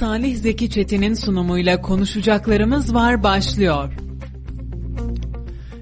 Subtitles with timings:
[0.00, 3.92] Salih Zeki Çetin'in sunumuyla konuşacaklarımız var başlıyor.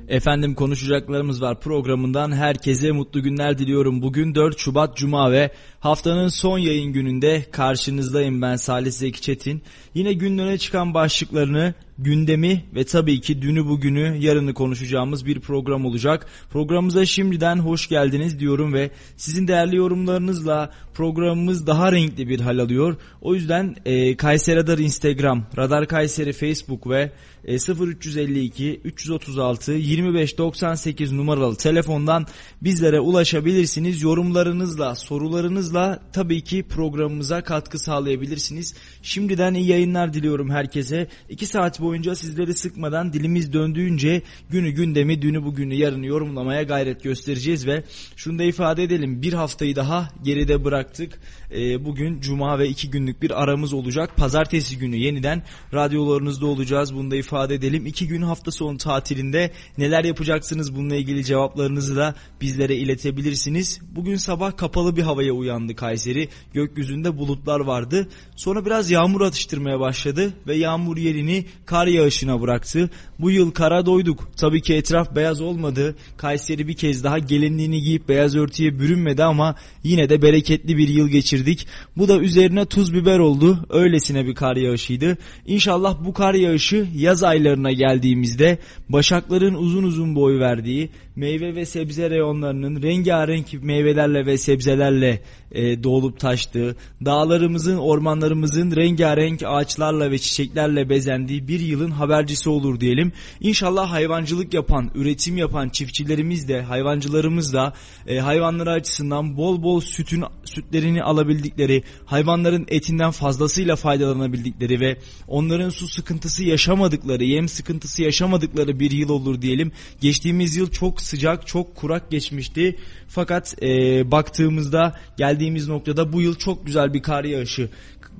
[0.08, 4.02] Efendim konuşacaklarımız var programından herkese mutlu günler diliyorum.
[4.02, 5.50] Bugün 4 Şubat Cuma ve
[5.80, 9.62] haftanın son yayın gününde karşınızdayım ben Salih Zeki Çetin.
[9.94, 16.26] Yine gün çıkan başlıklarını gündemi ve tabii ki dünü bugünü yarını konuşacağımız bir program olacak.
[16.50, 22.96] Programımıza şimdiden hoş geldiniz diyorum ve sizin değerli yorumlarınızla programımız daha renkli bir hal alıyor.
[23.20, 27.12] O yüzden e, Kayseri Radar Instagram, Radar Kayseri Facebook ve
[27.44, 32.26] e, 0352 336 2598 numaralı telefondan
[32.62, 34.02] bizlere ulaşabilirsiniz.
[34.02, 38.74] Yorumlarınızla, sorularınızla tabii ki programımıza katkı sağlayabilirsiniz.
[39.02, 41.08] Şimdiden iyi yayınlar diliyorum herkese.
[41.28, 47.66] 2 saat boyunca sizleri sıkmadan dilimiz döndüğünce günü gündemi, dünü bugünü, yarını yorumlamaya gayret göstereceğiz
[47.66, 47.84] ve
[48.16, 49.22] şunu da ifade edelim.
[49.22, 51.20] Bir haftayı daha geride bıraktık.
[51.54, 54.16] E, bugün cuma ve iki günlük bir aramız olacak.
[54.16, 55.42] Pazartesi günü yeniden
[55.74, 56.94] radyolarınızda olacağız.
[56.94, 57.86] Bunu da ifade edelim.
[57.86, 63.80] İki gün hafta sonu tatilinde neler yapacaksınız bununla ilgili cevaplarınızı da bizlere iletebilirsiniz.
[63.96, 66.28] Bugün sabah kapalı bir havaya uyandı Kayseri.
[66.52, 68.08] Gökyüzünde bulutlar vardı.
[68.36, 72.90] Sonra biraz yağmur atıştırmaya başladı ve yağmur yerini kar yağışına bıraktı.
[73.18, 74.28] Bu yıl kara doyduk.
[74.36, 75.96] Tabii ki etraf beyaz olmadı.
[76.16, 81.08] Kayseri bir kez daha gelinliğini giyip beyaz örtüye bürünmedi ama yine de bereketli bir yıl
[81.08, 81.66] geçirdik.
[81.96, 83.66] Bu da üzerine tuz biber oldu.
[83.70, 85.18] Öylesine bir kar yağışıydı.
[85.46, 92.10] İnşallah bu kar yağışı yaz aylarına geldiğimizde başakların uzun uzun boy verdiği meyve ve sebze
[92.10, 101.48] reyonlarının rengarenk meyvelerle ve sebzelerle e, dolup taştığı, dağlarımızın, ormanlarımızın rengarenk ağaçlarla ve çiçeklerle bezendiği
[101.48, 103.12] bir yılın habercisi olur diyelim.
[103.40, 107.72] İnşallah hayvancılık yapan, üretim yapan çiftçilerimiz de, hayvancılarımız da
[108.06, 114.96] e, hayvanları açısından bol bol sütün sütlerini alabildikleri, hayvanların etinden fazlasıyla faydalanabildikleri ve
[115.28, 119.72] onların su sıkıntısı yaşamadıkları, yem sıkıntısı yaşamadıkları bir yıl olur diyelim.
[120.00, 122.76] Geçtiğimiz yıl çok sıcak, çok kurak geçmişti.
[123.08, 123.68] Fakat e,
[124.10, 127.68] baktığımızda geldiğimiz noktada bu yıl çok güzel bir kar yağışı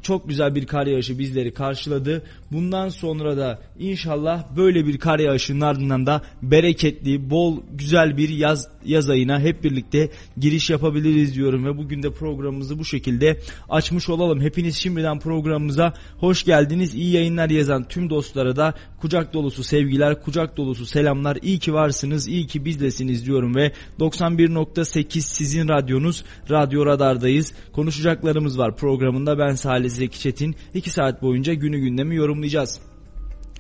[0.03, 2.23] çok güzel bir kar yağışı bizleri karşıladı.
[2.53, 8.69] Bundan sonra da inşallah böyle bir kar yağışının ardından da bereketli, bol, güzel bir yaz
[8.87, 14.41] yaz ayına hep birlikte giriş yapabiliriz diyorum ve bugün de programımızı bu şekilde açmış olalım.
[14.41, 16.95] Hepiniz şimdiden programımıza hoş geldiniz.
[16.95, 21.39] İyi yayınlar yazan tüm dostlara da kucak dolusu sevgiler, kucak dolusu selamlar.
[21.43, 27.53] İyi ki varsınız, iyi ki bizlesiniz diyorum ve 91.8 sizin radyonuz, Radyo Radar'dayız.
[27.73, 29.39] Konuşacaklarımız var programında.
[29.39, 30.57] Ben Salih Zeki Çetin.
[30.75, 32.81] 2 saat boyunca günü gündemi yorumlayacağız.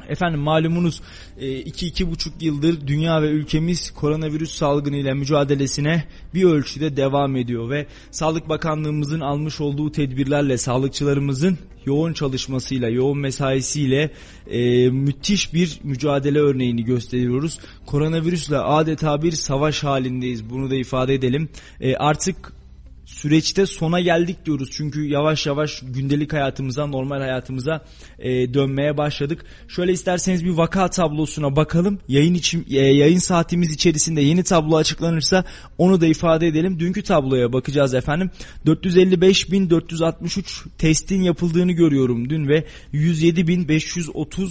[0.08, 1.02] Efendim malumunuz
[1.40, 6.04] 2-2,5 e, yıldır dünya ve ülkemiz koronavirüs salgını ile mücadelesine
[6.34, 14.10] bir ölçüde devam ediyor ve Sağlık Bakanlığımızın almış olduğu tedbirlerle sağlıkçılarımızın yoğun çalışmasıyla, yoğun mesaisiyle
[14.50, 17.58] e, müthiş bir mücadele örneğini gösteriyoruz.
[17.86, 20.50] Koronavirüsle adeta bir savaş halindeyiz.
[20.50, 21.48] Bunu da ifade edelim.
[21.80, 22.52] E, artık
[23.06, 24.68] süreçte sona geldik diyoruz.
[24.72, 27.84] Çünkü yavaş yavaş gündelik hayatımıza, normal hayatımıza
[28.18, 29.44] e, dönmeye başladık.
[29.68, 31.98] Şöyle isterseniz bir vaka tablosuna bakalım.
[32.08, 35.44] Yayın için e, yayın saatimiz içerisinde yeni tablo açıklanırsa
[35.78, 36.80] onu da ifade edelim.
[36.80, 38.30] Dünkü tabloya bakacağız efendim.
[38.66, 42.64] 455.463 testin yapıldığını görüyorum dün ve
[42.94, 44.48] 107.530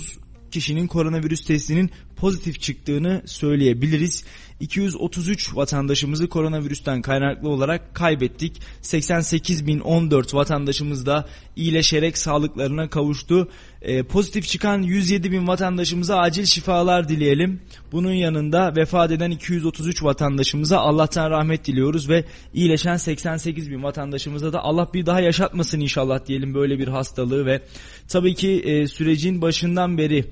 [0.52, 4.24] kişinin koronavirüs testinin pozitif çıktığını söyleyebiliriz.
[4.60, 8.62] 233 vatandaşımızı koronavirüsten kaynaklı olarak kaybettik.
[8.82, 13.48] 88.014 vatandaşımız da iyileşerek sağlıklarına kavuştu.
[13.82, 17.62] Ee, pozitif çıkan 107 bin vatandaşımıza acil şifalar dileyelim.
[17.92, 22.24] Bunun yanında vefat eden 233 vatandaşımıza Allah'tan rahmet diliyoruz ve
[22.54, 27.62] iyileşen 88 bin vatandaşımıza da Allah bir daha yaşatmasın inşallah diyelim böyle bir hastalığı ve
[28.08, 30.26] tabii ki e, sürecin başından beri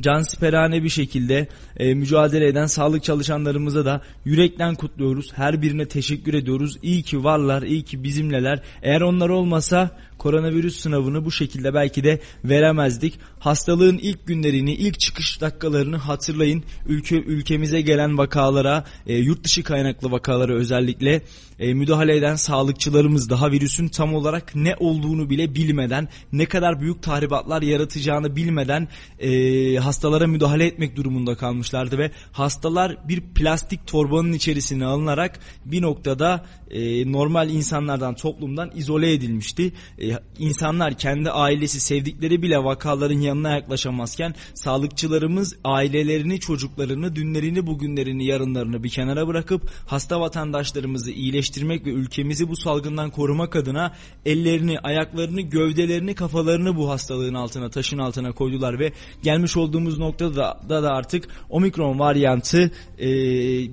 [0.00, 5.32] cansperane bir şekilde e, mücadele eden sağlık çalışanlarımıza da yürekten kutluyoruz.
[5.34, 6.78] Her birine teşekkür ediyoruz.
[6.82, 8.62] İyi ki varlar, iyi ki bizimleler.
[8.82, 9.90] Eğer onlar olmasa
[10.22, 13.18] koronavirüs sınavını bu şekilde belki de veremezdik.
[13.38, 16.64] Hastalığın ilk günlerini, ilk çıkış dakikalarını hatırlayın.
[16.86, 21.22] Ülke ülkemize gelen vakalara, e, yurt dışı kaynaklı vakalara özellikle
[21.58, 27.02] e, müdahale eden sağlıkçılarımız daha virüsün tam olarak ne olduğunu bile bilmeden, ne kadar büyük
[27.02, 34.84] tahribatlar yaratacağını bilmeden e, hastalara müdahale etmek durumunda kalmışlardı ve hastalar bir plastik torbanın içerisine
[34.84, 39.72] alınarak bir noktada e, normal insanlardan, toplumdan izole edilmişti.
[39.98, 48.84] E, insanlar kendi ailesi sevdikleri bile vakaların yanına yaklaşamazken sağlıkçılarımız ailelerini çocuklarını dünlerini bugünlerini yarınlarını
[48.84, 53.94] bir kenara bırakıp hasta vatandaşlarımızı iyileştirmek ve ülkemizi bu salgından korumak adına
[54.26, 58.92] ellerini ayaklarını gövdelerini kafalarını bu hastalığın altına taşın altına koydular ve
[59.22, 63.06] gelmiş olduğumuz noktada da, da artık omikron varyantı e,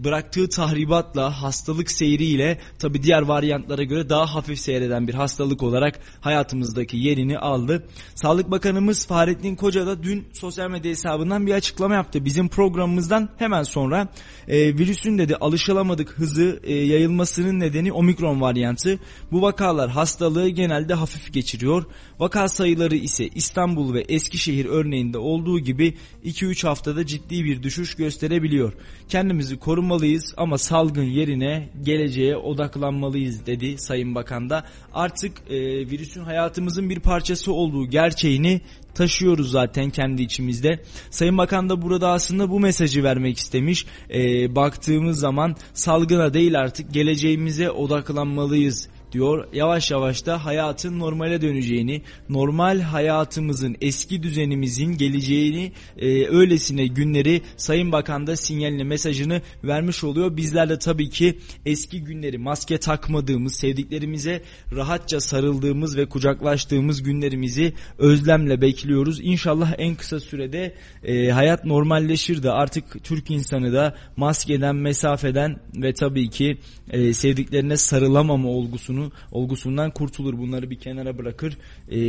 [0.04, 6.00] bıraktığı tahribatla hastalık seyriyle tabi diğer varyantlara göre daha hafif seyreden bir hastalık olarak
[6.30, 7.88] hayatımızdaki yerini aldı.
[8.16, 12.26] Sağlık Bakanımız Fahrettin Koca da dün sosyal medya hesabından bir açıklama yaptı.
[12.26, 14.08] Bizim programımızdan hemen sonra
[14.48, 19.00] e, virüsün dedi alışılamadık hızı e, yayılmasının nedeni omikron varyantı.
[19.32, 21.86] Bu vakalar hastalığı genelde hafif geçiriyor.
[22.20, 28.74] Vaka sayıları ise İstanbul ve Eskişehir örneğinde olduğu gibi 2-3 haftada ciddi bir düşüş gösterebiliyor.
[29.10, 34.64] Kendimizi korumalıyız ama salgın yerine geleceğe odaklanmalıyız dedi Sayın Bakan da.
[34.94, 35.60] Artık e,
[35.90, 38.62] virüsün hayatımızın bir parçası olduğu gerçeğini
[38.94, 40.84] taşıyoruz zaten kendi içimizde.
[41.10, 43.86] Sayın Bakan da burada aslında bu mesajı vermek istemiş.
[44.14, 49.48] E, baktığımız zaman salgına değil artık geleceğimize odaklanmalıyız diyor.
[49.54, 57.92] Yavaş yavaş da hayatın normale döneceğini, normal hayatımızın, eski düzenimizin geleceğini, e, öylesine günleri Sayın
[57.92, 60.38] Bakan da sinyalini, mesajını vermiş oluyor.
[60.38, 64.42] Bizler de tabii ki eski günleri maske takmadığımız, sevdiklerimize
[64.76, 69.20] rahatça sarıldığımız ve kucaklaştığımız günlerimizi özlemle bekliyoruz.
[69.24, 75.94] İnşallah en kısa sürede e, hayat normalleşir de artık Türk insanı da maskeden, mesafeden ve
[75.94, 76.58] tabii ki
[76.90, 80.38] e, sevdiklerine sarılamama olgusunu olgusunu olgusundan kurtulur.
[80.38, 81.58] Bunları bir kenara bırakır.
[81.90, 82.00] E,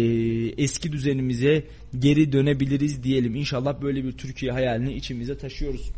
[0.63, 1.65] eski düzenimize
[1.99, 3.35] geri dönebiliriz diyelim.
[3.35, 5.91] İnşallah böyle bir Türkiye hayalini içimize taşıyoruz.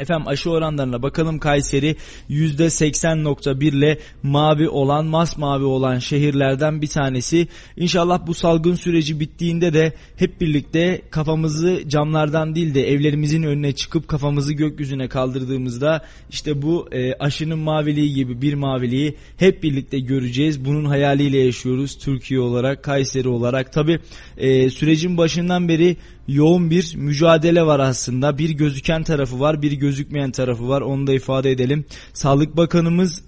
[0.00, 1.96] Efendim aşı oranlarına bakalım Kayseri
[2.30, 7.48] %80.1 ile mavi olan masmavi olan şehirlerden bir tanesi.
[7.76, 14.08] İnşallah bu salgın süreci bittiğinde de hep birlikte kafamızı camlardan değil de evlerimizin önüne çıkıp
[14.08, 20.64] kafamızı gökyüzüne kaldırdığımızda işte bu e, aşının maviliği gibi bir maviliği hep birlikte göreceğiz.
[20.64, 23.72] Bunun hayaliyle yaşıyoruz Türkiye olarak Kayseri olarak.
[23.72, 24.00] Tabi
[24.36, 25.96] e, sürecin başından beri
[26.32, 28.38] yoğun bir mücadele var aslında.
[28.38, 30.80] Bir gözüken tarafı var, bir gözükmeyen tarafı var.
[30.80, 31.84] Onu da ifade edelim.
[32.12, 33.22] Sağlık Bakanımız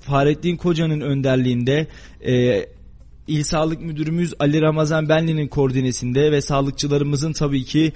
[0.00, 1.86] Fahrettin Koca'nın önderliğinde
[2.26, 2.66] e,
[3.28, 7.92] İl Sağlık Müdürümüz Ali Ramazan Benli'nin koordinesinde ve sağlıkçılarımızın tabii ki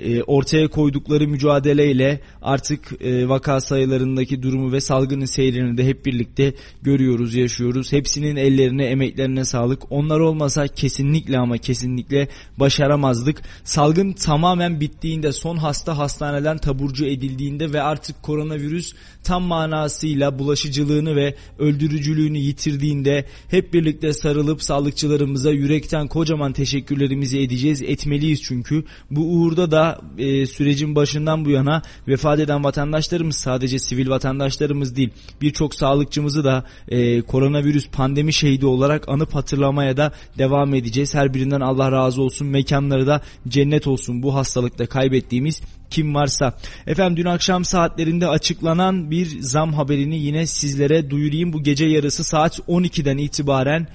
[0.00, 6.54] e, ortaya koydukları mücadeleyle artık e, vaka sayılarındaki durumu ve salgının seyrini de hep birlikte
[6.82, 7.92] görüyoruz, yaşıyoruz.
[7.92, 9.92] Hepsinin ellerine, emeklerine sağlık.
[9.92, 13.42] Onlar olmasa kesinlikle ama kesinlikle başaramazdık.
[13.64, 18.94] Salgın tamamen bittiğinde, son hasta hastaneden taburcu edildiğinde ve artık koronavirüs
[19.24, 27.82] tam manasıyla bulaşıcılığını ve öldürücülüğünü yitirdiğinde hep birlikte sarılıp sağlıkçılarımıza yürekten kocaman teşekkürlerimizi edeceğiz.
[27.82, 28.84] Etmeliyiz çünkü.
[29.10, 35.10] Bu uğurda da e, sürecin başından bu yana vefat eden vatandaşlarımız sadece sivil vatandaşlarımız değil
[35.40, 41.14] birçok sağlıkçımızı da e, koronavirüs pandemi şehidi olarak anıp hatırlamaya da devam edeceğiz.
[41.14, 46.54] Her birinden Allah razı olsun mekanları da cennet olsun bu hastalıkta kaybettiğimiz kim varsa.
[46.86, 51.52] Efendim dün akşam saatlerinde açıklanan bir zam haberini yine sizlere duyurayım.
[51.52, 53.86] Bu gece yarısı saat 12'den itibaren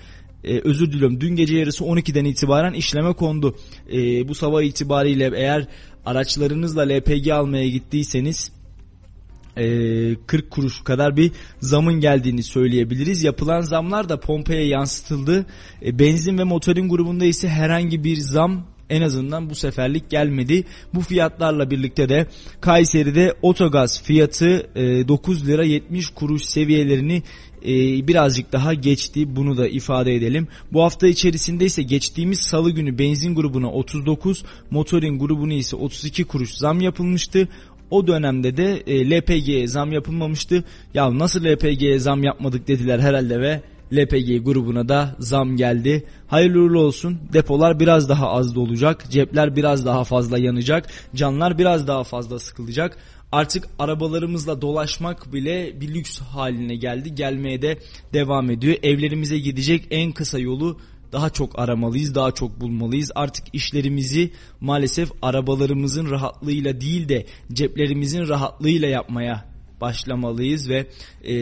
[0.43, 3.55] e, özür diliyorum dün gece yarısı 12'den itibaren işleme kondu.
[3.93, 5.67] E, bu sabah itibariyle eğer
[6.05, 8.51] araçlarınızla LPG almaya gittiyseniz
[9.55, 13.23] 40 kuruş kadar bir zamın geldiğini söyleyebiliriz.
[13.23, 15.45] Yapılan zamlar da pompaya yansıtıldı.
[15.81, 20.63] Benzin ve motorin grubunda ise herhangi bir zam en azından bu seferlik gelmedi.
[20.93, 22.27] Bu fiyatlarla birlikte de
[22.61, 27.23] Kayseri'de otogaz fiyatı 9 lira 70 kuruş seviyelerini
[27.65, 29.35] e, birazcık daha geçti.
[29.35, 30.47] Bunu da ifade edelim.
[30.73, 36.51] Bu hafta içerisinde ise geçtiğimiz salı günü benzin grubuna 39, motorin grubuna ise 32 kuruş
[36.51, 37.47] zam yapılmıştı.
[37.91, 40.63] O dönemde de e, LPG'ye zam yapılmamıştı.
[40.93, 43.61] Ya nasıl LPG'ye zam yapmadık dediler herhalde ve
[43.93, 46.05] LPG grubuna da zam geldi.
[46.27, 47.19] Hayırlı uğurlu olsun.
[47.33, 49.11] Depolar biraz daha az dolacak.
[49.11, 50.87] Cepler biraz daha fazla yanacak.
[51.15, 52.97] Canlar biraz daha fazla sıkılacak.
[53.31, 57.15] Artık arabalarımızla dolaşmak bile bir lüks haline geldi.
[57.15, 57.79] Gelmeye de
[58.13, 58.75] devam ediyor.
[58.83, 60.77] Evlerimize gidecek en kısa yolu
[61.11, 63.11] daha çok aramalıyız, daha çok bulmalıyız.
[63.15, 69.54] Artık işlerimizi maalesef arabalarımızın rahatlığıyla değil de ceplerimizin rahatlığıyla yapmaya
[69.85, 70.87] başlamalıyız ve
[71.23, 71.33] e,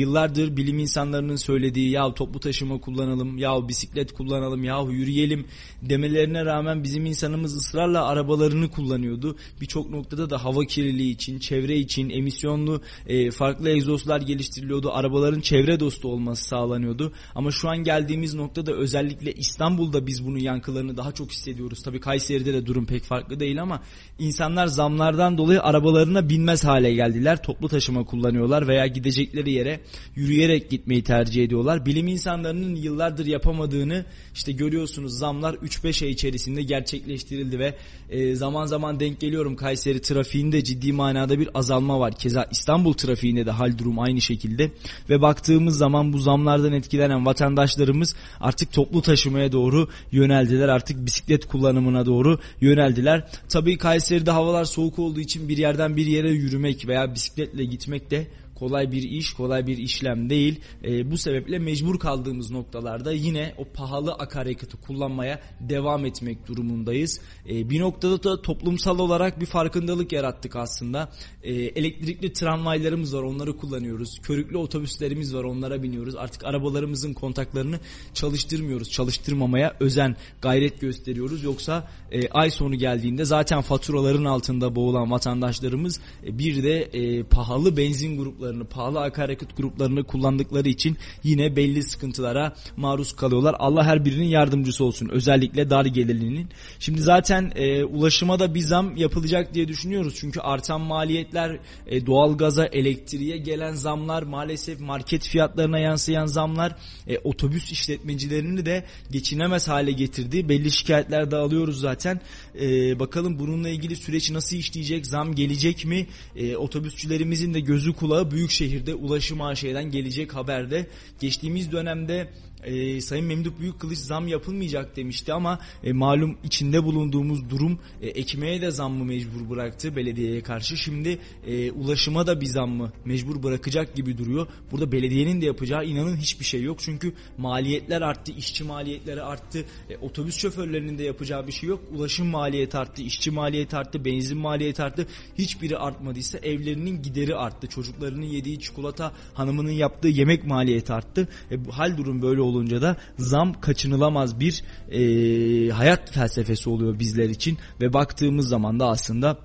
[0.00, 5.46] yıllardır bilim insanlarının söylediği ya toplu taşıma kullanalım, ya bisiklet kullanalım, ya yürüyelim
[5.82, 9.36] demelerine rağmen bizim insanımız ısrarla arabalarını kullanıyordu.
[9.60, 14.92] Birçok noktada da hava kirliliği için, çevre için emisyonlu e, farklı egzozlar geliştiriliyordu.
[14.92, 17.12] Arabaların çevre dostu olması sağlanıyordu.
[17.34, 21.82] Ama şu an geldiğimiz noktada özellikle İstanbul'da biz bunun yankılarını daha çok hissediyoruz.
[21.82, 23.82] Tabii Kayseri'de de durum pek farklı değil ama
[24.18, 27.42] insanlar zamlardan dolayı arabalarına binmez hale geldiler.
[27.42, 29.80] Toplu taşıma kullanıyorlar veya gidecekleri yere
[30.14, 31.86] yürüyerek gitmeyi tercih ediyorlar.
[31.86, 34.04] Bilim insanlarının yıllardır yapamadığını
[34.34, 37.74] işte görüyorsunuz zamlar 3-5 ay içerisinde gerçekleştirildi ve
[38.10, 42.14] e, zaman zaman denk geliyorum Kayseri trafiğinde ciddi manada bir azalma var.
[42.14, 44.70] Keza İstanbul trafiğinde de hal durum aynı şekilde
[45.10, 50.68] ve baktığımız zaman bu zamlardan etkilenen vatandaşlarımız artık toplu taşımaya doğru yöneldiler.
[50.68, 53.28] Artık bisiklet kullanımına doğru yöneldiler.
[53.48, 58.26] Tabii Kayseri'de havalar soğuk olduğu için bir yerden bir yere yürümek veya bisikletle gitmek de
[58.58, 60.60] kolay bir iş, kolay bir işlem değil.
[60.84, 67.20] E, bu sebeple mecbur kaldığımız noktalarda yine o pahalı akaryakıtı kullanmaya devam etmek durumundayız.
[67.48, 71.12] E, bir noktada da toplumsal olarak bir farkındalık yarattık aslında.
[71.42, 74.20] E, elektrikli tramvaylarımız var, onları kullanıyoruz.
[74.22, 76.16] Körüklü otobüslerimiz var, onlara biniyoruz.
[76.16, 77.80] Artık arabalarımızın kontaklarını
[78.14, 78.90] çalıştırmıyoruz.
[78.90, 81.44] Çalıştırmamaya özen, gayret gösteriyoruz.
[81.44, 87.76] Yoksa e, ay sonu geldiğinde zaten faturaların altında boğulan vatandaşlarımız e, bir de e, pahalı
[87.76, 93.56] benzin grupları gruplarını, pahalı akaryakıt gruplarını kullandıkları için yine belli sıkıntılara maruz kalıyorlar.
[93.58, 95.08] Allah her birinin yardımcısı olsun.
[95.08, 96.48] Özellikle dar gelirlinin.
[96.78, 100.14] Şimdi zaten e, ulaşıma da bir zam yapılacak diye düşünüyoruz.
[100.20, 106.76] Çünkü artan maliyetler, e, doğalgaza, elektriğe gelen zamlar, maalesef market fiyatlarına yansıyan zamlar,
[107.08, 110.48] e, otobüs işletmecilerini de geçinemez hale getirdi.
[110.48, 112.20] Belli şikayetler de alıyoruz zaten.
[112.60, 116.06] E, bakalım bununla ilgili süreç nasıl işleyecek, zam gelecek mi?
[116.36, 120.86] E, otobüsçülerimizin de gözü kulağı büyük şehirde ulaşım AŞ'den gelecek haberde
[121.20, 122.28] geçtiğimiz dönemde
[122.66, 128.60] e, Sayın Memduh Büyükkılıç zam yapılmayacak demişti ama e, malum içinde bulunduğumuz durum e, ekmeğe
[128.60, 130.76] de zammı mecbur bıraktı belediyeye karşı.
[130.76, 134.46] Şimdi e, ulaşıma da bir zammı mecbur bırakacak gibi duruyor.
[134.72, 136.78] Burada belediyenin de yapacağı inanın hiçbir şey yok.
[136.80, 139.64] Çünkü maliyetler arttı, işçi maliyetleri arttı.
[139.90, 141.80] E, otobüs şoförlerinin de yapacağı bir şey yok.
[141.92, 145.06] Ulaşım maliyeti arttı, işçi maliyeti arttı, benzin maliyeti arttı.
[145.38, 147.66] Hiçbiri artmadıysa evlerinin gideri arttı.
[147.66, 151.28] Çocuklarının yediği çikolata, hanımının yaptığı yemek maliyeti arttı.
[151.50, 157.58] E, hal durum böyle olunca da zam kaçınılamaz bir e, hayat felsefesi oluyor bizler için
[157.80, 159.38] ve baktığımız zaman da aslında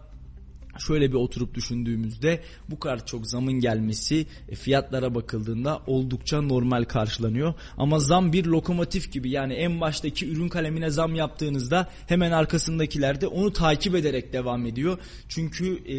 [0.80, 2.40] şöyle bir oturup düşündüğümüzde
[2.70, 7.54] bu kadar çok zamın gelmesi e, fiyatlara bakıldığında oldukça normal karşılanıyor.
[7.78, 13.28] Ama zam bir lokomotif gibi yani en baştaki ürün kalemine zam yaptığınızda hemen arkasındakiler de
[13.28, 14.98] onu takip ederek devam ediyor.
[15.30, 15.98] Çünkü e,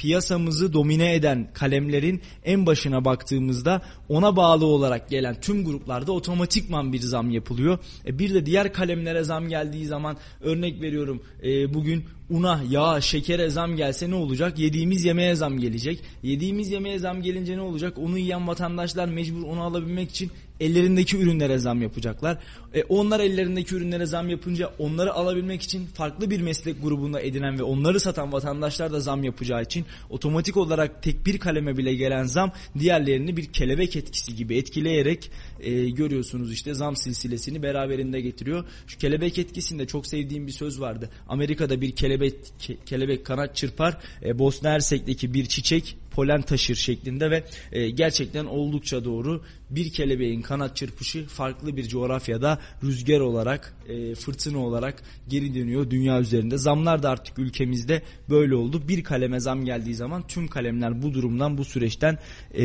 [0.00, 7.00] piyasamızı domine eden kalemlerin en başına baktığımızda ona bağlı olarak gelen tüm gruplarda otomatikman bir
[7.00, 7.78] zam yapılıyor.
[8.06, 13.50] E, bir de diğer kalemlere zam geldiği zaman örnek veriyorum e, bugün una, yağ, şekere
[13.50, 14.58] zam gelse ne olacak?
[14.58, 16.00] Yediğimiz yemeğe zam gelecek.
[16.22, 17.98] Yediğimiz yemeğe zam gelince ne olacak?
[17.98, 20.30] Onu yiyen vatandaşlar mecbur onu alabilmek için
[20.60, 22.38] ellerindeki ürünlere zam yapacaklar.
[22.74, 27.62] E, onlar ellerindeki ürünlere zam yapınca onları alabilmek için farklı bir meslek grubunda edinen ve
[27.62, 32.52] onları satan vatandaşlar da zam yapacağı için otomatik olarak tek bir kaleme bile gelen zam
[32.78, 38.64] diğerlerini bir kelebek etkisi gibi etkileyerek e, görüyorsunuz işte zam silsilesini beraberinde getiriyor.
[38.86, 41.10] Şu kelebek etkisinde çok sevdiğim bir söz vardı.
[41.28, 43.98] Amerika'da bir kelebek ke, kelebek kanat çırpar.
[44.24, 49.42] E, Bosna Hersek'teki bir çiçek polen taşır şeklinde ve e, gerçekten oldukça doğru.
[49.70, 56.20] Bir kelebeğin kanat çırpışı farklı bir coğrafyada rüzgar olarak, e, fırtına olarak geri dönüyor dünya
[56.20, 56.58] üzerinde.
[56.58, 58.88] Zamlar da artık ülkemizde böyle oldu.
[58.88, 62.18] Bir kaleme zam geldiği zaman tüm kalemler bu durumdan, bu süreçten
[62.54, 62.64] e,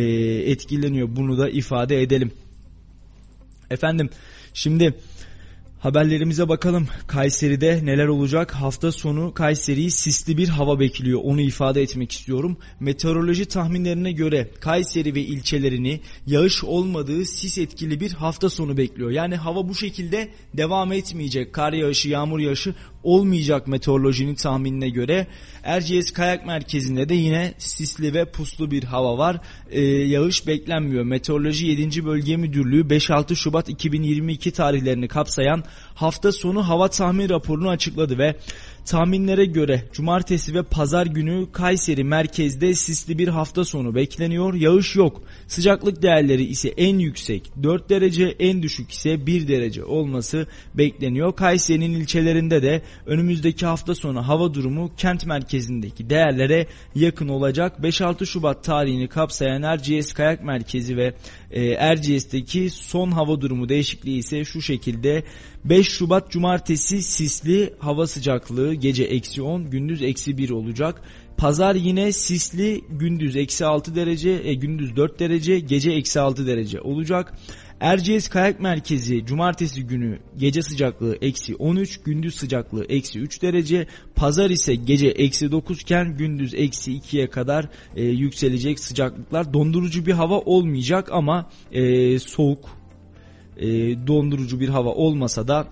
[0.51, 1.15] etkileniyor.
[1.15, 2.31] Bunu da ifade edelim.
[3.69, 4.09] Efendim
[4.53, 4.93] şimdi
[5.85, 6.87] Haberlerimize bakalım.
[7.07, 8.51] Kayseri'de neler olacak?
[8.51, 11.21] Hafta sonu Kayseri'yi sisli bir hava bekliyor.
[11.23, 12.57] Onu ifade etmek istiyorum.
[12.79, 19.11] Meteoroloji tahminlerine göre Kayseri ve ilçelerini yağış olmadığı sis etkili bir hafta sonu bekliyor.
[19.11, 21.53] Yani hava bu şekilde devam etmeyecek.
[21.53, 22.75] Kar yağışı, yağmur yağışı
[23.05, 25.27] olmayacak meteorolojinin tahminine göre.
[25.63, 29.37] Erciyes Kayak Merkezi'nde de yine sisli ve puslu bir hava var.
[29.69, 31.03] Ee, yağış beklenmiyor.
[31.03, 32.05] Meteoroloji 7.
[32.05, 35.63] Bölge Müdürlüğü 5-6 Şubat 2022 tarihlerini kapsayan
[35.95, 38.35] hafta sonu hava tahmin raporunu açıkladı ve
[38.85, 44.53] Tahminlere göre cumartesi ve pazar günü Kayseri merkezde sisli bir hafta sonu bekleniyor.
[44.53, 45.21] Yağış yok.
[45.47, 51.35] Sıcaklık değerleri ise en yüksek 4 derece, en düşük ise 1 derece olması bekleniyor.
[51.35, 57.77] Kayseri'nin ilçelerinde de önümüzdeki hafta sonu hava durumu kent merkezindeki değerlere yakın olacak.
[57.81, 61.13] 5-6 Şubat tarihini kapsayan Erciyes Kayak Merkezi ve
[61.51, 65.23] e, Erciyes'teki son hava durumu değişikliği ise şu şekilde
[65.65, 71.01] 5 Şubat Cumartesi sisli hava sıcaklığı gece eksi 10 gündüz eksi 1 olacak.
[71.37, 76.81] Pazar yine sisli gündüz eksi 6 derece, e, gündüz 4 derece, gece eksi 6 derece
[76.81, 77.33] olacak.
[77.79, 83.87] Erciyes Kayak Merkezi cumartesi günü gece sıcaklığı eksi 13, gündüz sıcaklığı eksi 3 derece.
[84.15, 89.53] Pazar ise gece eksi 9 iken gündüz eksi 2'ye kadar e, yükselecek sıcaklıklar.
[89.53, 92.69] Dondurucu bir hava olmayacak ama e, soğuk,
[93.57, 93.67] e,
[94.07, 95.67] dondurucu bir hava olmasa da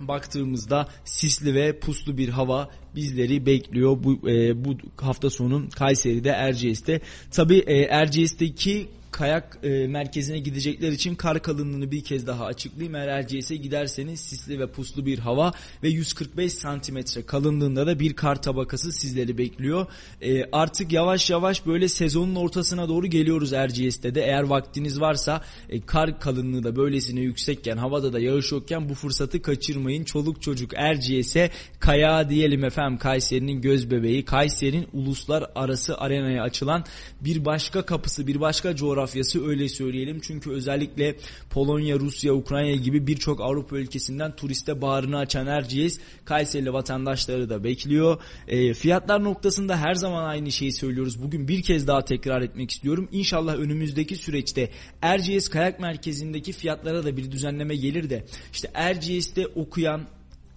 [0.00, 7.00] baktığımızda sisli ve puslu bir hava bizleri bekliyor bu e, bu hafta sonu Kayseri'de Erciyes'te.
[7.30, 12.94] Tabi e, Erciyes'teki kayak e, merkezine gidecekler için kar kalınlığını bir kez daha açıklayayım.
[12.94, 18.42] Eğer Erciyes'e giderseniz sisli ve puslu bir hava ve 145 santimetre kalınlığında da bir kar
[18.42, 19.86] tabakası sizleri bekliyor.
[20.20, 24.22] E, artık yavaş yavaş böyle sezonun ortasına doğru geliyoruz Erciyes'te de.
[24.22, 29.42] Eğer vaktiniz varsa e, kar kalınlığı da böylesine yüksekken havada da yağış yokken bu fırsatı
[29.42, 30.04] kaçırmayın.
[30.04, 31.50] Çoluk çocuk Erciyes'e
[31.80, 34.24] kaya diyelim efendim Kayseri'nin göz bebeği.
[34.24, 36.84] Kayseri'nin uluslararası arenaya açılan
[37.20, 40.20] bir başka kapısı bir başka coğrafya coğrafyası öyle söyleyelim.
[40.22, 41.16] Çünkü özellikle
[41.50, 48.22] Polonya, Rusya, Ukrayna gibi birçok Avrupa ülkesinden turiste bağrını açan Erciyes Kayserili vatandaşları da bekliyor.
[48.48, 51.22] E, fiyatlar noktasında her zaman aynı şeyi söylüyoruz.
[51.22, 53.08] Bugün bir kez daha tekrar etmek istiyorum.
[53.12, 54.70] İnşallah önümüzdeki süreçte
[55.02, 60.06] Erciyes Kayak Merkezi'ndeki fiyatlara da bir düzenleme gelir de işte Erciyes'te okuyan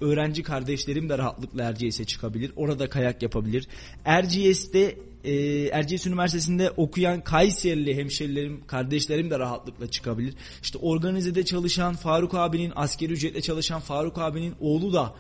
[0.02, 2.52] öğrenci kardeşlerim de rahatlıkla Erciyes'e çıkabilir.
[2.56, 3.68] Orada kayak yapabilir.
[4.06, 5.34] Erciyes'te e,
[5.68, 10.34] Erciyes Üniversitesi'nde okuyan Kayserili hemşerilerim, kardeşlerim de rahatlıkla çıkabilir.
[10.64, 15.14] İşte organizede çalışan Faruk abinin, askeri ücretle çalışan Faruk abinin oğlu da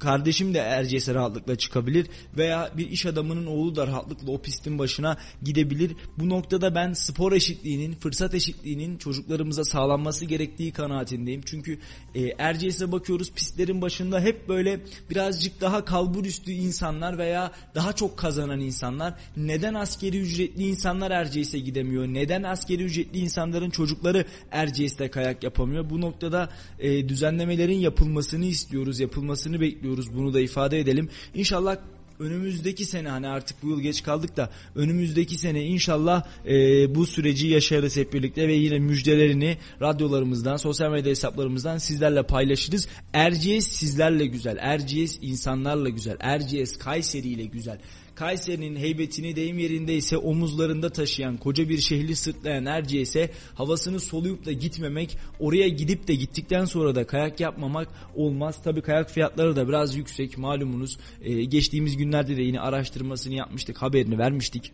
[0.00, 5.16] kardeşim de Erciyes'e rahatlıkla çıkabilir veya bir iş adamının oğlu da rahatlıkla o pistin başına
[5.42, 5.96] gidebilir.
[6.18, 11.42] Bu noktada ben spor eşitliğinin, fırsat eşitliğinin çocuklarımıza sağlanması gerektiği kanaatindeyim.
[11.46, 11.78] Çünkü
[12.14, 14.80] e, Erciyes'e bakıyoruz pistlerin başında hep böyle
[15.10, 19.14] birazcık daha kalbur üstü insanlar veya daha çok kazanan insanlar.
[19.36, 22.06] Neden askeri ücretli insanlar Erciyes'e gidemiyor?
[22.06, 25.90] Neden askeri ücretli insanların çocukları Erciyes'te kayak yapamıyor?
[25.90, 31.08] Bu noktada e, düzenlemelerin yapılmasını istiyoruz, yapılmasını bekliyoruz bekliyoruz bunu da ifade edelim.
[31.34, 31.76] İnşallah
[32.18, 37.46] önümüzdeki sene hani artık bu yıl geç kaldık da önümüzdeki sene inşallah e, bu süreci
[37.46, 42.88] yaşarız hep birlikte ve yine müjdelerini radyolarımızdan sosyal medya hesaplarımızdan sizlerle paylaşırız.
[43.12, 47.78] Erciyes sizlerle güzel, Erciyes insanlarla güzel, Erciyes Kayseri ile güzel.
[48.20, 54.52] Kayseri'nin heybetini deyim yerinde ise omuzlarında taşıyan koca bir şehri sırtlayan Erciyes'e havasını soluyup da
[54.52, 58.62] gitmemek oraya gidip de gittikten sonra da kayak yapmamak olmaz.
[58.62, 60.98] Tabi kayak fiyatları da biraz yüksek malumunuz.
[61.22, 64.72] Ee, geçtiğimiz günlerde de yine araştırmasını yapmıştık haberini vermiştik.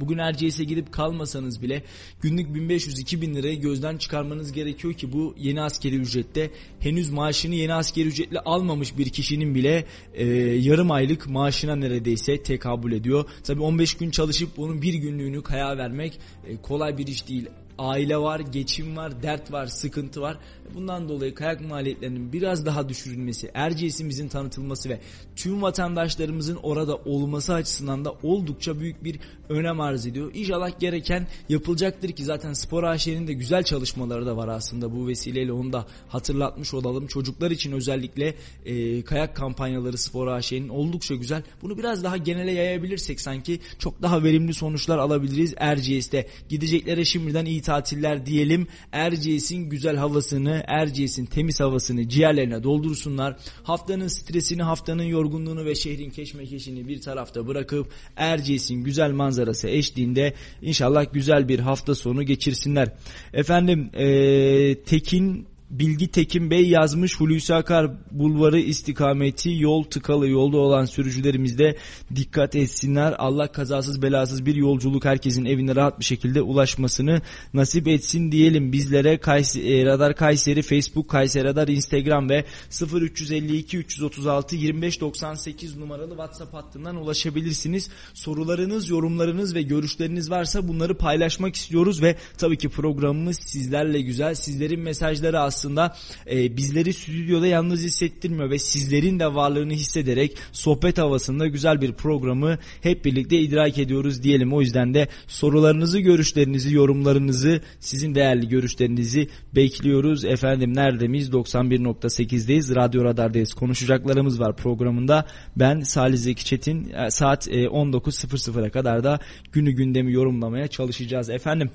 [0.00, 1.82] Bugün Erciyes'e gidip kalmasanız bile
[2.20, 8.08] günlük 1500-2000 lirayı gözden çıkarmanız gerekiyor ki bu yeni askeri ücrette henüz maaşını yeni askeri
[8.08, 10.26] ücretle almamış bir kişinin bile e,
[10.60, 13.24] yarım aylık maaşına neredeyse tekabül ediyor.
[13.44, 18.16] Tabi 15 gün çalışıp bunun bir günlüğünü kaya vermek e, kolay bir iş değil aile
[18.16, 20.38] var, geçim var, dert var, sıkıntı var.
[20.74, 25.00] Bundan dolayı kayak maliyetlerinin biraz daha düşürülmesi, Erciyes'imizin tanıtılması ve
[25.36, 30.30] tüm vatandaşlarımızın orada olması açısından da oldukça büyük bir önem arz ediyor.
[30.34, 35.52] İnşallah gereken yapılacaktır ki zaten Spor AŞ'nin de güzel çalışmaları da var aslında bu vesileyle
[35.52, 37.06] onu da hatırlatmış olalım.
[37.06, 41.42] Çocuklar için özellikle e, kayak kampanyaları Spor AŞ'nin oldukça güzel.
[41.62, 46.26] Bunu biraz daha genele yayabilirsek sanki çok daha verimli sonuçlar alabiliriz Erciyes'te.
[46.48, 48.66] Gideceklere şimdiden iyi tatiller diyelim.
[48.92, 53.36] Erciyes'in güzel havasını, Erciyes'in temiz havasını ciğerlerine doldursunlar.
[53.62, 61.12] Haftanın stresini, haftanın yorgunluğunu ve şehrin keşmekeşini bir tarafta bırakıp Erciyes'in güzel manzarası eşliğinde inşallah
[61.12, 62.88] güzel bir hafta sonu geçirsinler.
[63.32, 70.84] Efendim ee, Tekin Bilgi Tekin Bey yazmış Hulusi Akar bulvarı istikameti yol tıkalı yolda olan
[70.84, 71.76] sürücülerimizde
[72.16, 73.14] dikkat etsinler.
[73.18, 77.22] Allah kazasız belasız bir yolculuk herkesin evine rahat bir şekilde ulaşmasını
[77.54, 78.72] nasip etsin diyelim.
[78.72, 82.44] Bizlere Kayseri, Radar Kayseri Facebook Kayseri Radar Instagram ve
[82.92, 87.90] 0352 336 2598 numaralı WhatsApp hattından ulaşabilirsiniz.
[88.14, 94.34] Sorularınız, yorumlarınız ve görüşleriniz varsa bunları paylaşmak istiyoruz ve tabii ki programımız sizlerle güzel.
[94.34, 95.94] Sizlerin mesajları aslında aslında
[96.30, 102.58] e, bizleri stüdyoda yalnız hissettirmiyor ve sizlerin de varlığını hissederek sohbet havasında güzel bir programı
[102.82, 104.52] hep birlikte idrak ediyoruz diyelim.
[104.52, 110.24] O yüzden de sorularınızı, görüşlerinizi, yorumlarınızı, sizin değerli görüşlerinizi bekliyoruz.
[110.24, 111.30] Efendim nerede miyiz?
[111.30, 112.74] 91.8'deyiz.
[112.74, 113.54] Radyo Radar'dayız.
[113.54, 115.26] Konuşacaklarımız var programında.
[115.56, 119.18] Ben Salih Zeki Çetin e, saat 19.00'a kadar da
[119.52, 121.30] günü gündemi yorumlamaya çalışacağız.
[121.30, 121.70] Efendim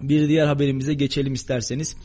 [0.00, 1.96] bir diğer haberimize geçelim isterseniz.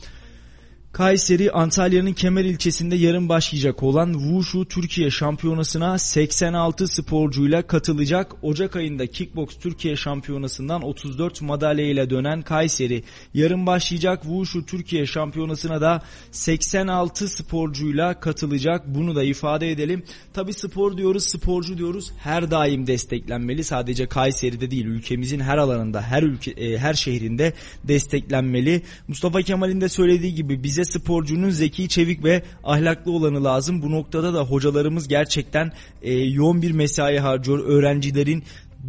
[0.94, 8.32] Kayseri Antalya'nın Kemer ilçesinde yarın başlayacak olan Wushu Türkiye Şampiyonası'na 86 sporcuyla katılacak.
[8.42, 13.02] Ocak ayında Kickbox Türkiye Şampiyonası'ndan 34 madalya ile dönen Kayseri
[13.34, 18.82] yarın başlayacak Wushu Türkiye Şampiyonası'na da 86 sporcuyla katılacak.
[18.86, 20.04] Bunu da ifade edelim.
[20.32, 22.12] Tabi spor diyoruz, sporcu diyoruz.
[22.18, 23.64] Her daim desteklenmeli.
[23.64, 27.52] Sadece Kayseri'de değil, ülkemizin her alanında, her ülke e, her şehrinde
[27.84, 28.82] desteklenmeli.
[29.08, 33.82] Mustafa Kemal'in de söylediği gibi bize sporcunun zeki, çevik ve ahlaklı olanı lazım.
[33.82, 37.58] Bu noktada da hocalarımız gerçekten e, yoğun bir mesai harcıyor.
[37.58, 38.44] Öğrencilerin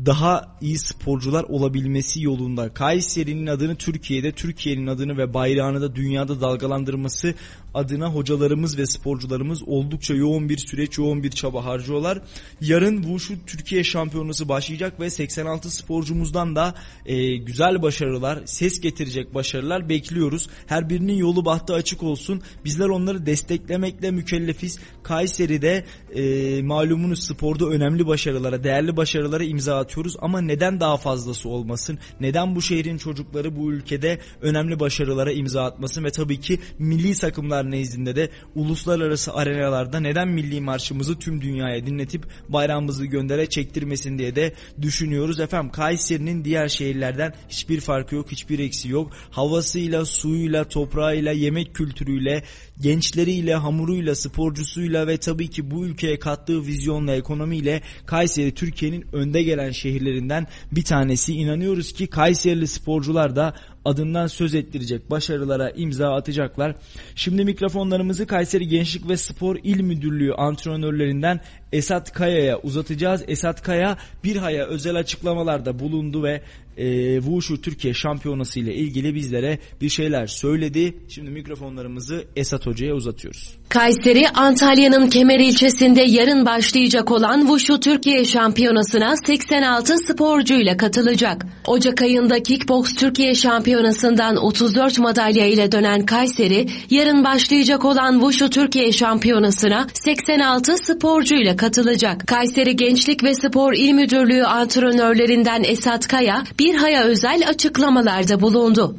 [0.06, 7.34] daha iyi sporcular olabilmesi yolunda Kayseri'nin adını Türkiye'de, Türkiye'nin adını ve bayrağını da dünyada dalgalandırması
[7.76, 12.22] adına hocalarımız ve sporcularımız oldukça yoğun bir süreç, yoğun bir çaba harcıyorlar.
[12.62, 16.74] Yarın Wushu Türkiye Şampiyonası başlayacak ve 86 sporcumuzdan da
[17.06, 20.50] e, güzel başarılar, ses getirecek başarılar bekliyoruz.
[20.68, 22.42] Her birinin yolu bahtı açık olsun.
[22.66, 24.80] Bizler onları desteklemekle mükellefiz.
[25.04, 25.86] Kayseri'de
[26.16, 32.00] e, malumunuz sporda önemli başarılara, değerli başarılara imza atıyoruz ama neden daha fazlası olmasın?
[32.20, 37.65] Neden bu şehrin çocukları bu ülkede önemli başarılara imza atmasın ve tabii ki milli takımlar
[37.72, 44.54] nezdinde de uluslararası arenalarda neden milli marşımızı tüm dünyaya dinletip bayrağımızı göndere çektirmesin diye de
[44.82, 45.40] düşünüyoruz.
[45.40, 49.12] Efendim Kayseri'nin diğer şehirlerden hiçbir farkı yok, hiçbir eksi yok.
[49.32, 52.44] Havasıyla, suyuyla, toprağıyla, yemek kültürüyle,
[52.82, 59.72] gençleriyle, hamuruyla, sporcusuyla ve tabii ki bu ülkeye kattığı vizyonla, ekonomiyle Kayseri Türkiye'nin önde gelen
[59.72, 61.34] şehirlerinden bir tanesi.
[61.34, 63.54] İnanıyoruz ki Kayserili sporcular da
[63.86, 66.76] adından söz ettirecek başarılara imza atacaklar.
[67.16, 71.40] Şimdi mikrofonlarımızı Kayseri Gençlik ve Spor İl Müdürlüğü antrenörlerinden
[71.72, 73.24] Esat Kaya'ya uzatacağız.
[73.28, 76.42] Esat Kaya bir haya özel açıklamalarda bulundu ve
[76.78, 80.98] e, Wushu Türkiye Şampiyonası ile ilgili bizlere bir şeyler söyledi.
[81.08, 83.56] Şimdi mikrofonlarımızı Esat Hoca'ya uzatıyoruz.
[83.70, 91.46] Kayseri, Antalya'nın Kemer ilçesinde yarın başlayacak olan Wushu Türkiye Şampiyonası'na 86 sporcuyla katılacak.
[91.68, 98.92] Ocak ayında Kickbox Türkiye Şampiyonası'ndan 34 madalya ile dönen Kayseri, yarın başlayacak olan Wushu Türkiye
[98.92, 102.28] Şampiyonası'na 86 sporcuyla katılacak.
[102.28, 108.96] Kayseri Gençlik ve Spor İl Müdürlüğü antrenörlerinden Esat Kaya, bir haya özel açıklamalarda bulundu.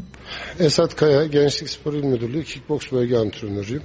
[0.58, 3.82] Esat Kaya, Gençlik Spor İl Müdürlüğü Kickbox Bölge Antrenörüyüm.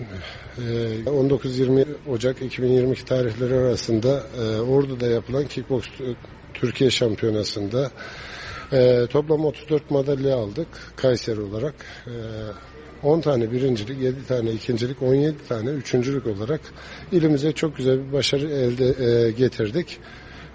[1.06, 5.84] 19-20 Ocak 2022 tarihleri arasında e, Ordu'da yapılan Kickbox
[6.54, 7.92] Türkiye Şampiyonası'nda
[8.74, 11.76] e, toplam 34 madalya aldık Kayseri olarak.
[13.04, 16.62] 10 tane birincilik, 7 tane ikincilik, 17 tane üçüncülük olarak
[17.12, 19.98] ilimize çok güzel bir başarı elde e, getirdik.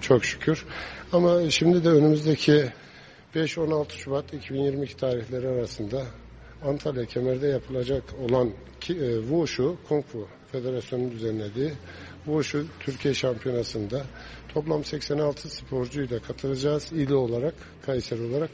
[0.00, 0.64] Çok şükür.
[1.12, 2.64] Ama şimdi de önümüzdeki
[3.36, 6.02] 5-16 Şubat 2022 tarihleri arasında
[6.64, 11.72] Antalya Kemer'de yapılacak olan e, Wushu Kung Fu Federasyonu düzenlediği
[12.24, 14.02] Wushu Türkiye Şampiyonası'nda
[14.54, 17.54] toplam 86 sporcuyla katılacağız ili olarak,
[17.86, 18.50] Kayseri olarak.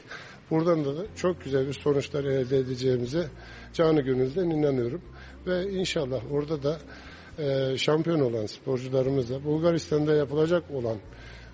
[0.51, 3.27] Buradan da çok güzel bir sonuçlar elde edeceğimize
[3.73, 5.01] canı gönülden inanıyorum.
[5.47, 6.79] Ve inşallah orada da
[7.39, 10.97] e, şampiyon olan sporcularımızla Bulgaristan'da yapılacak olan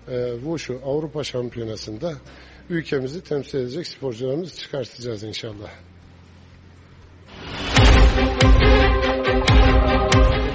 [0.08, 2.14] e, Wushu Avrupa Şampiyonası'nda
[2.70, 5.70] ülkemizi temsil edecek sporcularımızı çıkartacağız inşallah.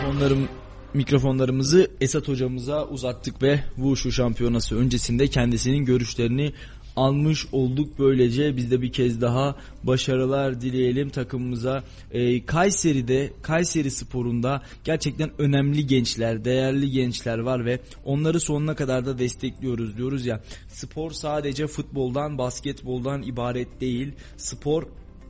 [0.10, 0.48] Onların
[0.94, 6.54] mikrofonlarımızı Esat hocamıza uzattık ve Wushu şampiyonası öncesinde kendisinin görüşlerini
[6.96, 11.84] almış olduk böylece biz de bir kez daha başarılar dileyelim takımımıza.
[12.12, 19.20] Ee, Kayseri'de Kayseri Spor'unda gerçekten önemli gençler, değerli gençler var ve onları sonuna kadar da
[19.20, 20.42] destekliyoruz diyoruz ya.
[20.68, 24.12] Spor sadece futboldan, basketboldan ibaret değil.
[24.38, 24.84] Spor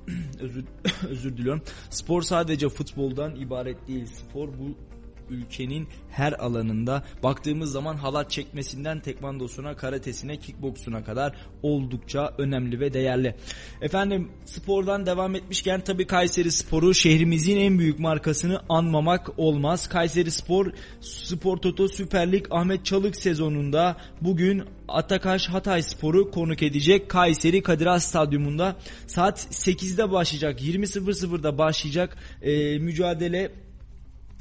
[0.40, 0.66] özür,
[1.10, 1.62] özür diliyorum.
[1.90, 4.06] Spor sadece futboldan ibaret değil.
[4.06, 4.95] Spor bu
[5.30, 13.36] ülkenin her alanında baktığımız zaman halat çekmesinden tekvandosuna, karatesine, kickboksuna kadar oldukça önemli ve değerli.
[13.82, 19.90] Efendim spordan devam etmişken tabii Kayseri Sporu şehrimizin en büyük markasını anmamak olmaz.
[19.90, 27.10] Kayseri Spor Spor Toto Süper Lig Ahmet Çalık sezonunda bugün Atakaş Hatay Sporu konuk edecek
[27.10, 28.76] Kayseri Kadir Has Stadyumunda
[29.08, 33.52] saat 8'de başlayacak 20.00'da başlayacak e, mücadele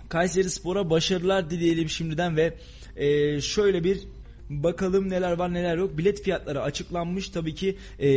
[0.09, 2.55] Kayseri Spor'a başarılar dileyelim şimdiden ve
[2.97, 4.01] e, şöyle bir
[4.51, 5.99] bakalım neler var neler yok.
[5.99, 7.29] Bilet fiyatları açıklanmış.
[7.29, 8.09] Tabii ki e,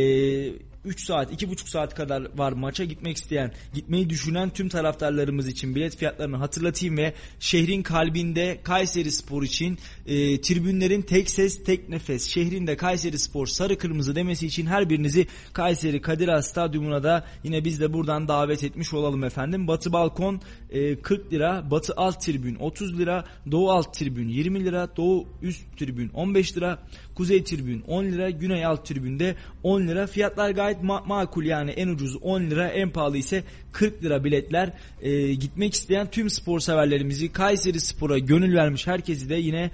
[0.84, 5.96] 3 saat, 2,5 saat kadar var maça gitmek isteyen, gitmeyi düşünen tüm taraftarlarımız için bilet
[5.96, 12.76] fiyatlarını hatırlatayım ve şehrin kalbinde Kayseri Spor için e, tribünlerin tek ses tek nefes, şehrinde
[12.76, 17.80] Kayseri Spor sarı kırmızı demesi için her birinizi Kayseri Kadir Has Stadyumuna da yine biz
[17.80, 19.68] de buradan davet etmiş olalım efendim.
[19.68, 24.96] Batı balkon e, 40 lira, batı alt tribün 30 lira, doğu alt tribün 20 lira,
[24.96, 26.78] doğu üst tribün 15 lira,
[27.18, 30.06] kuzey tribün 10 lira, güney alt tribünde 10 lira.
[30.06, 34.72] Fiyatlar gayet ma- makul yani en ucuz 10 lira, en pahalı ise 40 lira biletler.
[35.02, 39.70] E, gitmek isteyen tüm spor severlerimizi Kayseri Spor'a gönül vermiş herkesi de yine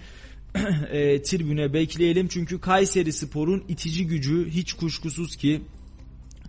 [0.91, 2.29] e, tribüne bekleyelim.
[2.29, 5.61] Çünkü Kayseri Spor'un itici gücü hiç kuşkusuz ki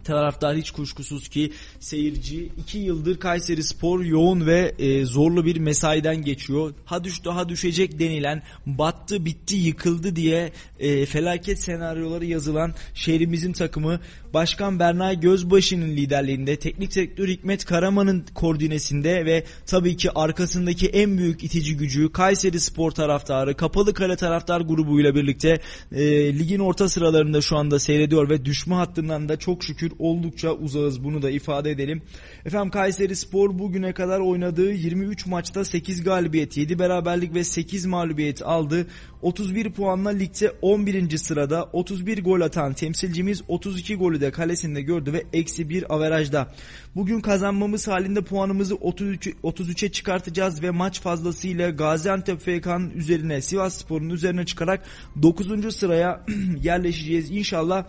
[0.05, 6.21] taraftar hiç kuşkusuz ki seyirci 2 yıldır Kayseri Spor yoğun ve e, zorlu bir mesaiden
[6.21, 6.73] geçiyor.
[6.85, 13.99] Ha düştü ha düşecek denilen battı bitti yıkıldı diye e, felaket senaryoları yazılan şehrimizin takımı
[14.35, 21.43] Başkan Berna Gözbaşı'nın liderliğinde teknik direktör Hikmet Karaman'ın koordinesinde ve tabii ki arkasındaki en büyük
[21.43, 25.59] itici gücü Kayseri Spor taraftarı Kapalı Kale taraftar grubuyla birlikte
[25.91, 26.03] e,
[26.39, 31.21] ligin orta sıralarında şu anda seyrediyor ve düşme hattından da çok şükür oldukça uzağız bunu
[31.21, 32.01] da ifade edelim.
[32.45, 38.41] Efendim Kayseri Spor bugüne kadar oynadığı 23 maçta 8 galibiyet, 7 beraberlik ve 8 mağlubiyet
[38.41, 38.87] aldı.
[39.21, 41.17] 31 puanla ligde 11.
[41.17, 46.51] sırada 31 gol atan temsilcimiz 32 golü de kalesinde gördü ve eksi 1 averajda.
[46.95, 54.09] Bugün kazanmamız halinde puanımızı 33, 33'e çıkartacağız ve maç fazlasıyla Gaziantep FK'nın üzerine Sivas Spor'un
[54.09, 54.85] üzerine çıkarak
[55.21, 55.75] 9.
[55.75, 56.25] sıraya
[56.63, 57.31] yerleşeceğiz.
[57.31, 57.85] İnşallah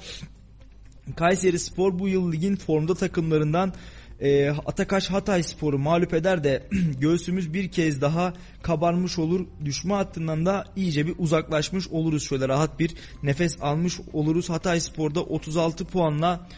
[1.16, 3.72] Kayseri Spor bu yıl ligin formda takımlarından
[4.20, 6.62] e, Atakaş Hatay Spor'u mağlup eder de
[7.00, 9.46] göğsümüz bir kez daha kabarmış olur.
[9.64, 12.28] Düşme hattından da iyice bir uzaklaşmış oluruz.
[12.28, 14.50] Şöyle rahat bir nefes almış oluruz.
[14.50, 16.48] Hatay Spor'da 36 puanla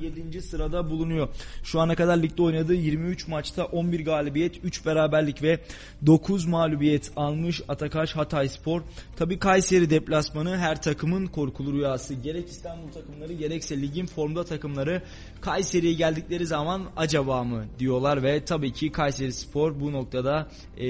[0.00, 0.42] 7.
[0.42, 1.28] sırada bulunuyor.
[1.62, 5.60] Şu ana kadar ligde oynadığı 23 maçta 11 galibiyet, 3 beraberlik ve
[6.06, 8.82] 9 mağlubiyet almış Atakaş Hatay Spor.
[9.16, 12.14] Tabi Kayseri deplasmanı her takımın korkulu rüyası.
[12.14, 15.02] Gerek İstanbul takımları gerekse ligin formda takımları
[15.40, 20.88] Kayseri'ye geldikleri zaman acaba mı diyorlar ve tabii ki Kayseri Spor bu noktada e,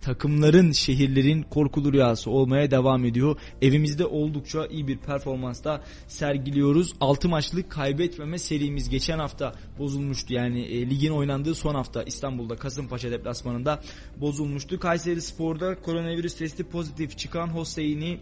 [0.00, 3.36] takımların, şehirlerin korkulu rüyası olmaya devam ediyor.
[3.62, 6.92] Evimizde oldukça iyi bir performansta sergiliyoruz.
[7.00, 7.70] 6 maçlık
[8.02, 10.34] kaybetmeme serimiz geçen hafta bozulmuştu.
[10.34, 13.82] Yani e, ligin oynandığı son hafta İstanbul'da Kasımpaşa deplasmanında
[14.16, 14.80] bozulmuştu.
[14.80, 18.20] Kayseri Spor'da koronavirüs testi pozitif çıkan Hosseini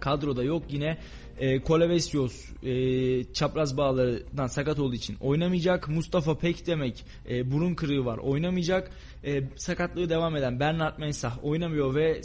[0.00, 0.98] kadroda yok yine
[1.38, 5.88] e, Kolevesyos e, çapraz bağlarından sakat olduğu için oynamayacak.
[5.88, 8.90] Mustafa Pek demek e, burun kırığı var oynamayacak.
[9.24, 12.22] E, sakatlığı devam eden Bernard Mensah oynamıyor ve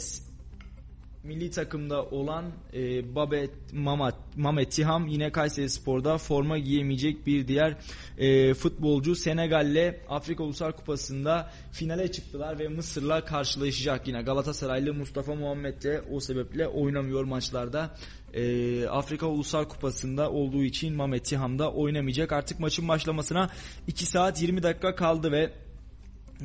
[1.24, 7.76] milli takımda olan e, Babet Mamat, Mamet Tiham yine Kayseri Spor'da forma giyemeyecek bir diğer
[8.18, 15.82] e, futbolcu Senegal'le Afrika Ulusal Kupası'nda finale çıktılar ve Mısır'la karşılaşacak yine Galatasaraylı Mustafa Muhammed
[15.82, 17.90] de o sebeple oynamıyor maçlarda.
[18.34, 22.32] E, Afrika Ulusal Kupası'nda olduğu için Mamet Tiham da oynamayacak.
[22.32, 23.50] Artık maçın başlamasına
[23.86, 25.52] 2 saat 20 dakika kaldı ve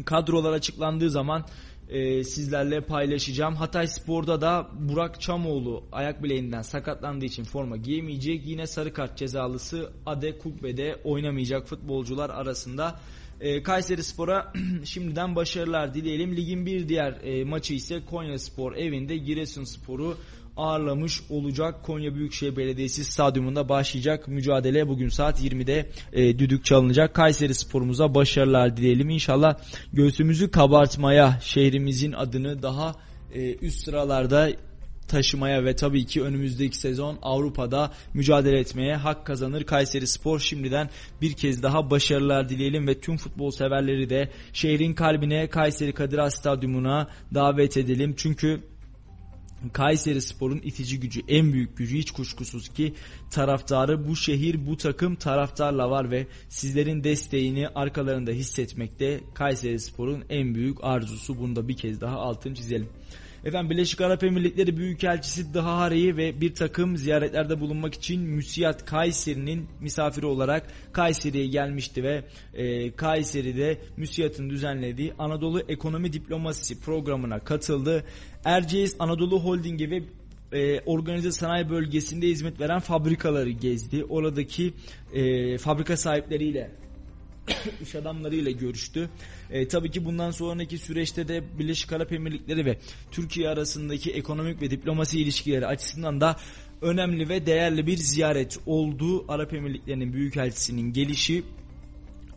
[0.06, 1.46] kadrolar açıklandığı zaman
[1.90, 3.56] e, sizlerle paylaşacağım.
[3.56, 8.48] Hatay Spor'da da Burak Çamoğlu ayak bileğinden sakatlandığı için forma giyemeyecek.
[8.48, 13.00] Yine sarı kart cezalısı Ade Kukbe'de oynamayacak futbolcular arasında.
[13.42, 16.36] E, Kayseri Spor'a şimdiden başarılar dileyelim.
[16.36, 20.18] Ligin bir diğer e, maçı ise Konya Spor evinde Giresun Spor'u
[20.60, 21.84] ağırlamış olacak.
[21.84, 27.14] Konya Büyükşehir Belediyesi stadyumunda başlayacak mücadele bugün saat 20'de e, düdük çalınacak.
[27.14, 29.10] Kayseri sporumuza başarılar dileyelim.
[29.10, 29.58] İnşallah
[29.94, 32.96] göğsümüzü kabartmaya, şehrimizin adını daha
[33.34, 34.50] e, üst sıralarda
[35.10, 40.40] taşımaya ve tabii ki önümüzdeki sezon Avrupa'da mücadele etmeye hak kazanır Kayseri Spor.
[40.40, 40.90] Şimdiden
[41.22, 46.36] bir kez daha başarılar dileyelim ve tüm futbol severleri de şehrin kalbine Kayseri Kadir Has
[46.36, 48.14] Stadyumuna davet edelim.
[48.18, 48.62] Çünkü
[49.74, 52.94] Kayseri Spor'un itici gücü, en büyük gücü hiç kuşkusuz ki
[53.32, 60.56] taraftarı bu şehir, bu takım taraftarla var ve sizlerin desteğini arkalarında hissetmekte Kayseri Spor'un en
[60.56, 61.40] büyük arzusu.
[61.40, 62.90] Bunu da bir kez daha altın çizelim.
[63.46, 70.26] Efendim Birleşik Arap Emirlikleri Büyükelçisi Dahari ve bir takım ziyaretlerde bulunmak için Müsiyat Kayseri'nin misafiri
[70.26, 78.04] olarak Kayseri'ye gelmişti ve e, Kayseri'de Müsiyat'ın düzenlediği Anadolu Ekonomi Diplomasisi programına katıldı.
[78.46, 80.04] Erciyes Anadolu Holding'i ve
[80.54, 84.04] e, organize sanayi bölgesinde hizmet veren fabrikaları gezdi.
[84.04, 84.74] Oradaki
[85.14, 86.72] e, fabrika sahipleriyle
[87.82, 89.10] iş adamlarıyla görüştü.
[89.50, 92.78] E, tabii ki bundan sonraki süreçte de Birleşik Arap Emirlikleri ve
[93.12, 96.36] Türkiye arasındaki ekonomik ve diplomasi ilişkileri açısından da
[96.82, 99.26] önemli ve değerli bir ziyaret oldu.
[99.28, 101.44] Arap Emirlikleri'nin büyükelçisinin gelişi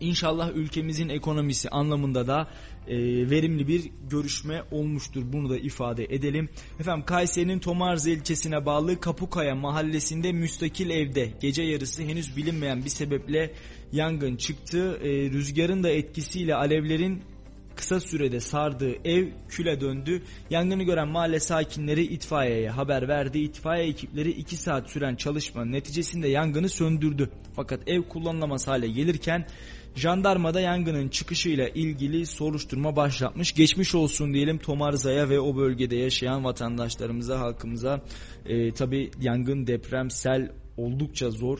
[0.03, 2.49] İnşallah ülkemizin ekonomisi anlamında da
[2.89, 2.97] e,
[3.31, 5.23] verimli bir görüşme olmuştur.
[5.33, 6.49] Bunu da ifade edelim.
[6.81, 13.53] Efendim Kayseri'nin Tomarza ilçesine bağlı Kapukaya mahallesinde müstakil evde gece yarısı henüz bilinmeyen bir sebeple
[13.93, 14.99] yangın çıktı.
[15.03, 17.23] E, rüzgarın da etkisiyle alevlerin
[17.77, 20.23] kısa sürede sardığı ev küle döndü.
[20.51, 23.39] Yangını gören mahalle sakinleri itfaiyeye haber verdi.
[23.39, 27.31] İtfaiye ekipleri 2 saat süren çalışmanın neticesinde yangını söndürdü.
[27.57, 29.47] Fakat ev kullanılamaz hale gelirken
[29.95, 33.53] Jandarmada yangının çıkışıyla ilgili soruşturma başlatmış.
[33.53, 38.01] Geçmiş olsun diyelim Tomarza'ya ve o bölgede yaşayan vatandaşlarımıza, halkımıza.
[38.47, 41.59] E, Tabi yangın, deprem, sel oldukça zor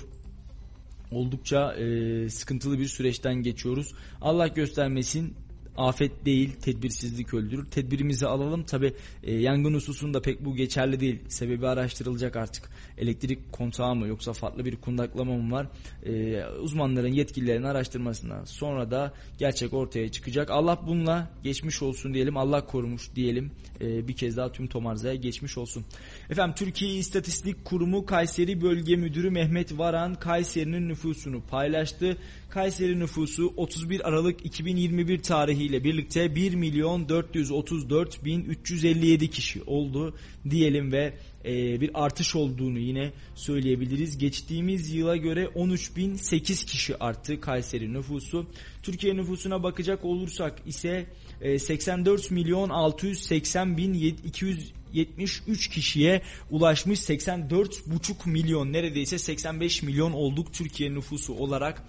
[1.11, 3.95] oldukça e, sıkıntılı bir süreçten geçiyoruz.
[4.21, 5.35] Allah göstermesin
[5.77, 7.67] afet değil tedbirsizlik öldürür.
[7.67, 8.63] Tedbirimizi alalım.
[8.63, 11.19] Tabi e, yangın hususunda pek bu geçerli değil.
[11.29, 12.71] Sebebi araştırılacak artık.
[12.99, 15.67] Elektrik kontağı mı yoksa farklı bir kundaklama mı var?
[16.07, 20.51] E, uzmanların yetkililerin araştırmasına sonra da gerçek ortaya çıkacak.
[20.51, 22.37] Allah bununla geçmiş olsun diyelim.
[22.37, 23.51] Allah korumuş diyelim.
[23.81, 25.85] E, bir kez daha tüm Tomarza'ya geçmiş olsun.
[26.31, 32.17] Efendim Türkiye İstatistik Kurumu Kayseri Bölge Müdürü Mehmet Varan Kayseri'nin nüfusunu paylaştı.
[32.51, 35.23] Kayseri nüfusu 31 Aralık 2021
[35.63, 40.15] tarihiyle birlikte 1 milyon 434 bin 357 kişi oldu
[40.51, 44.19] diyelim ve e, bir artış olduğunu yine söyleyebiliriz.
[44.19, 48.47] Geçtiğimiz yıla göre 13.008 kişi arttı Kayseri nüfusu.
[48.83, 51.07] Türkiye nüfusuna bakacak olursak ise
[51.41, 60.53] e, 84 milyon 680 bin 200 73 kişiye ulaşmış 84,5 milyon neredeyse 85 milyon olduk
[60.53, 61.83] Türkiye nüfusu olarak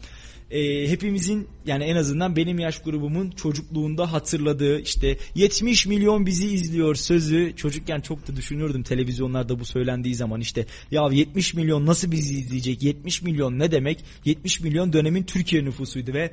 [0.51, 6.95] e, hepimizin yani en azından benim yaş grubumun çocukluğunda hatırladığı işte 70 milyon bizi izliyor
[6.95, 7.53] sözü.
[7.56, 12.84] Çocukken çok da düşünürdüm televizyonlarda bu söylendiği zaman işte ya 70 milyon nasıl bizi izleyecek?
[12.84, 14.03] 70 milyon ne demek?
[14.25, 16.13] 70 milyon dönemin Türkiye nüfusuydu.
[16.13, 16.32] Ve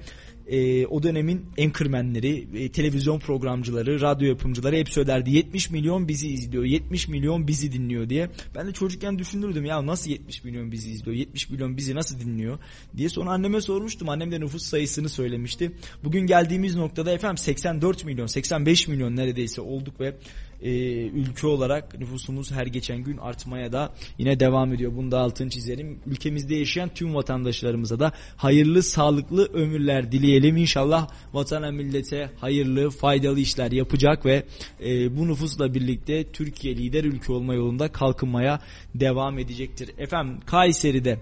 [0.51, 6.65] e, o dönemin enkırmenleri, e, televizyon programcıları, radyo yapımcıları hep söylerdi 70 milyon bizi izliyor,
[6.65, 8.31] 70 milyon bizi dinliyor diye.
[8.55, 12.59] Ben de çocukken düşünürdüm ya nasıl 70 milyon bizi izliyor, 70 milyon bizi nasıl dinliyor
[12.97, 14.09] diye sonra anneme sormuştum.
[14.09, 15.73] Annem de nüfus sayısını söylemişti.
[16.05, 20.15] Bugün geldiğimiz noktada efendim 84 milyon, 85 milyon neredeyse olduk ve
[20.63, 20.71] e,
[21.07, 24.93] ülke olarak nüfusumuz her geçen gün artmaya da yine devam ediyor.
[24.97, 25.99] Bunu da altını çizelim.
[26.07, 30.57] Ülkemizde yaşayan tüm vatandaşlarımıza da hayırlı, sağlıklı ömürler dileyelim.
[30.57, 34.45] İnşallah vatana millete hayırlı, faydalı işler yapacak ve
[34.85, 38.61] e, bu nüfusla birlikte Türkiye lider ülke olma yolunda kalkınmaya
[38.95, 39.91] devam edecektir.
[39.99, 41.19] Efendim Kayseri'de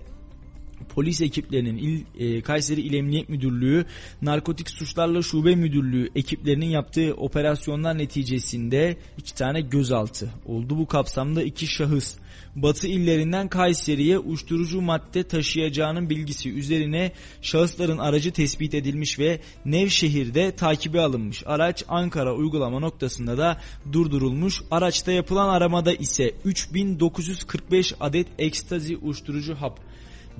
[0.98, 3.84] polis ekiplerinin İl, e, Kayseri İl Emniyet Müdürlüğü
[4.22, 10.78] Narkotik Suçlarla Şube Müdürlüğü ekiplerinin yaptığı operasyonlar neticesinde iki tane gözaltı oldu.
[10.78, 12.16] Bu kapsamda iki şahıs
[12.56, 21.00] Batı illerinden Kayseri'ye uyuşturucu madde taşıyacağının bilgisi üzerine şahısların aracı tespit edilmiş ve Nevşehir'de takibe
[21.00, 21.42] alınmış.
[21.46, 23.60] Araç Ankara uygulama noktasında da
[23.92, 24.62] durdurulmuş.
[24.70, 29.80] Araçta yapılan aramada ise 3945 adet ekstazi uyuşturucu hap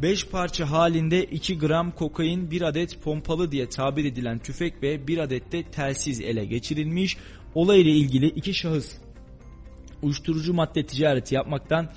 [0.02, 5.18] 5 parça halinde 2 gram kokain, 1 adet pompalı diye tabir edilen tüfek ve 1
[5.18, 7.16] adet de telsiz ele geçirilmiş.
[7.54, 8.94] Olayla ilgili iki şahıs
[10.02, 11.92] uyuşturucu madde ticareti yapmaktan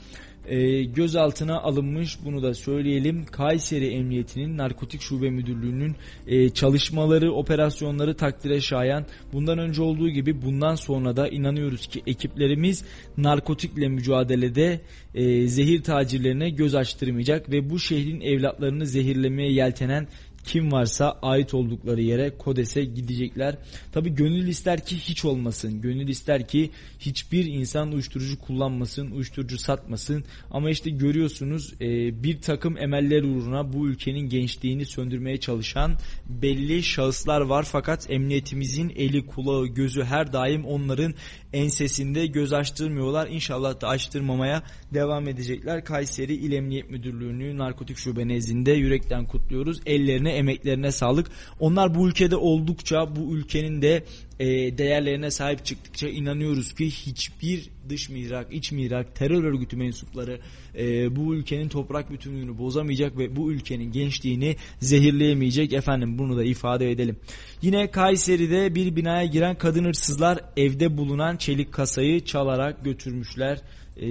[0.51, 3.25] e, gözaltına alınmış bunu da söyleyelim.
[3.25, 5.95] Kayseri Emniyeti'nin Narkotik Şube Müdürlüğü'nün
[6.27, 9.05] e, çalışmaları, operasyonları takdire şayan.
[9.33, 12.85] Bundan önce olduğu gibi bundan sonra da inanıyoruz ki ekiplerimiz
[13.17, 14.81] narkotikle mücadelede
[15.15, 20.07] e, zehir tacirlerine göz açtırmayacak ve bu şehrin evlatlarını zehirlemeye yeltenen
[20.45, 23.57] kim varsa ait oldukları yere Kodes'e gidecekler.
[23.91, 25.81] Tabi gönül ister ki hiç olmasın.
[25.81, 30.23] Gönül ister ki hiçbir insan uyuşturucu kullanmasın, uyuşturucu satmasın.
[30.51, 31.87] Ama işte görüyorsunuz e,
[32.23, 35.95] bir takım emeller uğruna bu ülkenin gençliğini söndürmeye çalışan
[36.29, 37.67] belli şahıslar var.
[37.71, 41.13] Fakat emniyetimizin eli, kulağı, gözü her daim onların
[41.53, 43.27] ensesinde göz açtırmıyorlar.
[43.27, 45.85] İnşallah da açtırmamaya devam edecekler.
[45.85, 49.81] Kayseri İl Emniyet Müdürlüğü'nü narkotik şube nezdinde yürekten kutluyoruz.
[49.85, 51.27] Ellerine, emeklerine sağlık.
[51.59, 54.03] Onlar bu ülkede oldukça bu ülkenin de
[54.41, 60.39] e, değerlerine sahip çıktıkça inanıyoruz ki hiçbir dış mihrak, iç mihrak, terör örgütü mensupları
[60.77, 65.73] e, bu ülkenin toprak bütünlüğünü bozamayacak ve bu ülkenin gençliğini zehirleyemeyecek.
[65.73, 67.17] Efendim bunu da ifade edelim.
[67.61, 73.61] Yine Kayseri'de bir binaya giren kadın hırsızlar evde bulunan çelik kasayı çalarak götürmüşler.
[73.97, 74.07] E,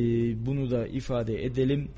[0.46, 1.88] bunu da ifade edelim.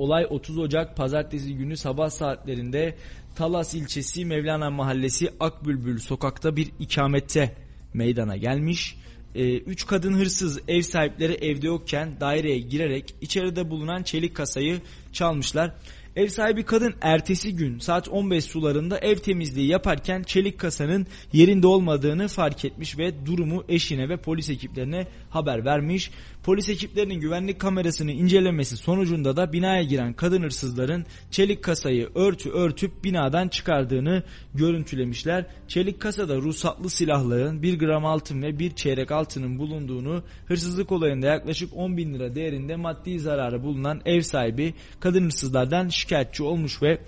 [0.00, 2.96] Olay 30 Ocak pazartesi günü sabah saatlerinde
[3.36, 7.54] Talas ilçesi Mevlana Mahallesi Akbülbül sokakta bir ikamette
[7.94, 8.96] meydana gelmiş.
[9.34, 14.80] 3 ee, kadın hırsız ev sahipleri evde yokken daireye girerek içeride bulunan çelik kasayı
[15.12, 15.74] çalmışlar.
[16.16, 22.28] Ev sahibi kadın ertesi gün saat 15 sularında ev temizliği yaparken çelik kasanın yerinde olmadığını
[22.28, 26.10] fark etmiş ve durumu eşine ve polis ekiplerine haber vermiş.
[26.42, 33.04] Polis ekiplerinin güvenlik kamerasını incelemesi sonucunda da binaya giren kadın hırsızların çelik kasayı örtü örtüp
[33.04, 34.22] binadan çıkardığını
[34.54, 35.46] görüntülemişler.
[35.68, 41.76] Çelik kasada ruhsatlı silahların 1 gram altın ve 1 çeyrek altının bulunduğunu hırsızlık olayında yaklaşık
[41.76, 46.98] 10 bin lira değerinde maddi zararı bulunan ev sahibi kadın hırsızlardan şikayetçi olmuş ve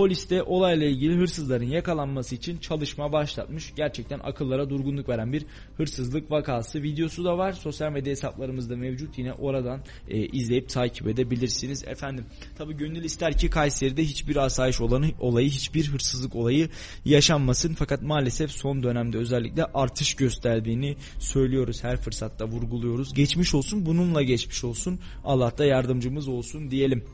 [0.00, 3.72] Polis de olayla ilgili hırsızların yakalanması için çalışma başlatmış.
[3.76, 5.46] Gerçekten akıllara durgunluk veren bir
[5.76, 6.82] hırsızlık vakası.
[6.82, 7.52] Videosu da var.
[7.52, 9.18] Sosyal medya hesaplarımızda mevcut.
[9.18, 11.84] Yine oradan e, izleyip takip edebilirsiniz.
[11.84, 12.24] Efendim
[12.58, 16.68] tabi gönül ister ki Kayseri'de hiçbir asayiş olanı, olayı, hiçbir hırsızlık olayı
[17.04, 17.74] yaşanmasın.
[17.74, 21.84] Fakat maalesef son dönemde özellikle artış gösterdiğini söylüyoruz.
[21.84, 23.14] Her fırsatta vurguluyoruz.
[23.14, 25.00] Geçmiş olsun bununla geçmiş olsun.
[25.24, 27.04] Allah da yardımcımız olsun diyelim.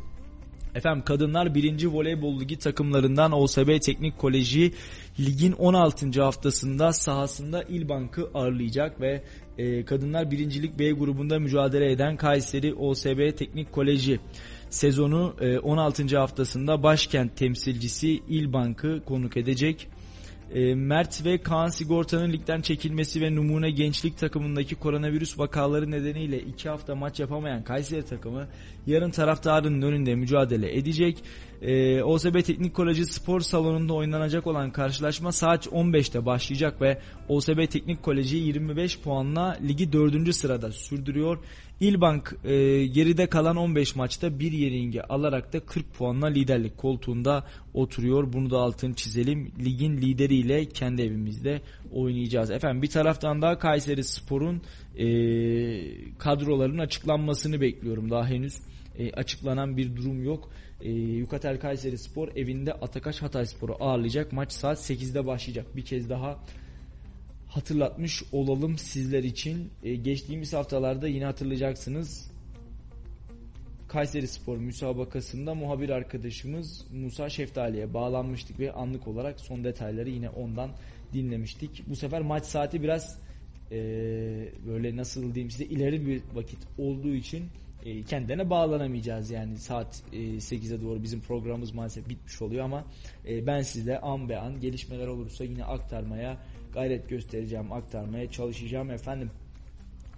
[0.77, 1.87] Efendim kadınlar 1.
[1.87, 4.73] Voleybol Ligi takımlarından OSB Teknik Koleji
[5.21, 6.23] ligin 16.
[6.23, 9.23] haftasında sahasında İlbank'ı ağırlayacak ve
[9.59, 10.63] e, kadınlar 1.
[10.63, 14.21] Lig B grubunda mücadele eden Kayseri OSB Teknik Koleji
[14.71, 16.19] sezonu e, 16.
[16.19, 19.89] haftasında başkent temsilcisi İlbank'ı konuk edecek.
[20.55, 26.69] E, Mert ve Kaan Sigorta'nın ligden çekilmesi ve Numune Gençlik takımındaki koronavirüs vakaları nedeniyle iki
[26.69, 28.47] hafta maç yapamayan Kayseri takımı
[28.87, 31.23] yarın taraftarının önünde mücadele edecek.
[31.63, 38.03] E, OSB Teknik Koleji spor salonunda oynanacak olan karşılaşma saat 15'te başlayacak ve OSB Teknik
[38.03, 40.35] Koleji 25 puanla ligi 4.
[40.35, 41.39] sırada sürdürüyor.
[41.81, 48.33] İlbank e, geride kalan 15 maçta bir yenilgi alarak da 40 puanla liderlik koltuğunda oturuyor.
[48.33, 49.53] Bunu da altın çizelim.
[49.65, 51.63] Ligin lideriyle kendi evimizde
[51.93, 52.51] oynayacağız.
[52.51, 54.63] Efendim bir taraftan da Kayseri Spor'un
[54.99, 55.07] e,
[56.19, 58.11] kadroların açıklanmasını bekliyorum.
[58.11, 58.61] Daha henüz
[58.99, 60.51] e, açıklanan bir durum yok.
[60.81, 64.33] E, Yukatel Kayseri Spor evinde Atakaş Hatay Spor'u ağırlayacak.
[64.33, 65.77] Maç saat 8'de başlayacak.
[65.77, 66.39] Bir kez daha
[67.49, 69.71] hatırlatmış olalım sizler için.
[69.83, 72.31] E, geçtiğimiz haftalarda yine hatırlayacaksınız.
[73.89, 80.71] Kayseri Spor müsabakasında muhabir arkadaşımız Musa Şeftali'ye bağlanmıştık ve anlık olarak son detayları yine ondan
[81.13, 81.83] dinlemiştik.
[81.87, 83.19] Bu sefer maç saati biraz
[83.71, 83.79] e,
[84.67, 87.45] böyle nasıl diyeyim size ileri bir vakit olduğu için
[87.85, 92.85] e, kendine bağlanamayacağız yani saat e, 8'e doğru bizim programımız maalesef bitmiş oluyor ama
[93.29, 96.39] e, ben size an be an gelişmeler olursa yine aktarmaya
[96.77, 99.31] gayret göstereceğim, aktarmaya çalışacağım efendim.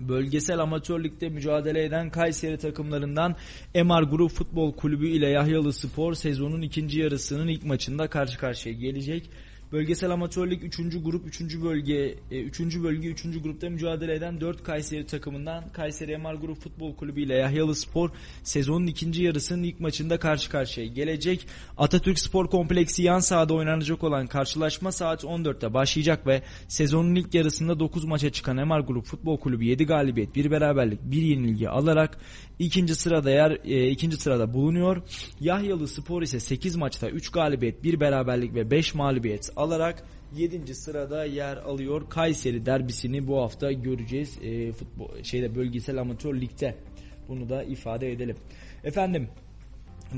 [0.00, 3.36] Bölgesel amatör ligde mücadele eden Kayseri takımlarından
[3.74, 9.30] MR Grup Futbol Kulübü ile Yahyalı Spor sezonun ikinci yarısının ilk maçında karşı karşıya gelecek.
[9.72, 10.76] Bölgesel amatörlük 3.
[11.04, 11.40] grup 3.
[11.62, 12.60] bölge 3.
[12.60, 13.42] E, bölge 3.
[13.42, 18.10] grupta mücadele eden 4 Kayseri takımından Kayseri MR Grup Futbol Kulübü ile Yahyalı Spor
[18.42, 21.46] sezonun ikinci yarısının ilk maçında karşı karşıya gelecek.
[21.78, 27.80] Atatürk Spor Kompleksi yan sahada oynanacak olan karşılaşma saat 14'te başlayacak ve sezonun ilk yarısında
[27.80, 32.18] 9 maça çıkan MR Grup Futbol Kulübü 7 galibiyet, 1 beraberlik, 1 yenilgi alarak
[32.58, 35.02] ikinci sırada yer e, ikinci sırada bulunuyor.
[35.40, 40.04] Yahyalı Spor ise 8 maçta 3 galibiyet, 1 beraberlik ve 5 mağlubiyet alarak
[40.36, 40.74] 7.
[40.74, 42.10] sırada yer alıyor.
[42.10, 44.38] Kayseri derbisini bu hafta göreceğiz.
[44.42, 46.76] E, futbol şeyde bölgesel amatör ligde.
[47.28, 48.36] Bunu da ifade edelim.
[48.84, 49.28] Efendim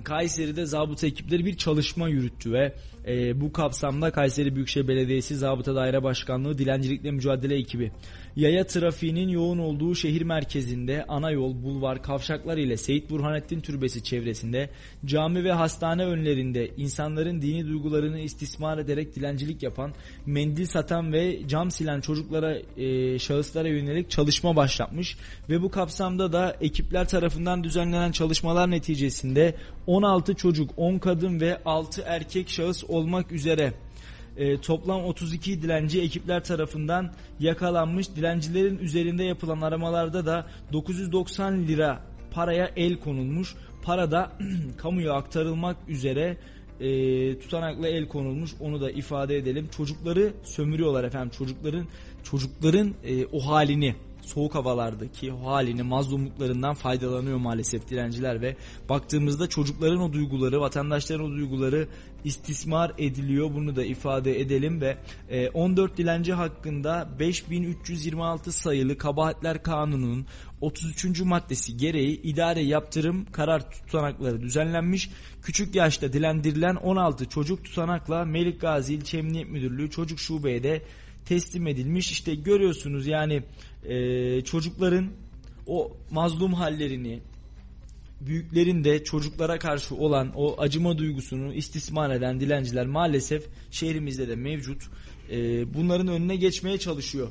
[0.05, 2.75] Kayseri'de zabıta ekipleri bir çalışma yürüttü ve
[3.07, 7.93] e, bu kapsamda Kayseri Büyükşehir Belediyesi Zabıta Daire Başkanlığı Dilencilikle Mücadele Ekibi
[8.37, 14.71] yaya trafiğinin yoğun olduğu şehir merkezinde ana yol, bulvar, kavşaklar ile Seyit Burhanettin Türbesi çevresinde
[15.05, 19.93] cami ve hastane önlerinde insanların dini duygularını istismar ederek dilencilik yapan,
[20.27, 25.17] mendil satan ve cam silen çocuklara, e, şahıslara yönelik çalışma başlatmış
[25.49, 29.55] ve bu kapsamda da ekipler tarafından düzenlenen çalışmalar neticesinde
[29.87, 33.73] 16 çocuk, 10 kadın ve 6 erkek şahıs olmak üzere
[34.41, 38.17] e, toplam 32 dilenci ekipler tarafından yakalanmış.
[38.17, 43.55] Dilencilerin üzerinde yapılan aramalarda da 990 lira paraya el konulmuş.
[43.83, 44.33] Para da
[44.77, 46.37] kamuya aktarılmak üzere
[46.81, 48.51] e, tutanakla el konulmuş.
[48.61, 49.69] Onu da ifade edelim.
[49.77, 51.31] Çocukları sömürüyorlar efendim.
[51.39, 51.87] Çocukların
[52.25, 53.95] çocukların e, o halini
[54.31, 58.57] soğuk havalardaki halini mazlumluklarından faydalanıyor maalesef dilenciler ve
[58.89, 61.89] baktığımızda çocukların o duyguları, vatandaşların o duyguları
[62.25, 63.55] istismar ediliyor.
[63.55, 64.99] Bunu da ifade edelim ve
[65.55, 70.27] 14 e, dilenci hakkında 5326 sayılı kabahatler kanununun
[70.61, 71.21] 33.
[71.21, 75.11] maddesi gereği idare yaptırım karar tutanakları düzenlenmiş.
[75.43, 80.83] Küçük yaşta dilendirilen 16 çocuk tutanakla Melik Gazi İlçe Emniyet Müdürlüğü Çocuk Şube'ye
[81.25, 82.11] teslim edilmiş.
[82.11, 83.43] İşte görüyorsunuz yani
[83.85, 85.11] e, çocukların
[85.67, 87.21] o mazlum hallerini,
[88.21, 94.83] büyüklerin de çocuklara karşı olan o acıma duygusunu istismar eden dilenciler maalesef şehrimizde de mevcut.
[95.31, 97.29] E, bunların önüne geçmeye çalışıyor.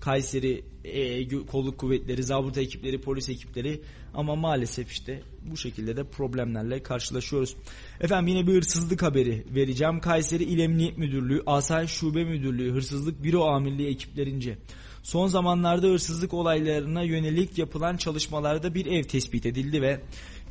[0.00, 3.80] Kayseri e, kolluk kuvvetleri, zabıta ekipleri, polis ekipleri
[4.14, 7.56] ama maalesef işte bu şekilde de problemlerle karşılaşıyoruz.
[8.00, 10.00] Efendim yine bir hırsızlık haberi vereceğim.
[10.00, 14.58] Kayseri İl Emniyet Müdürlüğü, Asayiş Şube Müdürlüğü, Hırsızlık Büro Amirliği ekiplerince
[15.04, 20.00] son zamanlarda hırsızlık olaylarına yönelik yapılan çalışmalarda bir ev tespit edildi ve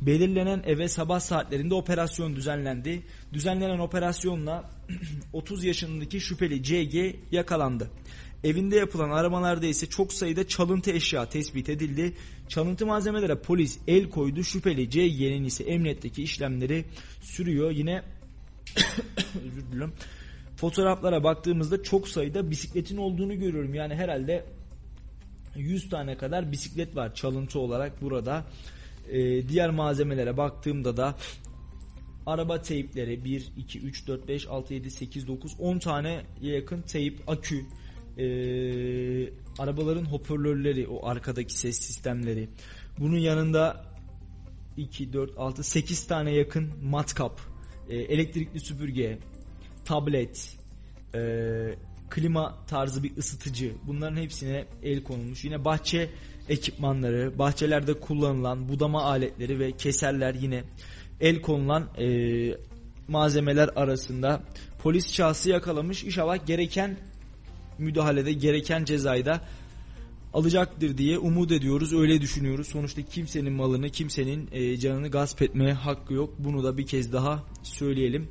[0.00, 3.02] belirlenen eve sabah saatlerinde operasyon düzenlendi.
[3.32, 4.70] Düzenlenen operasyonla
[5.32, 7.90] 30 yaşındaki şüpheli CG yakalandı.
[8.44, 12.14] Evinde yapılan aramalarda ise çok sayıda çalıntı eşya tespit edildi.
[12.48, 14.44] Çalıntı malzemelere polis el koydu.
[14.44, 16.84] Şüpheli CG'nin ise emniyetteki işlemleri
[17.20, 17.70] sürüyor.
[17.70, 18.02] Yine
[19.46, 19.92] özür dilerim.
[20.64, 23.74] Fotoğraflara baktığımızda çok sayıda bisikletin olduğunu görüyorum.
[23.74, 24.44] Yani herhalde
[25.56, 28.44] 100 tane kadar bisiklet var çalıntı olarak burada.
[29.10, 31.14] Ee, diğer malzemelere baktığımda da
[32.26, 37.20] araba teypleri 1, 2, 3, 4, 5, 6, 7, 8, 9, 10 tane yakın teyp,
[37.26, 37.64] akü,
[38.18, 38.26] e,
[39.58, 42.48] arabaların hoparlörleri, o arkadaki ses sistemleri.
[42.98, 43.84] Bunun yanında
[44.76, 47.40] 2, 4, 6, 8 tane yakın matkap,
[47.88, 49.18] e, elektrikli süpürge,
[49.84, 50.56] tablet,
[51.14, 51.20] e,
[52.10, 55.44] klima tarzı bir ısıtıcı bunların hepsine el konulmuş.
[55.44, 56.10] Yine bahçe
[56.48, 60.64] ekipmanları, bahçelerde kullanılan budama aletleri ve keserler yine
[61.20, 62.08] el konulan e,
[63.08, 64.42] malzemeler arasında
[64.82, 66.04] polis şahsı yakalamış.
[66.04, 66.96] İnşallah gereken
[67.78, 69.40] müdahalede gereken cezayı da
[70.34, 71.92] alacaktır diye umut ediyoruz.
[71.92, 72.66] Öyle düşünüyoruz.
[72.66, 76.34] Sonuçta kimsenin malını, kimsenin e, canını gasp etmeye hakkı yok.
[76.38, 78.28] Bunu da bir kez daha söyleyelim.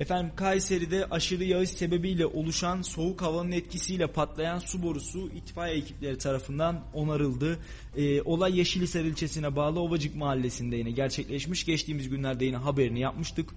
[0.00, 6.84] Efendim Kayseri'de aşırı yağış sebebiyle oluşan soğuk havanın etkisiyle patlayan su borusu itfaiye ekipleri tarafından
[6.94, 7.58] onarıldı.
[7.96, 11.64] Ee, olay Yeşilisar ilçesine bağlı Ovacık mahallesinde yine gerçekleşmiş.
[11.64, 13.50] Geçtiğimiz günlerde yine haberini yapmıştık.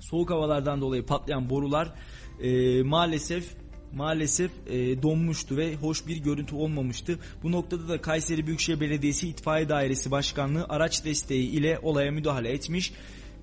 [0.00, 1.92] Soğuk havalardan dolayı patlayan borular
[2.42, 3.44] e, maalesef
[3.94, 7.18] maalesef e, donmuştu ve hoş bir görüntü olmamıştı.
[7.42, 12.92] Bu noktada da Kayseri Büyükşehir Belediyesi İtfaiye Dairesi Başkanlığı araç desteği ile olaya müdahale etmiş.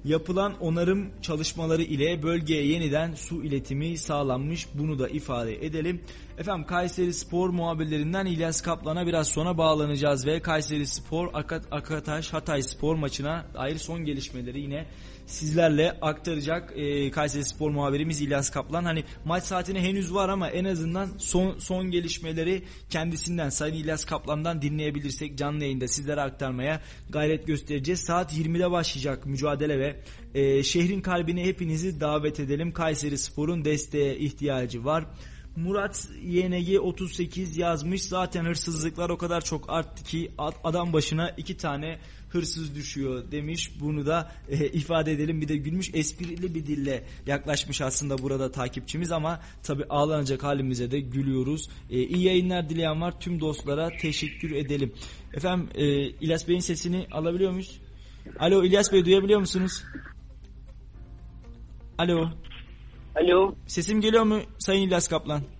[0.05, 4.67] Yapılan onarım çalışmaları ile bölgeye yeniden su iletimi sağlanmış.
[4.73, 6.01] Bunu da ifade edelim.
[6.37, 12.61] Efendim Kayseri Spor muhabirlerinden İlyas Kaplan'a biraz sonra bağlanacağız ve Kayseri Spor Akat Akataş Hatay
[12.61, 14.87] Spor maçına dair son gelişmeleri yine
[15.27, 18.83] sizlerle aktaracak e, Kayseri Spor muhabirimiz İlyas Kaplan.
[18.83, 24.61] Hani maç saatine henüz var ama en azından son son gelişmeleri kendisinden Sayın İlyas Kaplan'dan
[24.61, 27.99] dinleyebilirsek canlı yayında sizlere aktarmaya gayret göstereceğiz.
[27.99, 30.01] Saat 20'de başlayacak mücadele ve
[30.33, 32.71] e, şehrin kalbine hepinizi davet edelim.
[32.71, 35.05] Kayseri Spor'un desteğe ihtiyacı var.
[35.57, 38.03] Murat YNG 38 yazmış.
[38.03, 40.31] Zaten hırsızlıklar o kadar çok arttı ki
[40.63, 41.99] adam başına iki tane
[42.29, 43.71] hırsız düşüyor demiş.
[43.79, 45.41] Bunu da e, ifade edelim.
[45.41, 50.99] Bir de gülmüş esprili bir dille yaklaşmış aslında burada takipçimiz ama tabi ağlanacak halimize de
[50.99, 51.69] gülüyoruz.
[51.89, 53.19] E, iyi yayınlar dileyen var.
[53.19, 54.93] Tüm dostlara teşekkür edelim.
[55.33, 57.81] Efendim e, İlyas Bey'in sesini alabiliyor muyuz?
[58.39, 59.83] Alo İlyas Bey duyabiliyor musunuz?
[61.97, 62.29] Alo.
[63.15, 63.55] Alo.
[63.67, 65.56] Sesim geliyor mu Sayın İlyas Kaplan?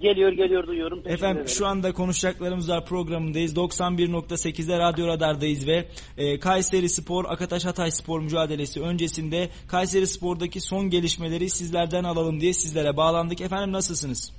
[0.00, 0.98] Geliyor geliyor duyuyorum.
[1.02, 1.54] Teşekkür Efendim ederim.
[1.56, 3.56] şu anda konuşacaklarımız var programındayız.
[3.56, 5.84] 91.8'de Radyo Radar'dayız ve
[6.18, 12.52] e, Kayseri Spor Akataş Hatay Spor mücadelesi öncesinde Kayseri Spor'daki son gelişmeleri sizlerden alalım diye
[12.52, 13.40] sizlere bağlandık.
[13.40, 14.32] Efendim nasılsınız?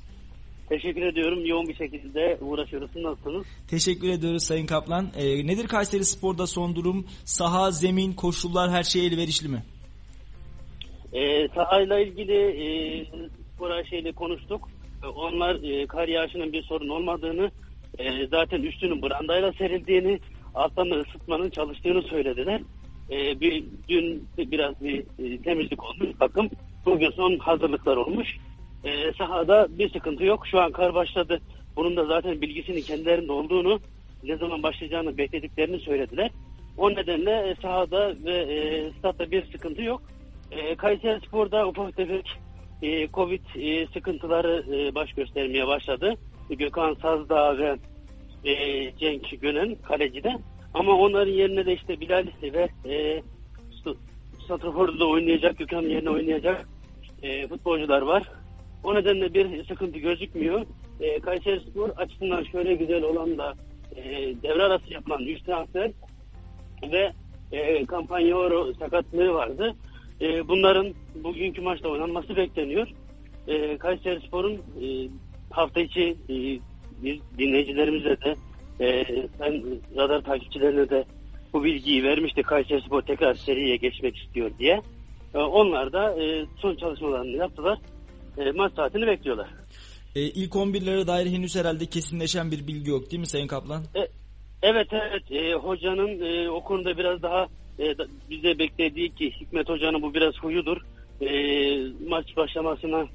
[0.70, 1.46] Teşekkür ediyorum.
[1.46, 2.96] Yoğun bir şekilde uğraşıyoruz.
[2.96, 3.46] Nasılsınız?
[3.70, 5.08] Teşekkür ediyoruz Sayın Kaplan.
[5.18, 7.06] E, nedir Kayseri Spor'da son durum?
[7.26, 9.64] Saha, zemin, koşullar her şey elverişli mi?
[11.14, 13.06] Ee, sahayla ilgili e,
[13.56, 14.70] spor şeyle konuştuk.
[15.08, 17.52] E, Onlar e, kar yağışının bir sorun olmadığını,
[17.98, 20.20] e, zaten üstünün brandayla serildiğini,
[20.56, 22.62] alttan ısıtmanın çalıştığını söylediler.
[23.12, 26.50] E, bir, dün biraz bir e, temizlik olmuş bakım.
[26.86, 28.38] Bugün son hazırlıklar olmuş.
[28.84, 30.48] E, sahada bir sıkıntı yok.
[30.48, 31.40] Şu an kar başladı.
[31.76, 33.80] Bunun da zaten bilgisinin kendilerinde olduğunu,
[34.24, 36.32] ne zaman başlayacağını beklediklerini söylediler.
[36.78, 40.02] O nedenle e, sahada ve e, statta bir sıkıntı yok.
[40.52, 42.38] E, Kayseri Spor'da ufak tefek
[42.82, 46.14] e, Covid e, sıkıntıları e, baş göstermeye başladı.
[46.50, 47.78] Gökhan Sazdağ ve
[48.44, 50.38] e, Cenk Gönen kalecide.
[50.74, 53.22] Ama onların yerine de işte Bilal ve e,
[54.48, 56.70] Santrafor'da oynayacak, Gökhan'ın yerine oynayacak
[57.22, 58.24] e, futbolcular var.
[58.84, 60.66] O nedenle bir sıkıntı gözükmüyor.
[61.00, 63.54] E, Kayseri Spor açısından şöyle güzel olan da
[63.96, 64.04] e,
[64.44, 65.92] devre arası yapılan 3 transfer
[66.92, 67.12] ve
[67.52, 69.76] e, Campagnolo sakatlığı vardı.
[70.22, 72.88] E, bunların bugünkü maçta oynanması bekleniyor.
[73.48, 75.10] E, Kayseri Spor'un e,
[75.50, 76.36] hafta içi e,
[77.04, 78.36] biz dinleyicilerimize de
[78.80, 79.06] e,
[79.40, 79.64] ben
[79.98, 81.06] radar takipçilerine de
[81.54, 82.44] bu bilgiyi vermişti.
[82.44, 84.82] Kayseri Spor tekrar seriye geçmek istiyor diye.
[85.34, 87.80] E, onlar da e, son çalışmalarını yaptılar.
[88.38, 89.48] E, maç saatini bekliyorlar.
[90.16, 93.84] E, ilk 11'lere dair henüz herhalde kesinleşen bir bilgi yok değil mi Sayın Kaplan?
[94.62, 97.48] Evet evet e, hocanın e, o konuda biraz daha
[97.80, 97.96] e,
[98.30, 100.78] bize beklediği ki Hikmet hocanın bu biraz huyudur.
[101.22, 101.30] E,
[102.10, 103.06] maç başlamasına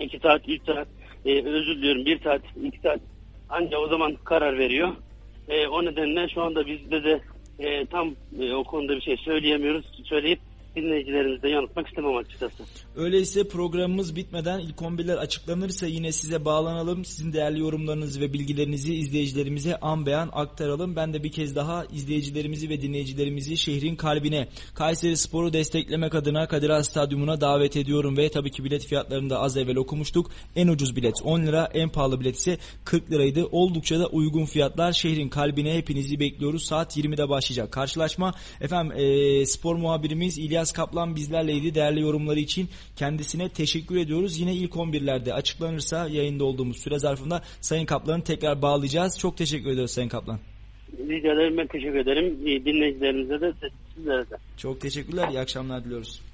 [0.00, 0.88] 2 saat 3 saat
[1.24, 3.00] e, özür diliyorum 1 saat 2 saat
[3.48, 4.92] anca o zaman karar veriyor.
[5.48, 7.20] E, o nedenle şu anda bizde de
[7.58, 9.84] e, tam e, o konuda bir şey söyleyemiyoruz.
[10.04, 10.40] Söyleyip
[10.76, 12.62] dinleyicilerimizi de yanıltmak istemem açıkçası.
[12.96, 17.04] Öyleyse programımız bitmeden ilk 11'ler açıklanırsa yine size bağlanalım.
[17.04, 20.96] Sizin değerli yorumlarınızı ve bilgilerinizi izleyicilerimize an beyan aktaralım.
[20.96, 26.70] Ben de bir kez daha izleyicilerimizi ve dinleyicilerimizi şehrin kalbine Kayseri Spor'u desteklemek adına Kadir
[26.70, 30.30] Has Stadyumuna davet ediyorum ve tabii ki bilet fiyatlarını da az evvel okumuştuk.
[30.56, 33.44] En ucuz bilet 10 lira, en pahalı bilet ise 40 liraydı.
[33.52, 34.92] Oldukça da uygun fiyatlar.
[34.92, 36.64] Şehrin kalbine hepinizi bekliyoruz.
[36.64, 38.34] Saat 20'de başlayacak karşılaşma.
[38.60, 41.74] Efendim eee, spor muhabirimiz İlyas Kaplan bizlerleydi.
[41.74, 44.40] Değerli yorumları için kendisine teşekkür ediyoruz.
[44.40, 49.18] Yine ilk 11'lerde açıklanırsa yayında olduğumuz süre zarfında Sayın Kaplan'ı tekrar bağlayacağız.
[49.18, 50.38] Çok teşekkür ediyoruz Sayın Kaplan.
[51.08, 52.38] Rica ederim ben teşekkür ederim.
[52.64, 53.52] Dinleyicilerimize de
[53.94, 54.36] sizlere de.
[54.56, 55.28] Çok teşekkürler.
[55.28, 56.27] İyi akşamlar diliyoruz.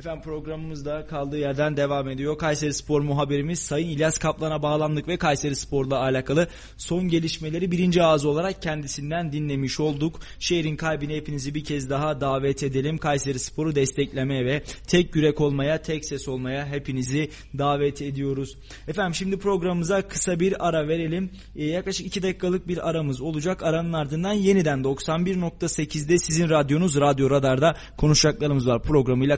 [0.00, 2.38] Efendim programımız da kaldığı yerden devam ediyor.
[2.38, 8.24] Kayseri Spor muhabirimiz Sayın İlyas Kaplan'a bağlandık ve Kayseri Spor'la alakalı son gelişmeleri birinci ağız
[8.24, 10.20] olarak kendisinden dinlemiş olduk.
[10.38, 12.98] Şehrin kalbine hepinizi bir kez daha davet edelim.
[12.98, 18.56] Kayseri Spor'u desteklemeye ve tek yürek olmaya, tek ses olmaya hepinizi davet ediyoruz.
[18.88, 21.30] Efendim şimdi programımıza kısa bir ara verelim.
[21.56, 23.62] Ee, yaklaşık 2 dakikalık bir aramız olacak.
[23.62, 29.36] Aranın ardından yeniden 91.8'de sizin radyonuz Radyo Radar'da konuşacaklarımız var programıyla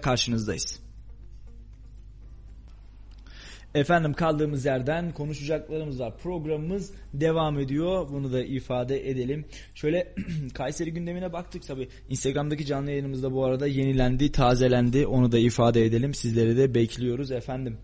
[0.53, 0.83] karşınızdayız.
[3.75, 6.19] Efendim kaldığımız yerden konuşacaklarımız var.
[6.19, 8.09] Programımız devam ediyor.
[8.09, 9.45] Bunu da ifade edelim.
[9.75, 10.15] Şöyle
[10.55, 11.89] Kayseri gündemine baktık tabi.
[12.09, 15.07] Instagram'daki canlı yayınımızda bu arada yenilendi, tazelendi.
[15.07, 16.15] Onu da ifade edelim.
[16.15, 17.79] Sizleri de bekliyoruz efendim.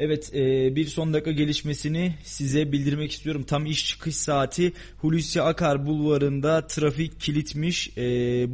[0.00, 3.42] Evet e, bir son dakika gelişmesini size bildirmek istiyorum.
[3.42, 7.90] Tam iş çıkış saati Hulusi Akar bulvarında trafik kilitmiş.
[7.98, 8.02] E,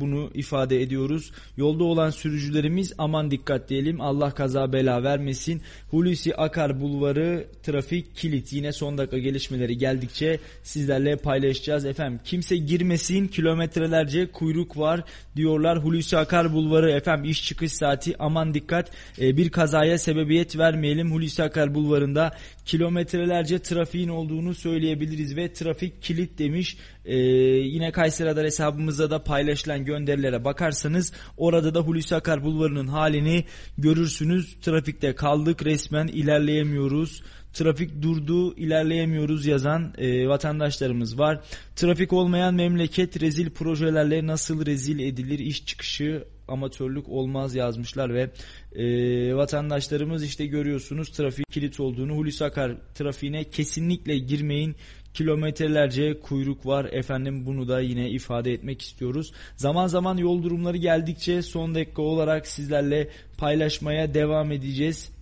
[0.00, 1.32] bunu ifade ediyoruz.
[1.56, 4.00] Yolda olan sürücülerimiz aman dikkat diyelim.
[4.00, 5.62] Allah kaza bela vermesin.
[5.90, 8.52] Hulusi Akar bulvarı trafik kilit.
[8.52, 11.84] Yine son dakika gelişmeleri geldikçe sizlerle paylaşacağız.
[11.84, 15.04] Efendim kimse girmesin kilometrelerce kuyruk var
[15.36, 15.84] diyorlar.
[15.84, 18.90] Hulusi Akar bulvarı efendim iş çıkış saati aman dikkat.
[19.20, 21.12] E, bir kazaya sebebiyet vermeyelim.
[21.12, 26.76] Hulusi Akar bulvarında kilometrelerce trafiğin olduğunu söyleyebiliriz ve trafik kilit demiş.
[27.04, 33.44] Ee, yine Kayseri Radar hesabımızda da paylaşılan gönderilere bakarsanız orada da Hulusi Akar bulvarının halini
[33.78, 34.56] görürsünüz.
[34.62, 37.22] Trafikte kaldık resmen ilerleyemiyoruz.
[37.52, 41.40] Trafik durdu, ilerleyemiyoruz yazan e, vatandaşlarımız var.
[41.76, 48.30] Trafik olmayan memleket rezil projelerle nasıl rezil edilir iş çıkışı amatörlük olmaz yazmışlar ve
[48.74, 54.76] e, vatandaşlarımız işte görüyorsunuz trafik kilit olduğunu Hulusi Akar trafiğine kesinlikle girmeyin
[55.14, 59.32] kilometrelerce kuyruk var efendim bunu da yine ifade etmek istiyoruz.
[59.56, 65.13] Zaman zaman yol durumları geldikçe son dakika olarak sizlerle paylaşmaya devam edeceğiz.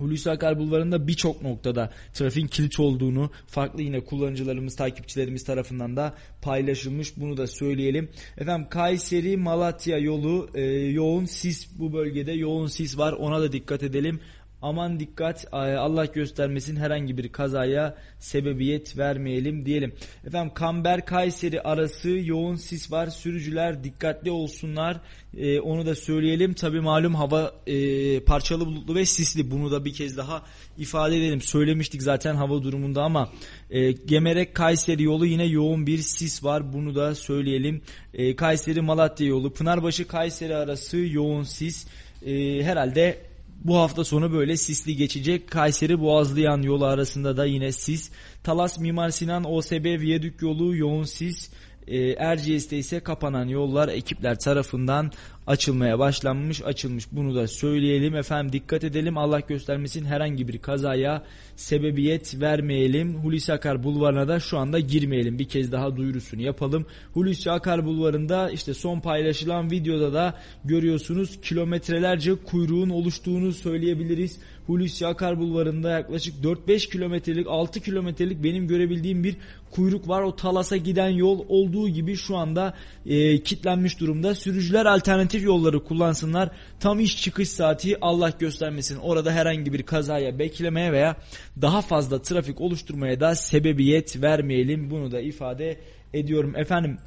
[0.00, 7.16] Hulusi Akar Bulvarı'nda birçok noktada trafiğin kilit olduğunu farklı yine kullanıcılarımız, takipçilerimiz tarafından da paylaşılmış.
[7.16, 8.08] Bunu da söyleyelim.
[8.38, 13.12] Efendim Kayseri Malatya yolu e, yoğun sis bu bölgede yoğun sis var.
[13.12, 14.20] Ona da dikkat edelim.
[14.62, 19.92] Aman dikkat Allah göstermesin herhangi bir kazaya sebebiyet vermeyelim diyelim.
[20.26, 23.06] Efendim Kamber Kayseri arası yoğun sis var.
[23.06, 25.00] Sürücüler dikkatli olsunlar.
[25.36, 26.54] Ee, onu da söyleyelim.
[26.54, 29.50] Tabi malum hava e, parçalı bulutlu ve sisli.
[29.50, 30.42] Bunu da bir kez daha
[30.78, 31.40] ifade edelim.
[31.40, 33.32] Söylemiştik zaten hava durumunda ama
[33.70, 36.72] e, Gemerek Kayseri yolu yine yoğun bir sis var.
[36.72, 37.82] Bunu da söyleyelim.
[38.14, 41.86] E, Kayseri Malatya yolu Pınarbaşı Kayseri arası yoğun sis.
[42.26, 43.29] E, herhalde
[43.64, 45.50] bu hafta sonu böyle sisli geçecek.
[45.50, 48.10] Kayseri Boğazlıyan yolu arasında da yine sis.
[48.42, 51.50] Talas Mimar Sinan OSB Viyadük yolu yoğun sis.
[51.86, 55.12] E, Erciyes'te ise kapanan yollar ekipler tarafından
[55.46, 57.04] açılmaya başlanmış açılmış.
[57.12, 59.18] Bunu da söyleyelim efendim dikkat edelim.
[59.18, 61.24] Allah göstermesin herhangi bir kazaya
[61.56, 63.14] sebebiyet vermeyelim.
[63.14, 65.38] Hulusi Akar bulvarına da şu anda girmeyelim.
[65.38, 66.86] Bir kez daha duyurusunu yapalım.
[67.14, 70.34] Hulusi Akar bulvarında işte son paylaşılan videoda da
[70.64, 74.38] görüyorsunuz kilometrelerce kuyruğun oluştuğunu söyleyebiliriz.
[74.66, 79.36] Hulusi Akar bulvarında yaklaşık 4-5 kilometrelik 6 kilometrelik benim görebildiğim bir
[79.70, 80.22] kuyruk var.
[80.22, 82.74] O Talas'a giden yol olduğu gibi şu anda
[83.06, 84.34] e, kitlenmiş durumda.
[84.34, 86.50] Sürücüler alternatif alternatif yolları kullansınlar.
[86.80, 88.96] Tam iş çıkış saati Allah göstermesin.
[88.96, 91.16] Orada herhangi bir kazaya beklemeye veya
[91.60, 94.90] daha fazla trafik oluşturmaya da sebebiyet vermeyelim.
[94.90, 95.80] Bunu da ifade
[96.14, 96.56] ediyorum.
[96.56, 96.98] Efendim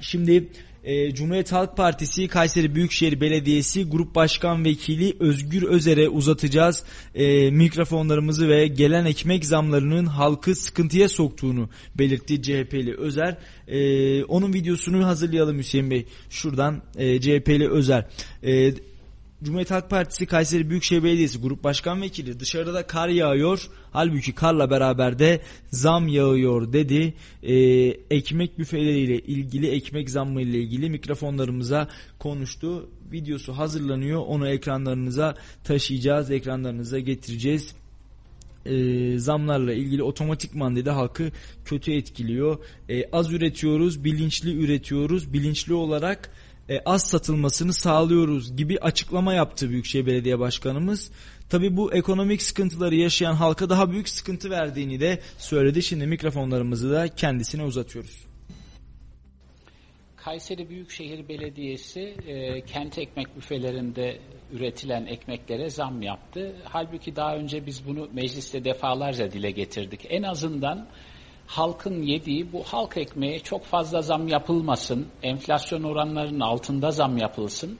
[0.00, 0.48] şimdi
[0.84, 8.48] e, Cumhuriyet Halk Partisi Kayseri Büyükşehir Belediyesi Grup Başkan Vekili Özgür Özer'e uzatacağız e, mikrofonlarımızı
[8.48, 13.36] ve gelen ekmek zamlarının halkı sıkıntıya soktuğunu belirtti CHP'li Özer.
[13.68, 16.06] E, onun videosunu hazırlayalım Hüseyin Bey.
[16.30, 18.06] Şuradan e, CHP'li Özer.
[18.42, 18.72] E,
[19.44, 23.68] Cumhuriyet Halk Partisi Kayseri Büyükşehir Belediyesi Grup Başkan Vekili dışarıda da kar yağıyor.
[23.92, 27.14] Halbuki karla beraber de zam yağıyor dedi.
[27.42, 27.54] Ee,
[28.10, 31.88] ekmek büfeleriyle ilgili ekmek zammı ile ilgili mikrofonlarımıza
[32.18, 32.90] konuştu.
[33.12, 34.20] Videosu hazırlanıyor.
[34.26, 35.34] Onu ekranlarınıza
[35.64, 36.30] taşıyacağız.
[36.30, 37.74] Ekranlarınıza getireceğiz
[38.66, 41.30] e, zamlarla ilgili otomatikman dedi halkı
[41.64, 42.58] kötü etkiliyor.
[42.88, 45.32] E, az üretiyoruz, bilinçli üretiyoruz.
[45.32, 46.30] Bilinçli olarak
[46.70, 51.10] e, az satılmasını sağlıyoruz gibi açıklama yaptı Büyükşehir Belediye Başkanımız.
[51.48, 55.82] Tabi bu ekonomik sıkıntıları yaşayan halka daha büyük sıkıntı verdiğini de söyledi.
[55.82, 58.30] Şimdi mikrofonlarımızı da kendisine uzatıyoruz.
[60.16, 64.18] Kayseri Büyükşehir Belediyesi e, kent ekmek büfelerinde
[64.52, 66.56] üretilen ekmeklere zam yaptı.
[66.64, 70.06] Halbuki daha önce biz bunu mecliste defalarca dile getirdik.
[70.08, 70.88] En azından
[71.50, 77.78] halkın yediği bu halk ekmeğe çok fazla zam yapılmasın, enflasyon oranlarının altında zam yapılsın,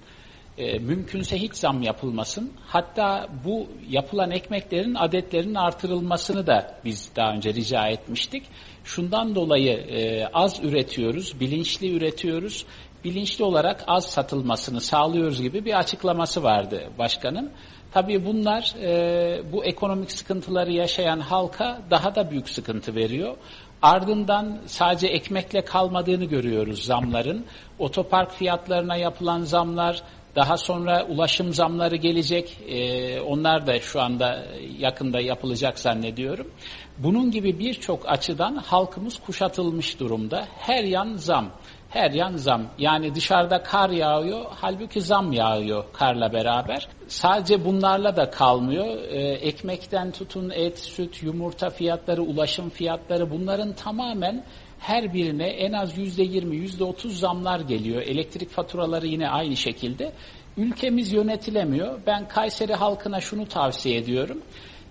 [0.59, 2.53] e, mümkünse hiç zam yapılmasın.
[2.67, 8.45] Hatta bu yapılan ekmeklerin adetlerinin artırılmasını da biz daha önce rica etmiştik.
[8.85, 12.67] Şundan dolayı e, az üretiyoruz, bilinçli üretiyoruz,
[13.05, 17.53] bilinçli olarak az satılmasını sağlıyoruz gibi bir açıklaması vardı başkanın.
[17.93, 23.37] Tabii bunlar e, bu ekonomik sıkıntıları yaşayan halka daha da büyük sıkıntı veriyor.
[23.83, 27.47] Ardından sadece ekmekle kalmadığını görüyoruz zamların.
[27.79, 30.03] Otopark fiyatlarına yapılan zamlar,
[30.37, 32.59] daha sonra ulaşım zamları gelecek.
[32.69, 34.45] Ee, onlar da şu anda
[34.79, 36.51] yakında yapılacak zannediyorum.
[36.99, 40.49] Bunun gibi birçok açıdan halkımız kuşatılmış durumda.
[40.59, 41.51] Her yan zam.
[41.91, 42.67] Her yan zam.
[42.79, 46.89] Yani dışarıda kar yağıyor, halbuki zam yağıyor karla beraber.
[47.09, 48.87] Sadece bunlarla da kalmıyor.
[48.87, 54.45] Ee, ekmekten tutun et, süt, yumurta fiyatları, ulaşım fiyatları bunların tamamen
[54.79, 58.03] her birine en az yüzde yirmi, yüzde otuz zamlar geliyor.
[58.03, 60.13] Elektrik faturaları yine aynı şekilde.
[60.57, 62.01] Ülkemiz yönetilemiyor.
[62.07, 64.43] Ben Kayseri halkına şunu tavsiye ediyorum.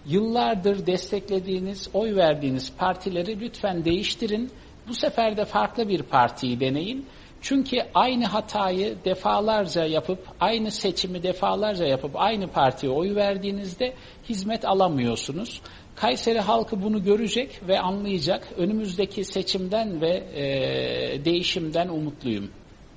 [0.05, 4.51] Yıllardır desteklediğiniz, oy verdiğiniz partileri lütfen değiştirin
[4.89, 7.05] bu sefer de farklı bir partiyi deneyin.
[7.41, 13.93] Çünkü aynı hatayı defalarca yapıp, aynı seçimi defalarca yapıp aynı partiye oy verdiğinizde
[14.29, 15.61] hizmet alamıyorsunuz.
[15.95, 18.47] Kayseri halkı bunu görecek ve anlayacak.
[18.57, 22.51] Önümüzdeki seçimden ve e, değişimden umutluyum.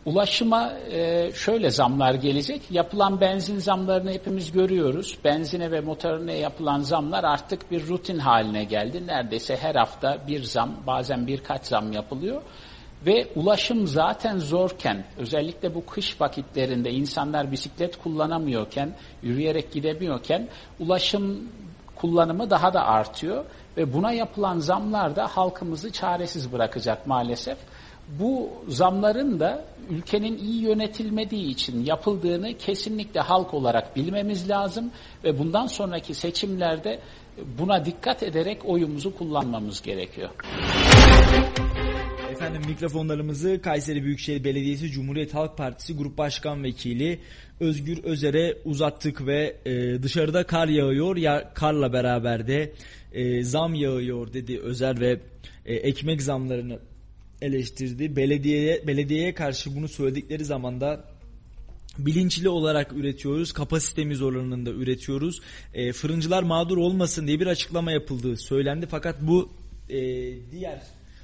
[0.07, 2.63] Ulaşıma e, şöyle zamlar gelecek.
[2.71, 5.19] Yapılan benzin zamlarını hepimiz görüyoruz.
[5.25, 9.07] Benzine ve motorine yapılan zamlar artık bir rutin haline geldi.
[9.07, 12.43] Neredeyse her hafta bir zam, bazen birkaç zam yapılıyor.
[13.07, 20.49] Ve ulaşım zaten zorken, özellikle bu kış vakitlerinde insanlar bisiklet kullanamıyorken, yürüyerek gidemiyorken,
[20.81, 21.49] ulaşım
[21.95, 23.45] kullanımı daha da artıyor.
[23.77, 27.59] Ve buna yapılan zamlar da halkımızı çaresiz bırakacak maalesef.
[28.09, 34.91] Bu zamların da ülkenin iyi yönetilmediği için yapıldığını kesinlikle halk olarak bilmemiz lazım
[35.25, 37.01] ve bundan sonraki seçimlerde
[37.59, 40.31] buna dikkat ederek oyumuzu kullanmamız gerekiyor.
[42.33, 47.21] Efendim mikrofonlarımızı Kayseri Büyükşehir Belediyesi Cumhuriyet Halk Partisi Grup Başkan Vekili
[47.61, 52.73] Özgür Özer'e uzattık ve e, dışarıda kar yağıyor ya karla beraber de
[53.13, 55.21] e, zam yağıyor dedi Özer ve
[55.67, 56.79] e, ekmek zamlarını
[57.43, 58.17] eleştirdi.
[58.17, 61.05] Belediyeye belediyeye karşı bunu söyledikleri zaman da
[61.99, 63.53] bilinçli olarak üretiyoruz.
[63.53, 65.41] Kapasitemiz oranında üretiyoruz.
[65.75, 68.87] E, fırıncılar mağdur olmasın diye bir açıklama yapıldığı söylendi.
[68.91, 69.51] Fakat bu
[69.89, 70.01] e,
[70.51, 70.83] diğer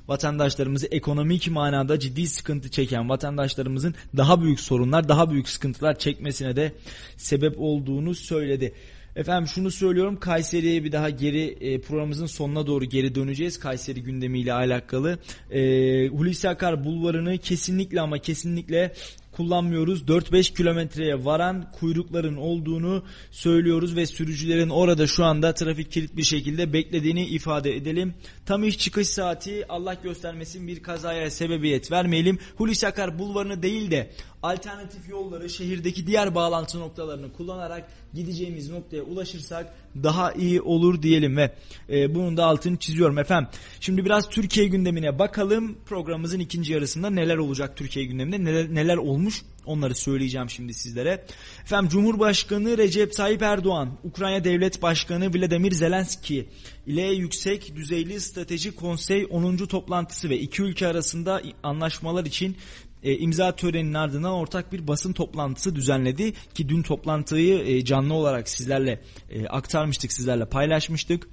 [0.09, 6.73] vatandaşlarımızı ekonomik manada ciddi sıkıntı çeken vatandaşlarımızın daha büyük sorunlar, daha büyük sıkıntılar çekmesine de
[7.17, 8.75] sebep olduğunu söyledi.
[9.19, 14.53] Efendim şunu söylüyorum Kayseri'ye bir daha geri e, programımızın sonuna doğru geri döneceğiz Kayseri gündemiyle
[14.53, 15.19] alakalı.
[15.51, 15.61] E,
[16.09, 18.93] Hulusi Akar bulvarını kesinlikle ama kesinlikle
[19.39, 20.03] kullanmıyoruz.
[20.03, 26.73] 4-5 kilometreye varan kuyrukların olduğunu söylüyoruz ve sürücülerin orada şu anda trafik kilit bir şekilde
[26.73, 28.15] beklediğini ifade edelim.
[28.47, 32.39] Tam iş çıkış saati Allah göstermesin bir kazaya sebebiyet vermeyelim.
[32.57, 34.11] Hulusi Akar bulvarını değil de
[34.43, 41.55] alternatif yolları şehirdeki diğer bağlantı noktalarını kullanarak gideceğimiz noktaya ulaşırsak daha iyi olur diyelim ve
[41.91, 43.51] e, bunun da altını çiziyorum efendim.
[43.81, 45.79] Şimdi biraz Türkiye gündemine bakalım.
[45.87, 51.25] Programımızın ikinci yarısında neler olacak Türkiye gündeminde neler, neler olmuş onları söyleyeceğim şimdi sizlere.
[51.63, 56.49] Efendim Cumhurbaşkanı Recep Tayyip Erdoğan, Ukrayna Devlet Başkanı Vladimir Zelenski
[56.87, 59.57] ile yüksek düzeyli strateji konsey 10.
[59.57, 62.57] toplantısı ve iki ülke arasında anlaşmalar için
[63.03, 68.49] e, imza töreninin ardından ortak bir basın toplantısı düzenledi ki dün toplantıyı e, canlı olarak
[68.49, 71.29] sizlerle e, aktarmıştık, sizlerle paylaşmıştık.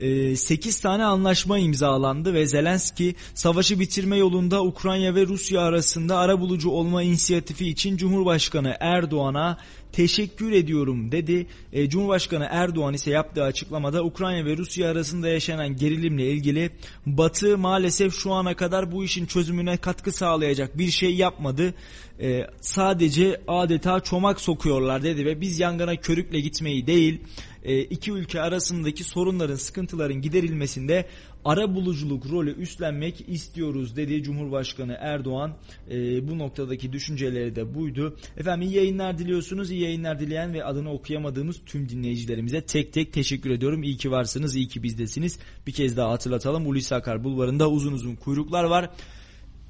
[0.00, 6.70] 8 tane anlaşma imzalandı ve Zelenski savaşı bitirme yolunda Ukrayna ve Rusya arasında ara bulucu
[6.70, 9.58] olma inisiyatifi için Cumhurbaşkanı Erdoğan'a
[9.92, 11.46] teşekkür ediyorum dedi.
[11.72, 16.70] E, Cumhurbaşkanı Erdoğan ise yaptığı açıklamada Ukrayna ve Rusya arasında yaşanan gerilimle ilgili
[17.06, 21.74] Batı maalesef şu ana kadar bu işin çözümüne katkı sağlayacak bir şey yapmadı.
[22.20, 27.20] E, sadece adeta çomak sokuyorlar dedi ve biz yangına körükle gitmeyi değil
[27.64, 31.06] iki ülke arasındaki sorunların sıkıntıların giderilmesinde
[31.44, 35.56] ara buluculuk rolü üstlenmek istiyoruz dedi Cumhurbaşkanı Erdoğan.
[35.90, 38.16] E, bu noktadaki düşünceleri de buydu.
[38.36, 39.70] Efendim iyi yayınlar diliyorsunuz.
[39.70, 43.82] İyi yayınlar dileyen ve adını okuyamadığımız tüm dinleyicilerimize tek tek teşekkür ediyorum.
[43.82, 45.38] İyi ki varsınız, iyi ki bizdesiniz.
[45.66, 46.66] Bir kez daha hatırlatalım.
[46.66, 48.90] Hulusi Akar Bulvarı'nda uzun uzun kuyruklar var.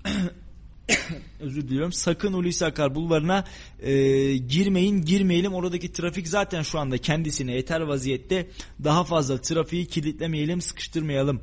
[1.40, 1.92] özür diliyorum.
[1.92, 3.44] Sakın Hulusi Akar bulvarına
[3.80, 3.92] e,
[4.36, 5.54] girmeyin, girmeyelim.
[5.54, 8.46] Oradaki trafik zaten şu anda kendisine yeter vaziyette.
[8.84, 11.40] Daha fazla trafiği kilitlemeyelim, sıkıştırmayalım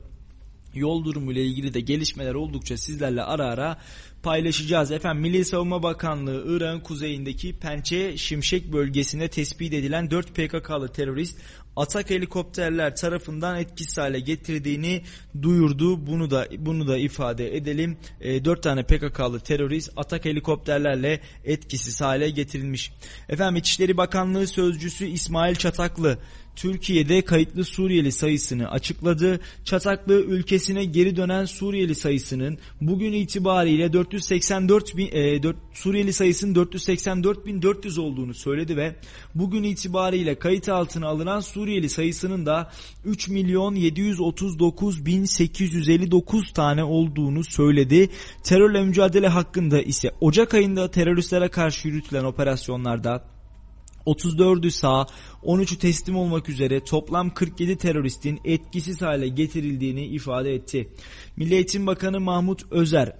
[0.78, 3.78] yol durumu ile ilgili de gelişmeler oldukça sizlerle ara ara
[4.24, 4.92] paylaşacağız.
[4.92, 11.38] Efendim Milli Savunma Bakanlığı Irak'ın kuzeyindeki Pençe Şimşek bölgesinde tespit edilen 4 PKK'lı terörist
[11.78, 15.02] atak helikopterler tarafından etkisiz hale getirdiğini
[15.42, 16.08] duyurdu.
[16.08, 17.98] Bunu da bunu da ifade edelim.
[18.22, 22.92] E, 4 tane PKK'lı terörist atak helikopterlerle etkisiz hale getirilmiş.
[23.30, 26.18] Efendim İçişleri Bakanlığı sözcüsü İsmail Çataklı
[26.58, 29.40] Türkiye'de kayıtlı Suriyeli sayısını açıkladı.
[29.64, 38.00] Çataklı ülkesine geri dönen Suriyeli sayısının bugün itibariyle 484 bin, e, 4, Suriyeli sayısının 484.400
[38.00, 38.96] olduğunu söyledi ve
[39.36, 42.72] bugün itibariyle kayıt altına alınan Suriyeli sayısının da
[43.06, 48.10] 3 milyon 739 bin 859 tane olduğunu söyledi.
[48.44, 53.38] Terörle mücadele hakkında ise Ocak ayında teröristlere karşı yürütülen operasyonlarda
[54.08, 55.06] 34'ü sağ,
[55.48, 60.90] 13'ü teslim olmak üzere toplam 47 teröristin etkisiz hale getirildiğini ifade etti.
[61.38, 63.16] Milli Eğitim Bakanı Mahmut Özer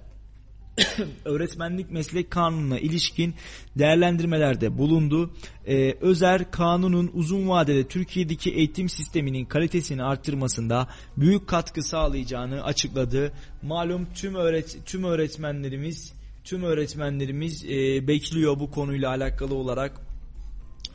[1.24, 3.34] öğretmenlik meslek kanununa ilişkin
[3.78, 5.30] değerlendirmelerde bulundu.
[5.66, 13.32] Ee, Özer kanunun uzun vadede Türkiye'deki eğitim sisteminin kalitesini arttırmasında büyük katkı sağlayacağını açıkladı.
[13.62, 16.12] Malum tüm öğret tüm öğretmenlerimiz
[16.44, 20.07] tüm öğretmenlerimiz e, bekliyor bu konuyla alakalı olarak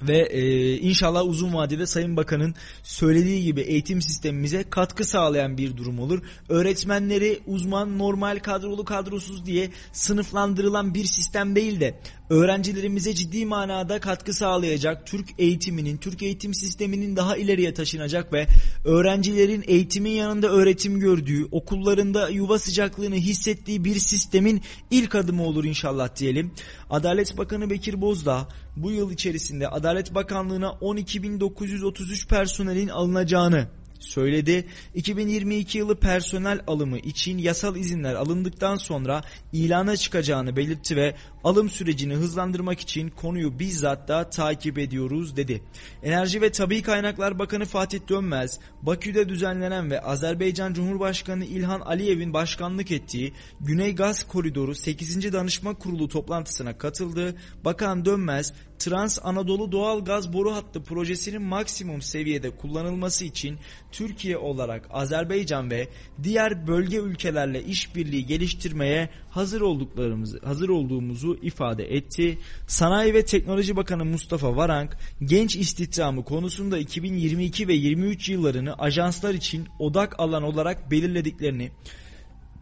[0.08, 5.99] ve e, inşallah uzun vadede Sayın Bakan'ın söylediği gibi eğitim sistemimize katkı sağlayan bir durum
[5.99, 6.22] olur.
[6.49, 11.99] Öğretmenleri uzman, normal, kadrolu, kadrosuz diye sınıflandırılan bir sistem değil de
[12.30, 18.48] öğrencilerimize ciddi manada katkı sağlayacak, Türk eğitiminin, Türk eğitim sisteminin daha ileriye taşınacak ve
[18.86, 24.62] öğrencilerin eğitimin yanında öğretim gördüğü, okullarında yuva sıcaklığını hissettiği bir sistemin
[24.92, 26.52] ilk adımı olur inşallah diyelim.
[26.90, 33.68] Adalet Bakanı Bekir Bozdağ bu yıl içerisinde Adalet Bakanlığı'na 12.933 personelin alınacağını
[34.04, 34.68] söyledi.
[34.96, 42.14] 2022 yılı personel alımı için yasal izinler alındıktan sonra ilana çıkacağını belirtti ve alım sürecini
[42.14, 45.64] hızlandırmak için konuyu bizzat da takip ediyoruz dedi.
[46.04, 52.91] Enerji ve Tabi Kaynaklar Bakanı Fatih Dönmez, Bakü'de düzenlenen ve Azerbaycan Cumhurbaşkanı İlhan Aliyev'in başkanlık
[52.91, 55.34] ettiği Güney Gaz Koridoru 8.
[55.34, 57.36] Danışma Kurulu toplantısına katıldı.
[57.66, 63.60] Bakan Dönmez, Trans Anadolu Doğal Gaz Boru Hattı projesinin maksimum seviyede kullanılması için
[63.91, 65.88] Türkiye olarak Azerbaycan ve
[66.24, 72.38] diğer bölge ülkelerle işbirliği geliştirmeye hazır olduklarımızı hazır olduğumuzu ifade etti.
[72.68, 79.68] Sanayi ve Teknoloji Bakanı Mustafa Varank genç istihdamı konusunda 2022 ve 23 yıllarını ajanslar için
[79.80, 81.72] odak alan olarak belirlediklerini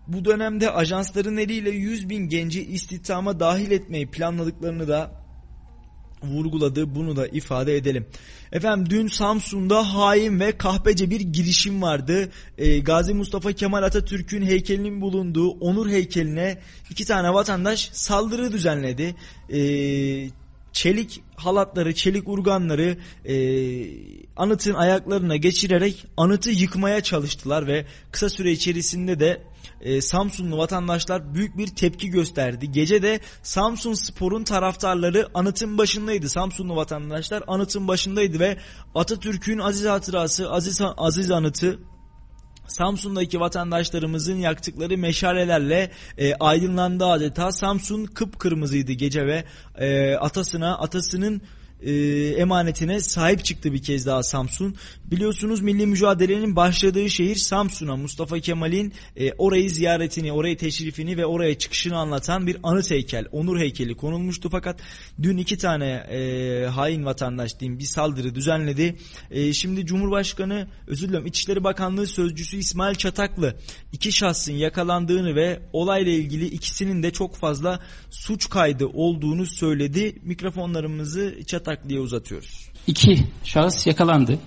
[0.08, 5.21] bu dönemde ajansların eliyle 100 bin genci istihdama dahil etmeyi planladıklarını da
[6.24, 6.96] vurguladı.
[6.96, 8.06] Bunu da ifade edelim.
[8.52, 12.30] Efendim dün Samsun'da hain ve kahpece bir girişim vardı.
[12.58, 16.58] Ee, Gazi Mustafa Kemal Atatürk'ün heykelinin bulunduğu onur heykeline
[16.90, 19.16] iki tane vatandaş saldırı düzenledi.
[19.54, 20.30] Ee,
[20.74, 23.36] çelik halatları, çelik urganları e,
[24.38, 29.42] anıtın ayaklarına geçirerek anıtı yıkmaya çalıştılar ve kısa süre içerisinde de
[29.82, 32.72] e, Samsunlu vatandaşlar büyük bir tepki gösterdi.
[32.72, 36.30] Gece de Samsun Spor'un taraftarları anıtın başındaydı.
[36.30, 38.58] Samsunlu vatandaşlar anıtın başındaydı ve
[38.96, 41.80] Atatürk'ün aziz hatırası, aziz, aziz anıtı
[42.68, 47.52] Samsun'daki vatandaşlarımızın yaktıkları meşalelerle e, aydınlandı adeta.
[47.52, 49.44] Samsun kıpkırmızıydı gece ve
[49.78, 51.42] e, atasına, atasının
[51.82, 51.94] e,
[52.28, 54.76] emanetine sahip çıktı bir kez daha Samsun.
[55.06, 61.58] Biliyorsunuz milli mücadelenin başladığı şehir Samsun'a Mustafa Kemal'in e, orayı ziyaretini, orayı teşrifini ve oraya
[61.58, 64.80] çıkışını anlatan bir anıt heykel, onur heykeli konulmuştu fakat
[65.22, 68.96] dün iki tane e, hain vatandaş diyeyim bir saldırı düzenledi.
[69.32, 73.56] E, şimdi Cumhurbaşkanı özür dilerim İçişleri Bakanlığı Sözcüsü İsmail Çataklı
[73.94, 77.80] iki şahsın yakalandığını ve olayla ilgili ikisinin de çok fazla
[78.10, 80.16] suç kaydı olduğunu söyledi.
[80.24, 81.36] Mikrofonlarımızı
[81.72, 82.70] Çataklı'ya uzatıyoruz.
[82.88, 84.40] İki şahıs yakalandı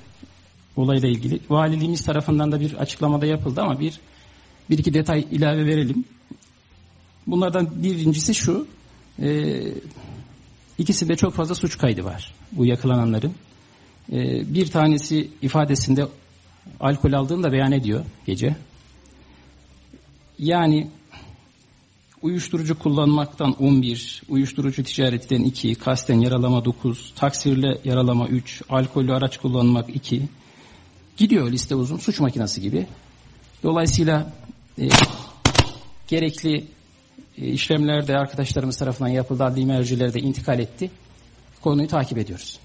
[0.76, 1.40] olayla ilgili.
[1.50, 4.00] Valiliğimiz tarafından da bir açıklamada yapıldı ama bir
[4.70, 6.04] bir iki detay ilave verelim.
[7.26, 8.66] Bunlardan birincisi şu.
[9.22, 9.60] E,
[10.78, 13.34] ikisinde çok fazla suç kaydı var bu yakalananların.
[14.12, 16.06] E, bir tanesi ifadesinde
[16.80, 18.56] alkol aldığını da beyan ediyor gece.
[20.38, 20.90] Yani
[22.24, 29.96] uyuşturucu kullanmaktan 11, uyuşturucu ticaretten 2, kasten yaralama 9, taksirle yaralama 3, alkollü araç kullanmak
[29.96, 30.22] 2,
[31.16, 32.86] Gidiyor liste uzun suç makinesi gibi.
[33.62, 34.32] Dolayısıyla
[34.78, 34.88] e,
[36.08, 36.64] gerekli
[37.38, 39.44] e, işlemler de arkadaşlarımız tarafından yapıldı.
[39.44, 40.90] Adli merciler de intikal etti.
[41.62, 42.58] Konuyu takip ediyoruz.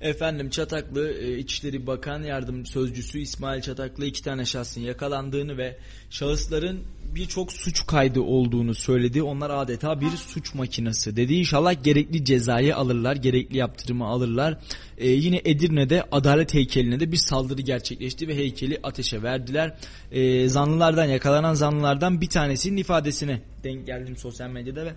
[0.00, 5.76] Efendim Çataklı e, İçişleri Bakan Yardım Sözcüsü İsmail Çataklı iki tane şahsın yakalandığını ve
[6.10, 6.80] şahısların
[7.14, 9.22] birçok suç kaydı olduğunu söyledi.
[9.22, 11.34] Onlar adeta bir suç makinesi dedi.
[11.34, 14.58] İnşallah gerekli cezayı alırlar, gerekli yaptırımı alırlar.
[14.98, 19.76] Ee, yine Edirne'de adalet heykeline de bir saldırı gerçekleşti ve heykeli ateşe verdiler.
[20.12, 24.94] Ee, zanlılardan yakalanan zanlılardan bir tanesinin ifadesine denk geldim sosyal medyada ve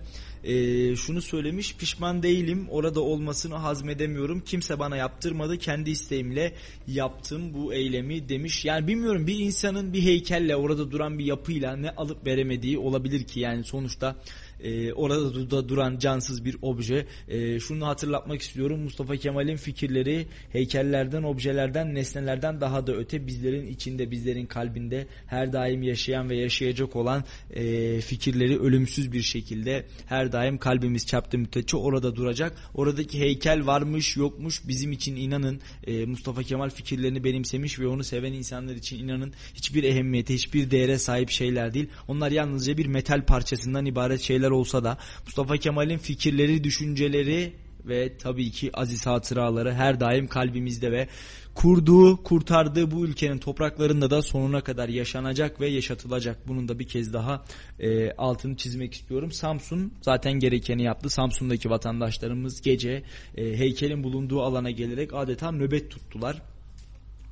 [0.52, 4.40] e, şunu söylemiş pişman değilim orada olmasını hazmedemiyorum.
[4.40, 6.52] Kimse bana yaptırmadı kendi isteğimle
[6.86, 8.64] yaptım bu eylemi demiş.
[8.64, 13.40] Yani bilmiyorum bir insanın bir heykelle orada duran bir yapıyla ne alıp veremediği olabilir ki?
[13.40, 14.16] Yani sonuçta
[14.64, 17.06] e, orada da duran cansız bir obje.
[17.28, 18.80] E, şunu hatırlatmak istiyorum.
[18.80, 25.82] Mustafa Kemal'in fikirleri heykellerden, objelerden, nesnelerden daha da öte bizlerin içinde, bizlerin kalbinde her daim
[25.82, 32.16] yaşayan ve yaşayacak olan e, fikirleri ölümsüz bir şekilde her daim kalbimiz çarptı müddetçe orada
[32.16, 32.56] duracak.
[32.74, 38.32] Oradaki heykel varmış, yokmuş bizim için inanın e, Mustafa Kemal fikirlerini benimsemiş ve onu seven
[38.32, 41.88] insanlar için inanın hiçbir ehemmiyete, hiçbir değere sahip şeyler değil.
[42.08, 47.52] Onlar yalnızca bir metal parçasından ibaret şeyler olsa da Mustafa Kemal'in fikirleri, düşünceleri
[47.84, 51.08] ve tabii ki aziz hatıraları her daim kalbimizde ve
[51.54, 56.48] kurduğu, kurtardığı bu ülkenin topraklarında da sonuna kadar yaşanacak ve yaşatılacak.
[56.48, 57.44] Bunun da bir kez daha
[57.80, 59.32] e, altını çizmek istiyorum.
[59.32, 61.10] Samsun zaten gerekeni yaptı.
[61.10, 63.02] Samsun'daki vatandaşlarımız gece
[63.36, 66.42] e, heykelin bulunduğu alana gelerek adeta nöbet tuttular.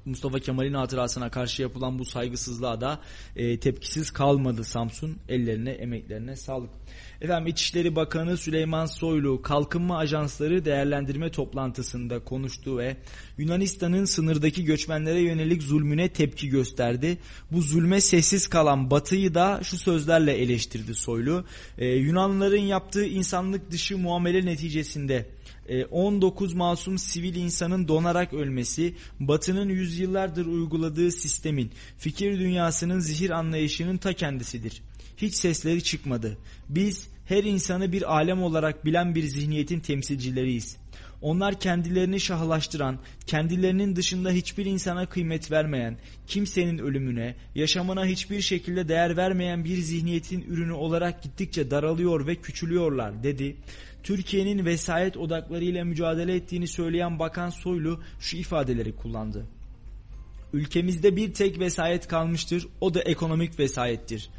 [0.04, 3.00] Mustafa Kemal'in hatırasına karşı yapılan bu saygısızlığa da
[3.36, 5.18] e, tepkisiz kalmadı Samsun.
[5.28, 6.70] Ellerine, emeklerine sağlık.
[7.22, 12.96] Efendim İçişleri Bakanı Süleyman Soylu kalkınma ajansları değerlendirme toplantısında konuştu ve
[13.38, 17.18] Yunanistan'ın sınırdaki göçmenlere yönelik zulmüne tepki gösterdi.
[17.52, 21.44] Bu zulme sessiz kalan Batı'yı da şu sözlerle eleştirdi Soylu.
[21.78, 25.26] Ee, Yunanlıların yaptığı insanlık dışı muamele neticesinde
[25.90, 34.12] 19 masum sivil insanın donarak ölmesi, Batı'nın yüzyıllardır uyguladığı sistemin, fikir dünyasının zihir anlayışının ta
[34.12, 34.82] kendisidir.
[35.16, 36.38] Hiç sesleri çıkmadı.
[36.68, 40.76] Biz her insanı bir alem olarak bilen bir zihniyetin temsilcileriyiz.
[41.22, 49.16] Onlar kendilerini şahlaştıran, kendilerinin dışında hiçbir insana kıymet vermeyen, kimsenin ölümüne, yaşamına hiçbir şekilde değer
[49.16, 53.56] vermeyen bir zihniyetin ürünü olarak gittikçe daralıyor ve küçülüyorlar dedi.
[54.02, 59.46] Türkiye'nin vesayet odaklarıyla mücadele ettiğini söyleyen Bakan Soylu şu ifadeleri kullandı.
[60.52, 64.30] Ülkemizde bir tek vesayet kalmıştır, o da ekonomik vesayettir.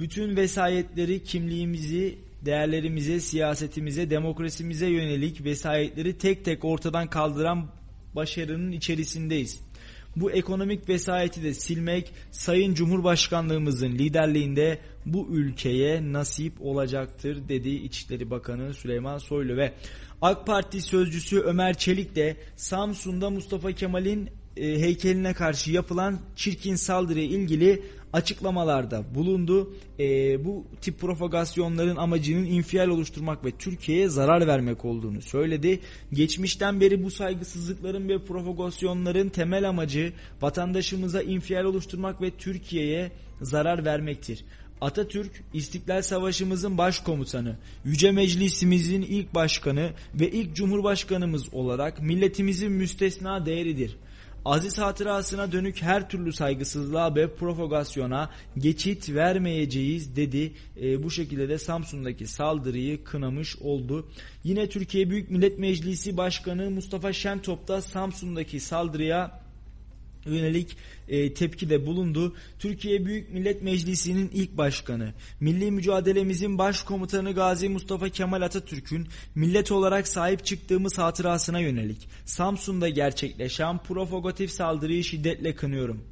[0.00, 7.66] Bütün vesayetleri kimliğimizi değerlerimize, siyasetimize, demokrasimize yönelik vesayetleri tek tek ortadan kaldıran
[8.16, 9.60] başarının içerisindeyiz.
[10.16, 18.74] Bu ekonomik vesayeti de silmek Sayın Cumhurbaşkanlığımızın liderliğinde bu ülkeye nasip olacaktır dedi İçişleri Bakanı
[18.74, 19.72] Süleyman Soylu ve
[20.22, 27.24] AK Parti sözcüsü Ömer Çelik de Samsun'da Mustafa Kemal'in e, heykeline karşı yapılan çirkin saldırıya
[27.24, 27.82] ilgili
[28.16, 29.74] açıklamalarda bulundu.
[29.98, 35.80] E, bu tip propagasyonların amacının infial oluşturmak ve Türkiye'ye zarar vermek olduğunu söyledi.
[36.12, 44.44] Geçmişten beri bu saygısızlıkların ve propagasyonların temel amacı vatandaşımıza infial oluşturmak ve Türkiye'ye zarar vermektir.
[44.80, 53.96] Atatürk İstiklal Savaşımızın başkomutanı, Yüce Meclisimizin ilk başkanı ve ilk cumhurbaşkanımız olarak milletimizin müstesna değeridir
[54.46, 60.52] aziz hatırasına dönük her türlü saygısızlığa ve propagasyona geçit vermeyeceğiz dedi.
[60.82, 64.08] E, bu şekilde de Samsun'daki saldırıyı kınamış oldu.
[64.44, 69.45] Yine Türkiye Büyük Millet Meclisi Başkanı Mustafa Şentop da Samsun'daki saldırıya
[70.26, 70.76] yönelik
[71.08, 72.34] e, tepkide bulundu.
[72.58, 80.08] Türkiye Büyük Millet Meclisi'nin ilk başkanı, milli mücadelemizin başkomutanı Gazi Mustafa Kemal Atatürk'ün millet olarak
[80.08, 86.04] sahip çıktığımız hatırasına yönelik Samsun'da gerçekleşen provokatif saldırıyı şiddetle kınıyorum.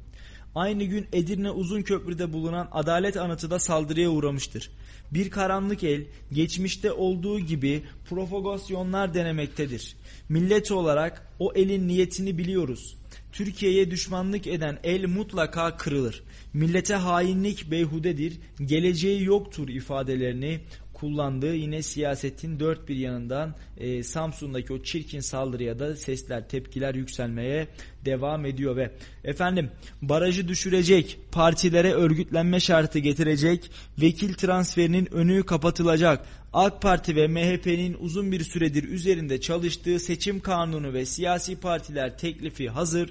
[0.55, 4.71] Aynı gün Edirne Uzunköprü'de bulunan Adalet Anıtı da saldırıya uğramıştır.
[5.11, 6.03] Bir karanlık el
[6.33, 9.95] geçmişte olduğu gibi provokasyonlar denemektedir.
[10.29, 12.97] Millet olarak o elin niyetini biliyoruz.
[13.35, 16.23] Türkiye'ye düşmanlık eden el mutlaka kırılır.
[16.53, 20.59] Millete hainlik beyhudedir, geleceği yoktur ifadelerini
[20.95, 27.67] kullandığı yine siyasetin dört bir yanından e, Samsun'daki o çirkin saldırıya da sesler, tepkiler yükselmeye
[28.05, 28.91] devam ediyor ve
[29.23, 29.71] efendim
[30.01, 33.71] barajı düşürecek, partilere örgütlenme şartı getirecek,
[34.01, 36.25] vekil transferinin önü kapatılacak.
[36.53, 42.69] AK Parti ve MHP'nin uzun bir süredir üzerinde çalıştığı seçim kanunu ve siyasi partiler teklifi
[42.69, 43.09] hazır.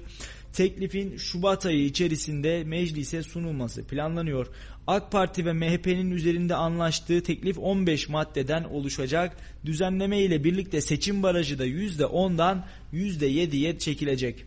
[0.55, 4.47] Teklifin Şubat ayı içerisinde meclise sunulması planlanıyor.
[4.87, 9.37] AK Parti ve MHP'nin üzerinde anlaştığı teklif 15 maddeden oluşacak.
[9.65, 14.45] Düzenleme ile birlikte seçim barajı da %10'dan %7'ye çekilecek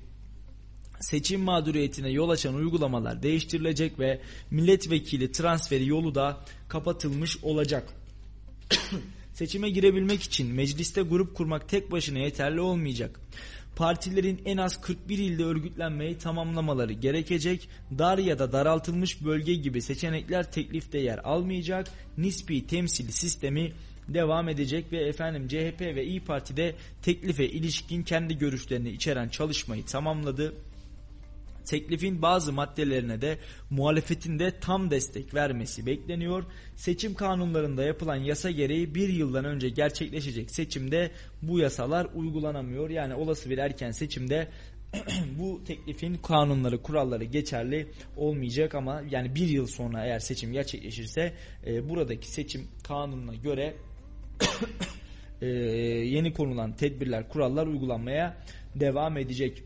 [1.00, 7.88] seçim mağduriyetine yol açan uygulamalar değiştirilecek ve milletvekili transferi yolu da kapatılmış olacak.
[9.34, 13.20] Seçime girebilmek için mecliste grup kurmak tek başına yeterli olmayacak.
[13.78, 17.68] Partilerin en az 41 ilde örgütlenmeyi tamamlamaları gerekecek.
[17.98, 21.88] Dar ya da daraltılmış bölge gibi seçenekler teklifte yer almayacak.
[22.18, 23.72] Nispi temsil sistemi
[24.08, 29.84] devam edecek ve efendim CHP ve İyi Parti de teklife ilişkin kendi görüşlerini içeren çalışmayı
[29.84, 30.54] tamamladı.
[31.68, 33.38] Teklifin bazı maddelerine de
[33.70, 36.44] muhalefetin de tam destek vermesi bekleniyor.
[36.76, 41.10] Seçim kanunlarında yapılan yasa gereği bir yıldan önce gerçekleşecek seçimde
[41.42, 42.90] bu yasalar uygulanamıyor.
[42.90, 44.48] Yani olası bir erken seçimde
[45.38, 51.32] bu teklifin kanunları, kuralları geçerli olmayacak ama yani bir yıl sonra eğer seçim gerçekleşirse
[51.66, 53.74] e, buradaki seçim kanununa göre
[55.42, 58.36] e, yeni konulan tedbirler, kurallar uygulanmaya
[58.74, 59.62] devam edecek.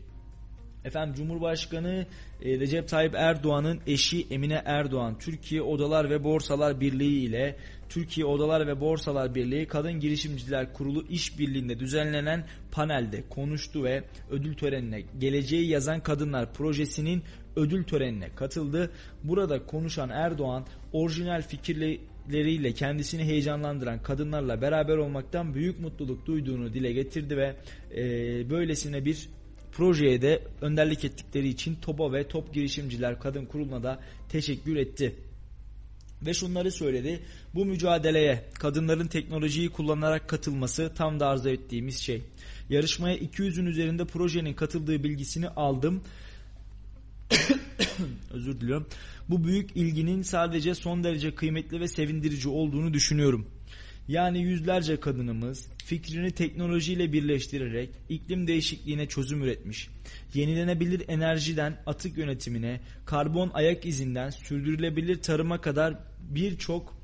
[0.85, 2.05] Efendim Cumhurbaşkanı
[2.41, 7.55] e, Recep Tayyip Erdoğan'ın eşi Emine Erdoğan Türkiye Odalar ve Borsalar Birliği ile
[7.89, 15.01] Türkiye Odalar ve Borsalar Birliği Kadın Girişimciler Kurulu işbirliğinde düzenlenen panelde konuştu ve ödül törenine
[15.19, 17.23] Geleceği Yazan Kadınlar projesinin
[17.55, 18.91] ödül törenine katıldı.
[19.23, 27.37] Burada konuşan Erdoğan orijinal fikirleriyle kendisini heyecanlandıran kadınlarla beraber olmaktan büyük mutluluk duyduğunu dile getirdi
[27.37, 27.55] ve
[27.95, 28.03] e,
[28.49, 29.29] böylesine bir
[29.73, 33.99] projeye de önderlik ettikleri için TOBA ve Top Girişimciler Kadın Kurulu'na da
[34.29, 35.15] teşekkür etti.
[36.25, 37.19] Ve şunları söyledi.
[37.55, 42.21] Bu mücadeleye kadınların teknolojiyi kullanarak katılması tam da arzu ettiğimiz şey.
[42.69, 46.03] Yarışmaya 200'ün üzerinde projenin katıldığı bilgisini aldım.
[48.33, 48.87] Özür diliyorum.
[49.29, 53.47] Bu büyük ilginin sadece son derece kıymetli ve sevindirici olduğunu düşünüyorum.
[54.07, 59.89] Yani yüzlerce kadınımız fikrini teknolojiyle birleştirerek iklim değişikliğine çözüm üretmiş.
[60.33, 66.97] Yenilenebilir enerjiden atık yönetimine, karbon ayak izinden sürdürülebilir tarıma kadar birçok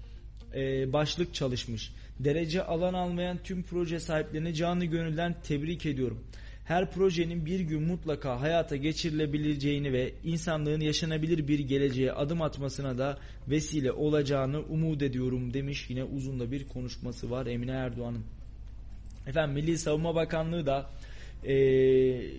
[0.55, 1.93] e, başlık çalışmış.
[2.19, 6.23] Derece alan almayan tüm proje sahiplerini canı gönülden tebrik ediyorum.
[6.69, 13.17] Her projenin bir gün mutlaka hayata geçirilebileceğini ve insanlığın yaşanabilir bir geleceğe adım atmasına da
[13.47, 15.85] vesile olacağını umut ediyorum demiş.
[15.89, 18.23] Yine uzun da bir konuşması var Emine Erdoğan'ın.
[19.27, 20.89] Efendim Milli Savunma Bakanlığı da
[21.43, 21.53] e,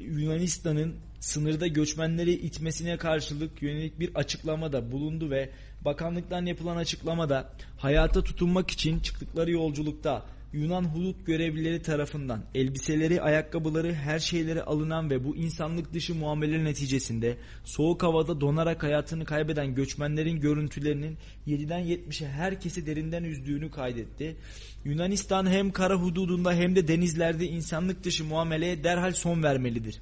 [0.00, 5.50] Yunanistan'ın sınırda göçmenleri itmesine karşılık yönelik bir açıklamada bulundu ve
[5.84, 14.18] bakanlıktan yapılan açıklamada hayata tutunmak için çıktıkları yolculukta Yunan hudut görevlileri tarafından elbiseleri, ayakkabıları, her
[14.18, 21.18] şeyleri alınan ve bu insanlık dışı muameleler neticesinde soğuk havada donarak hayatını kaybeden göçmenlerin görüntülerinin
[21.46, 24.36] 7'den 70'e herkesi derinden üzdüğünü kaydetti.
[24.84, 30.00] Yunanistan hem kara hududunda hem de denizlerde insanlık dışı muameleye derhal son vermelidir.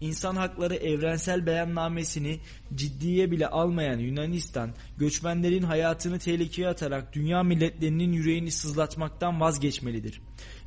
[0.00, 2.40] İnsan Hakları Evrensel Beyannamesini
[2.74, 10.20] ciddiye bile almayan Yunanistan, göçmenlerin hayatını tehlikeye atarak dünya milletlerinin yüreğini sızlatmaktan vazgeçmelidir.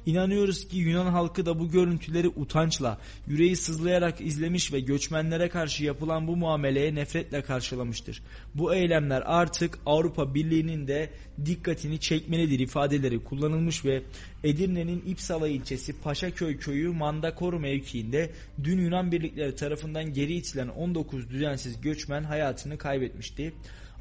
[0.05, 2.97] İnanıyoruz ki Yunan halkı da bu görüntüleri utançla,
[3.27, 8.23] yüreği sızlayarak izlemiş ve göçmenlere karşı yapılan bu muameleye nefretle karşılamıştır.
[8.55, 11.09] Bu eylemler artık Avrupa Birliği'nin de
[11.45, 14.03] dikkatini çekmelidir ifadeleri kullanılmış ve
[14.43, 18.31] Edirne'nin İpsala ilçesi Paşaköy köyü Mandakoru mevkiinde
[18.63, 23.53] dün Yunan birlikleri tarafından geri itilen 19 düzensiz göçmen hayatını kaybetmişti.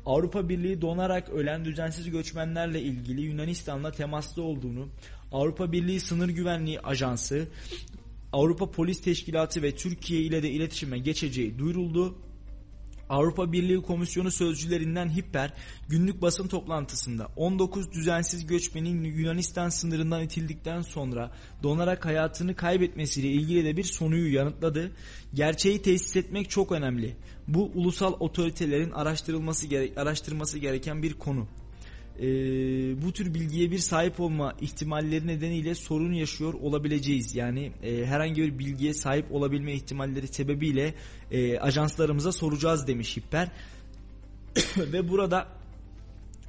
[0.06, 4.88] Avrupa Birliği donarak ölen düzensiz göçmenlerle ilgili Yunanistan'la temaslı olduğunu,
[5.32, 7.48] Avrupa Birliği Sınır Güvenliği Ajansı,
[8.32, 12.18] Avrupa Polis Teşkilatı ve Türkiye ile de iletişime geçeceği duyuruldu.
[13.08, 15.52] Avrupa Birliği Komisyonu sözcülerinden Hipper
[15.88, 21.30] günlük basın toplantısında 19 düzensiz göçmenin Yunanistan sınırından itildikten sonra
[21.62, 24.92] donarak hayatını kaybetmesiyle ilgili de bir sonuyu yanıtladı.
[25.34, 27.16] Gerçeği tesis etmek çok önemli.
[27.48, 31.46] Bu ulusal otoritelerin araştırılması gere araştırması gereken bir konu
[32.18, 32.26] e,
[33.02, 37.34] bu tür bilgiye bir sahip olma ihtimalleri nedeniyle sorun yaşıyor olabileceğiz.
[37.34, 40.94] Yani e, herhangi bir bilgiye sahip olabilme ihtimalleri sebebiyle
[41.30, 43.48] e, ajanslarımıza soracağız demiş Hipper.
[44.76, 45.48] Ve burada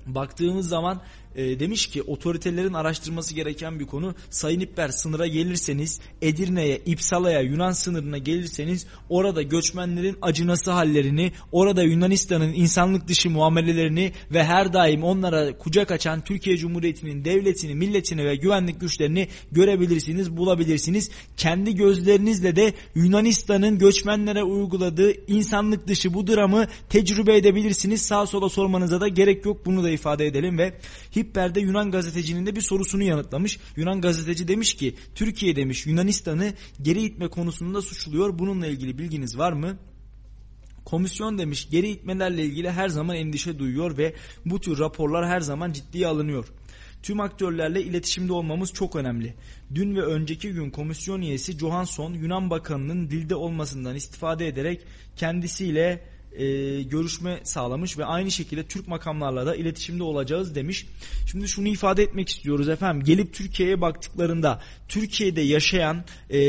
[0.06, 1.02] baktığımız zaman
[1.36, 4.16] e, demiş ki otoritelerin araştırması gereken bir konu.
[4.30, 12.54] Sayın İpper sınıra gelirseniz Edirne'ye, İpsala'ya, Yunan sınırına gelirseniz orada göçmenlerin acınası hallerini, orada Yunanistan'ın
[12.54, 18.82] insanlık dışı muamelelerini ve her daim onlara kucak açan Türkiye Cumhuriyeti'nin devletini, milletini ve güvenlik
[18.82, 21.12] güçlerini görebilirsiniz, bulabilirsiniz.
[21.38, 28.02] Kendi gözlerinizle de Yunanistan'ın göçmenlere uyguladığı insanlık dışı bu dramı tecrübe edebilirsiniz.
[28.02, 30.74] Sağa sola sormanıza da gerek yok bunu da ifade edelim ve
[31.22, 33.60] Hipper'de Yunan gazetecinin de bir sorusunu yanıtlamış.
[33.76, 38.40] Yunan gazeteci demiş ki Türkiye demiş Yunanistan'ı geri itme konusunda suçluyor.
[38.40, 39.78] Bununla ilgili bilginiz var mı?
[40.86, 44.16] Komisyon demiş geri itmelerle ilgili her zaman endişe duyuyor ve
[44.46, 46.48] bu tür raporlar her zaman ciddiye alınıyor.
[47.04, 49.34] Tüm aktörlerle iletişimde olmamız çok önemli.
[49.76, 54.82] Dün ve önceki gün komisyon üyesi Johansson Yunan Bakanı'nın dilde olmasından istifade ederek
[55.16, 60.86] kendisiyle e, görüşme sağlamış ve aynı şekilde Türk makamlarla da iletişimde olacağız demiş.
[61.32, 63.04] Şimdi şunu ifade etmek istiyoruz efendim.
[63.04, 66.40] Gelip Türkiye'ye baktıklarında Türkiye'de yaşayan e,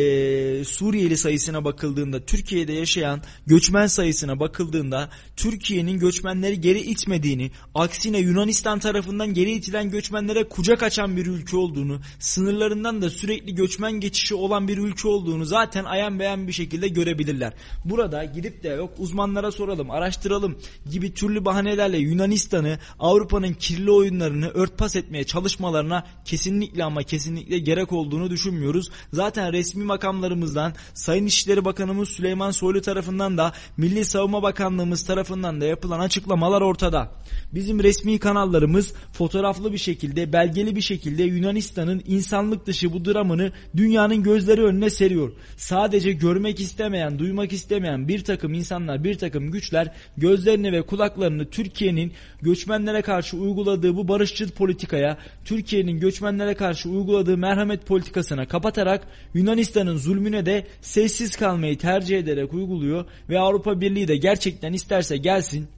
[0.65, 9.35] Suriyeli sayısına bakıldığında Türkiye'de yaşayan göçmen sayısına bakıldığında Türkiye'nin göçmenleri geri itmediğini aksine Yunanistan tarafından
[9.35, 14.79] geri itilen göçmenlere kucak açan bir ülke olduğunu sınırlarından da sürekli göçmen geçişi olan bir
[14.79, 17.53] ülke olduğunu zaten ayan beyan bir şekilde görebilirler.
[17.85, 20.59] Burada gidip de yok uzmanlara soralım araştıralım
[20.91, 28.31] gibi türlü bahanelerle Yunanistan'ı Avrupa'nın kirli oyunlarını örtbas etmeye çalışmalarına kesinlikle ama kesinlikle gerek olduğunu
[28.31, 28.91] düşünmüyoruz.
[29.13, 35.65] Zaten resmi makamlarımızdan Sayın İşleri Bakanımız Süleyman Soylu tarafından da Milli Savunma Bakanlığımız tarafından da
[35.65, 37.11] yapılan açıklamalar ortada.
[37.53, 44.23] Bizim resmi kanallarımız fotoğraflı bir şekilde, belgeli bir şekilde Yunanistan'ın insanlık dışı bu dramını dünyanın
[44.23, 45.33] gözleri önüne seriyor.
[45.57, 52.13] Sadece görmek istemeyen, duymak istemeyen bir takım insanlar, bir takım güçler gözlerini ve kulaklarını Türkiye'nin
[52.43, 60.47] göçmenlere karşı uyguladığı bu barışçıl politikaya, Türkiye'nin göçmenlere karşı uyguladığı merhamet politikasına kapatarak Yunanistan'ın zulmüne
[60.47, 65.69] de sessiz kalmayı tercih ederek uyguluyor ve Avrupa Birliği de gerçekten isterse gelsin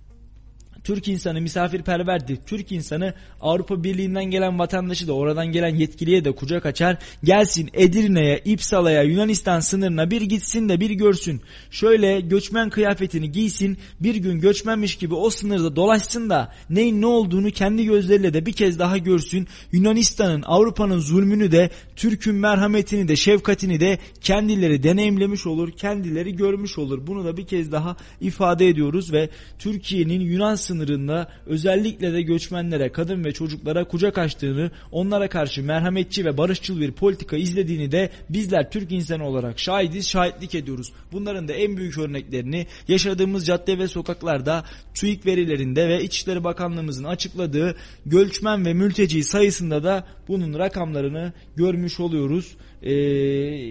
[0.84, 2.38] Türk insanı misafirperverdir.
[2.46, 6.98] Türk insanı Avrupa Birliği'nden gelen vatandaşı da oradan gelen yetkiliye de kucak açar.
[7.24, 11.40] Gelsin Edirne'ye, İpsala'ya, Yunanistan sınırına bir gitsin de bir görsün.
[11.70, 17.50] Şöyle göçmen kıyafetini giysin, bir gün göçmenmiş gibi o sınırda dolaşsın da neyin ne olduğunu
[17.50, 19.46] kendi gözleriyle de bir kez daha görsün.
[19.72, 27.06] Yunanistan'ın, Avrupa'nın zulmünü de, Türk'ün merhametini de, şefkatini de kendileri deneyimlemiş olur, kendileri görmüş olur.
[27.06, 33.24] Bunu da bir kez daha ifade ediyoruz ve Türkiye'nin Yunan sınırında özellikle de göçmenlere, kadın
[33.24, 38.92] ve çocuklara kucak açtığını, onlara karşı merhametçi ve barışçıl bir politika izlediğini de bizler Türk
[38.92, 40.92] insanı olarak şahidiz, şahitlik ediyoruz.
[41.12, 44.64] Bunların da en büyük örneklerini yaşadığımız cadde ve sokaklarda
[44.94, 47.76] TÜİK verilerinde ve İçişleri Bakanlığımızın açıkladığı
[48.06, 52.56] göçmen ve mülteci sayısında da bunun rakamlarını görmüş oluyoruz.
[52.82, 52.92] Ee,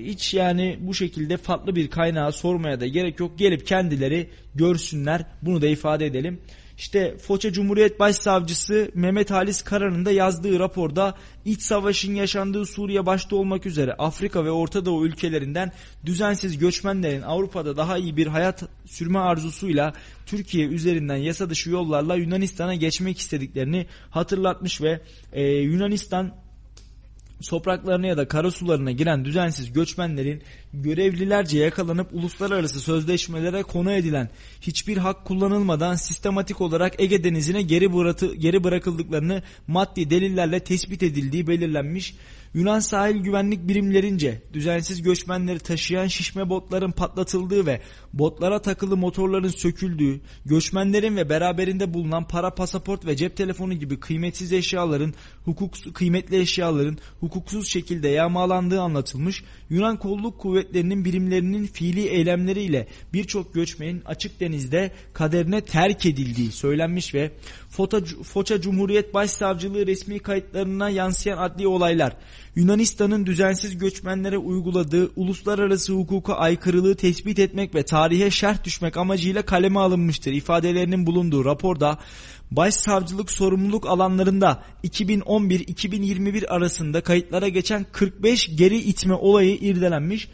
[0.06, 3.40] hiç yani bu şekilde farklı bir kaynağı sormaya da gerek yok.
[3.40, 5.26] Gelip kendileri görsünler.
[5.42, 6.40] Bunu da ifade edelim.
[6.78, 13.36] İşte Foça Cumhuriyet Başsavcısı Mehmet Halis Karar'ın da yazdığı raporda iç savaşın yaşandığı Suriye başta
[13.36, 15.72] olmak üzere Afrika ve Orta Doğu ülkelerinden
[16.06, 19.94] düzensiz göçmenlerin Avrupa'da daha iyi bir hayat sürme arzusuyla
[20.26, 25.02] Türkiye üzerinden yasa dışı yollarla Yunanistan'a geçmek istediklerini hatırlatmış ve
[25.34, 26.44] e, Yunanistan
[27.50, 30.44] topraklarına ya da karasularına giren düzensiz göçmenlerin
[30.74, 34.30] görevlilerce yakalanıp uluslararası sözleşmelere konu edilen
[34.62, 41.48] hiçbir hak kullanılmadan sistematik olarak Ege Denizi'ne geri, bıratı, geri bırakıldıklarını maddi delillerle tespit edildiği
[41.48, 42.16] belirlenmiş.
[42.54, 47.82] Yunan sahil güvenlik birimlerince düzensiz göçmenleri taşıyan şişme botların patlatıldığı ve
[48.14, 54.54] botlara takılı motorların söküldüğü, göçmenlerin ve beraberinde bulunan para, pasaport ve cep telefonu gibi kıymetsiz
[54.54, 55.14] eşyaların,
[55.45, 59.44] hukuksuz, kıymetli eşyaların hukuksuz şekilde yağmalandığı anlatılmış.
[59.70, 67.31] Yunan kolluk kuvvetlerinin birimlerinin fiili eylemleriyle birçok göçmenin açık denizde kaderine terk edildiği söylenmiş ve
[68.23, 72.14] Foça Cumhuriyet Başsavcılığı resmi kayıtlarına yansıyan adli olaylar,
[72.56, 79.80] Yunanistan'ın düzensiz göçmenlere uyguladığı uluslararası hukuka aykırılığı tespit etmek ve tarihe şerh düşmek amacıyla kaleme
[79.80, 81.99] alınmıştır ifadelerinin bulunduğu raporda
[82.52, 90.30] başsavcılık sorumluluk alanlarında 2011-2021 arasında kayıtlara geçen 45 geri itme olayı irdelenmiş.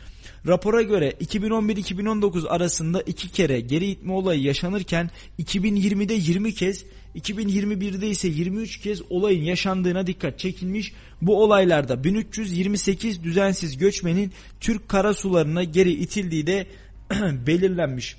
[0.47, 5.09] Rapora göre 2011-2019 arasında iki kere geri itme olayı yaşanırken
[5.39, 6.85] 2020'de 20 kez
[7.15, 10.93] 2021'de ise 23 kez olayın yaşandığına dikkat çekilmiş.
[11.21, 16.67] Bu olaylarda 1328 düzensiz göçmenin Türk karasularına geri itildiği de
[17.47, 18.17] belirlenmiş.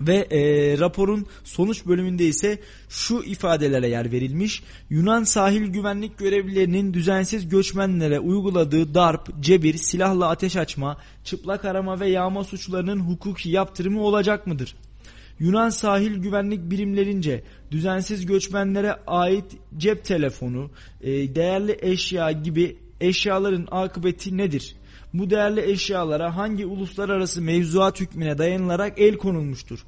[0.00, 2.58] Ve e, raporun sonuç bölümünde ise
[2.88, 4.62] şu ifadelere yer verilmiş.
[4.90, 12.08] Yunan sahil güvenlik görevlilerinin düzensiz göçmenlere uyguladığı darp, cebir, silahla ateş açma, çıplak arama ve
[12.08, 14.74] yağma suçlarının hukuki yaptırımı olacak mıdır?
[15.38, 19.44] Yunan sahil güvenlik birimlerince düzensiz göçmenlere ait
[19.76, 20.70] cep telefonu,
[21.00, 24.76] e, değerli eşya gibi eşyaların akıbeti nedir?
[25.14, 29.84] Bu değerli eşyalara hangi uluslararası mevzuat hükmüne dayanılarak el konulmuştur?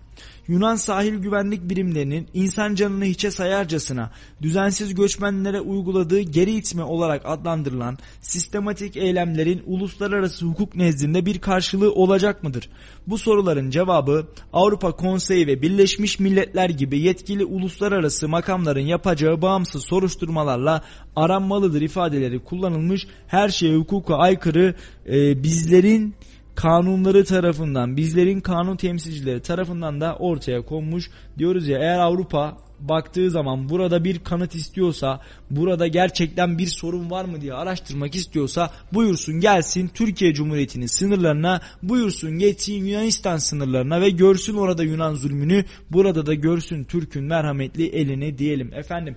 [0.49, 4.11] Yunan sahil güvenlik birimlerinin insan canını hiçe sayarcasına
[4.43, 12.43] düzensiz göçmenlere uyguladığı geri itme olarak adlandırılan sistematik eylemlerin uluslararası hukuk nezdinde bir karşılığı olacak
[12.43, 12.69] mıdır?
[13.07, 20.83] Bu soruların cevabı Avrupa Konseyi ve Birleşmiş Milletler gibi yetkili uluslararası makamların yapacağı bağımsız soruşturmalarla
[21.17, 23.07] aranmalıdır ifadeleri kullanılmış.
[23.27, 24.75] Her şeye hukuka aykırı
[25.07, 26.15] e, bizlerin
[26.55, 31.11] kanunları tarafından, bizlerin kanun temsilcileri tarafından da ortaya konmuş.
[31.39, 35.21] Diyoruz ya eğer Avrupa baktığı zaman burada bir kanıt istiyorsa,
[35.51, 42.39] burada gerçekten bir sorun var mı diye araştırmak istiyorsa buyursun gelsin Türkiye Cumhuriyeti'nin sınırlarına, buyursun
[42.39, 48.75] geçsin Yunanistan sınırlarına ve görsün orada Yunan zulmünü, burada da görsün Türk'ün merhametli elini diyelim.
[48.75, 49.17] Efendim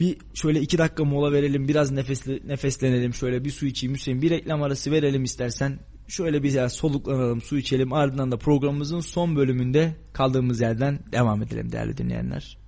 [0.00, 4.22] bir şöyle iki dakika mola verelim biraz nefesle, nefeslenelim şöyle bir su içeyim Hüseyin.
[4.22, 5.78] Bir reklam arası verelim istersen.
[6.08, 7.92] Şöyle bir soluklanalım su içelim.
[7.92, 12.59] Ardından da programımızın son bölümünde kaldığımız yerden devam edelim değerli dinleyenler.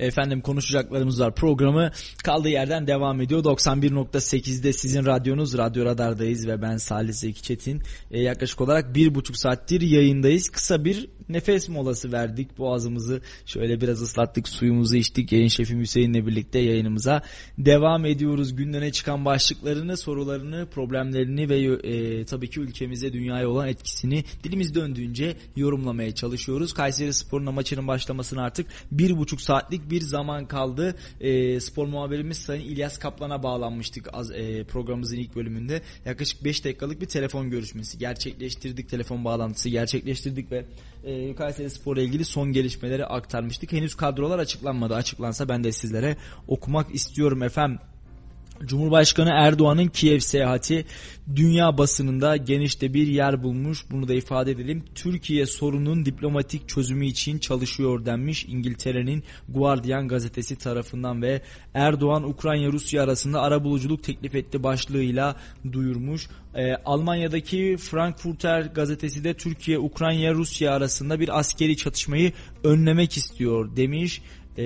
[0.00, 1.34] Efendim konuşacaklarımız var.
[1.34, 1.90] Programı
[2.24, 3.44] kaldığı yerden devam ediyor.
[3.44, 7.82] 91.8'de sizin radyonuz Radyo Radar'dayız ve ben Salih Zeki Çetin.
[8.10, 10.48] E, yaklaşık olarak bir buçuk saattir yayındayız.
[10.48, 12.58] Kısa bir nefes molası verdik.
[12.58, 14.48] Boğazımızı şöyle biraz ıslattık.
[14.48, 15.32] Suyumuzu içtik.
[15.32, 17.22] Yayın şefim Hüseyin'le birlikte yayınımıza
[17.58, 18.56] devam ediyoruz.
[18.56, 25.36] Gündeme çıkan başlıklarını, sorularını, problemlerini ve e, tabii ki ülkemize, dünyaya olan etkisini dilimiz döndüğünce
[25.56, 26.72] yorumlamaya çalışıyoruz.
[26.74, 30.96] Kayseri Spor'un maçının başlamasına artık bir buçuk saatlik bir zaman kaldı.
[31.20, 35.82] E, spor muhabirimiz Sayın İlyas Kaplan'a bağlanmıştık az, e, programımızın ilk bölümünde.
[36.04, 38.88] Yaklaşık 5 dakikalık bir telefon görüşmesi gerçekleştirdik.
[38.88, 40.64] Telefon bağlantısı gerçekleştirdik ve
[41.04, 43.72] e, Kayseri Spor ile ilgili son gelişmeleri aktarmıştık.
[43.72, 44.94] Henüz kadrolar açıklanmadı.
[44.94, 46.16] Açıklansa ben de sizlere
[46.48, 47.78] okumak istiyorum efendim.
[48.66, 50.84] Cumhurbaşkanı Erdoğan'ın Kiev seyahati
[51.36, 53.84] dünya basınında genişte bir yer bulmuş.
[53.90, 54.84] Bunu da ifade edelim.
[54.94, 61.42] Türkiye sorunun diplomatik çözümü için çalışıyor denmiş İngiltere'nin Guardian gazetesi tarafından ve
[61.74, 65.36] Erdoğan Ukrayna Rusya arasında arabuluculuk teklif etti başlığıyla
[65.72, 66.28] duyurmuş.
[66.54, 72.32] Ee, Almanya'daki Frankfurter gazetesi de Türkiye Ukrayna Rusya arasında bir askeri çatışmayı
[72.64, 74.22] önlemek istiyor demiş.
[74.58, 74.62] E,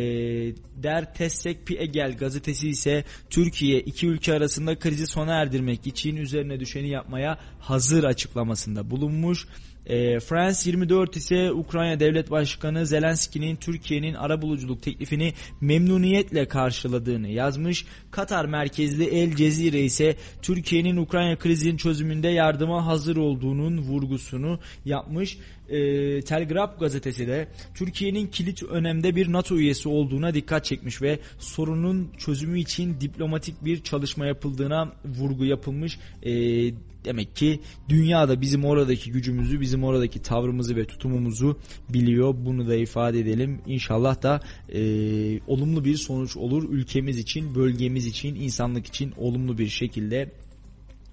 [0.82, 6.89] Der Tessek Piegel gazetesi ise Türkiye iki ülke arasında krizi sona erdirmek için üzerine düşeni
[6.89, 9.47] yapmaya hazır açıklamasında bulunmuş.
[9.86, 17.86] E, France 24 ise Ukrayna Devlet Başkanı Zelenski'nin Türkiye'nin arabuluculuk teklifini memnuniyetle karşıladığını yazmış.
[18.15, 25.39] Katar merkezli El Cezire ise Türkiye'nin Ukrayna krizinin çözümünde yardıma hazır olduğunun vurgusunu yapmış.
[25.69, 32.11] E, Telgraf gazetesi de Türkiye'nin kilit önemde bir NATO üyesi olduğuna dikkat çekmiş ve sorunun
[32.19, 35.99] çözümü için diplomatik bir çalışma yapıldığına vurgu yapılmış.
[36.23, 36.32] E,
[37.05, 41.59] demek ki dünyada bizim oradaki gücümüzü, bizim oradaki tavrımızı ve tutumumuzu
[41.89, 42.35] biliyor.
[42.39, 43.61] Bunu da ifade edelim.
[43.66, 44.41] İnşallah da
[44.74, 44.81] e,
[45.47, 46.69] olumlu bir sonuç olur.
[46.70, 50.32] Ülkemiz için, bölgemiz için, insanlık için olumlu bir şekilde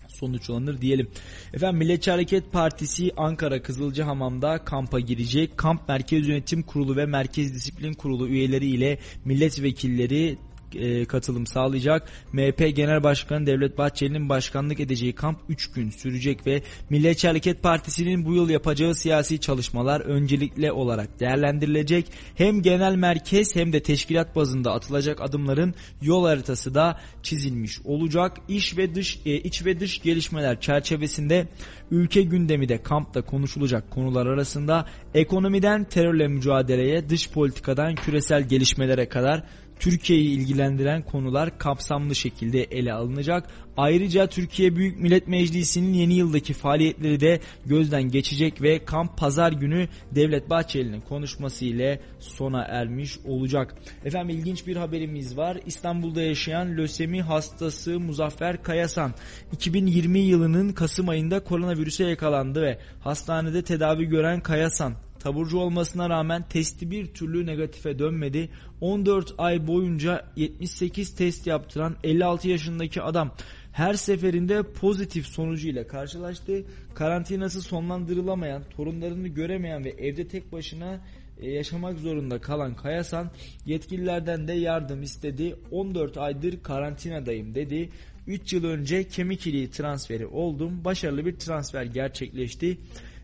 [0.07, 1.07] sonuçlanır diyelim.
[1.53, 5.57] Efendim Milliyetçi Hareket Partisi Ankara Kızılcahamam'da kampa girecek.
[5.57, 10.38] Kamp Merkez Yönetim Kurulu ve Merkez Disiplin Kurulu üyeleri ile milletvekilleri
[10.76, 12.10] e, katılım sağlayacak.
[12.34, 18.26] MHP Genel Başkanı Devlet Bahçeli'nin başkanlık edeceği kamp 3 gün sürecek ve Milliyetçi Hareket Partisi'nin
[18.26, 22.06] bu yıl yapacağı siyasi çalışmalar öncelikle olarak değerlendirilecek.
[22.35, 28.38] Hem genel merkez hem de teşkilat bazında atılacak adımların yol haritası da çizilmiş olacak.
[28.48, 31.48] İş ve dış e, iç ve dış gelişmeler çerçevesinde
[31.91, 39.43] ülke gündemi de kampta konuşulacak konular arasında ekonomiden terörle mücadeleye, dış politikadan küresel gelişmelere kadar
[39.82, 43.49] Türkiye'yi ilgilendiren konular kapsamlı şekilde ele alınacak.
[43.78, 49.88] Ayrıca Türkiye Büyük Millet Meclisi'nin yeni yıldaki faaliyetleri de gözden geçecek ve kamp pazar günü
[50.12, 53.76] Devlet Bahçeli'nin konuşması ile sona ermiş olacak.
[54.06, 55.58] Efendim ilginç bir haberimiz var.
[55.66, 59.14] İstanbul'da yaşayan lösemi hastası Muzaffer Kayasan
[59.52, 66.91] 2020 yılının Kasım ayında koronavirüse yakalandı ve hastanede tedavi gören Kayasan Taburcu olmasına rağmen testi
[66.91, 68.49] bir türlü negatife dönmedi.
[68.81, 73.31] 14 ay boyunca 78 test yaptıran 56 yaşındaki adam
[73.72, 76.64] her seferinde pozitif sonucuyla karşılaştı.
[76.93, 80.99] Karantinası sonlandırılamayan, torunlarını göremeyen ve evde tek başına
[81.41, 83.31] e, yaşamak zorunda kalan Kayasan
[83.65, 85.56] yetkililerden de yardım istedi.
[85.72, 87.89] 14 aydır karantinadayım dedi.
[88.27, 90.85] 3 yıl önce kemik iliği transferi oldum.
[90.85, 92.77] Başarılı bir transfer gerçekleşti.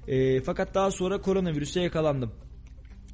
[0.07, 2.31] E, fakat daha sonra koronavirüse yakalandım.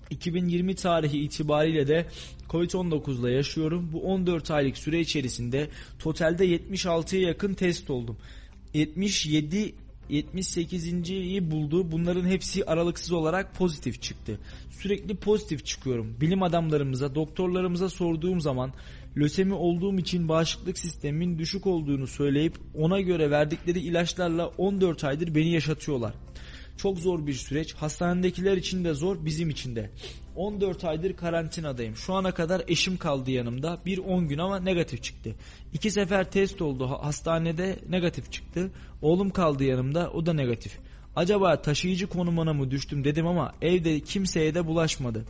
[0.10, 2.06] 2020 tarihi itibariyle de
[2.50, 3.90] Covid-19 ile yaşıyorum.
[3.94, 8.18] Bu 14 aylık süre içerisinde totalde 76'ya yakın test oldum.
[8.74, 9.76] 77
[10.10, 11.92] 78.yi buldu.
[11.92, 14.40] Bunların hepsi aralıksız olarak pozitif çıktı.
[14.72, 16.16] Sürekli pozitif çıkıyorum.
[16.22, 18.74] Bilim adamlarımıza, doktorlarımıza sorduğum zaman
[19.18, 25.54] lösemi olduğum için bağışıklık sistemimin düşük olduğunu söyleyip ona göre verdikleri ilaçlarla 14 aydır beni
[25.54, 26.14] yaşatıyorlar.
[26.78, 27.74] Çok zor bir süreç.
[27.74, 29.90] Hastanedekiler için de zor, bizim için de.
[30.36, 31.96] 14 aydır karantinadayım.
[31.96, 33.80] Şu ana kadar eşim kaldı yanımda.
[33.86, 35.36] Bir 10 gün ama negatif çıktı.
[35.74, 36.88] İki sefer test oldu.
[36.88, 38.72] Hastanede negatif çıktı.
[39.02, 40.12] Oğlum kaldı yanımda.
[40.12, 40.78] O da negatif.
[41.16, 45.26] Acaba taşıyıcı konumuna mı düştüm dedim ama evde kimseye de bulaşmadı.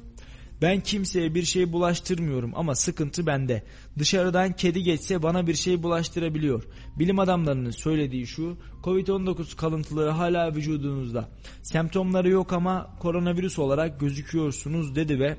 [0.63, 3.63] Ben kimseye bir şey bulaştırmıyorum ama sıkıntı bende.
[3.99, 6.63] Dışarıdan kedi geçse bana bir şey bulaştırabiliyor.
[6.99, 11.29] Bilim adamlarının söylediği şu, Covid-19 kalıntıları hala vücudunuzda.
[11.61, 15.37] Semptomları yok ama koronavirüs olarak gözüküyorsunuz dedi ve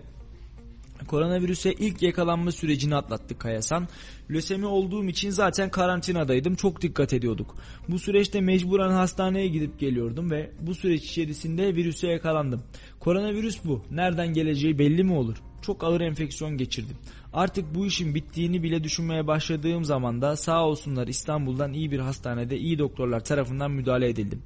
[1.05, 3.89] Koronavirüse ilk yakalanma sürecini atlattık Kayasan.
[4.31, 6.55] Lösemi olduğum için zaten karantinadaydım.
[6.55, 7.57] Çok dikkat ediyorduk.
[7.89, 12.63] Bu süreçte mecburen hastaneye gidip geliyordum ve bu süreç içerisinde virüse yakalandım.
[13.01, 13.83] Koronavirüs bu.
[13.91, 15.37] Nereden geleceği belli mi olur?
[15.63, 16.97] Çok ağır enfeksiyon geçirdim.
[17.33, 22.59] Artık bu işin bittiğini bile düşünmeye başladığım zaman da sağ olsunlar İstanbul'dan iyi bir hastanede
[22.59, 24.43] iyi doktorlar tarafından müdahale edildim.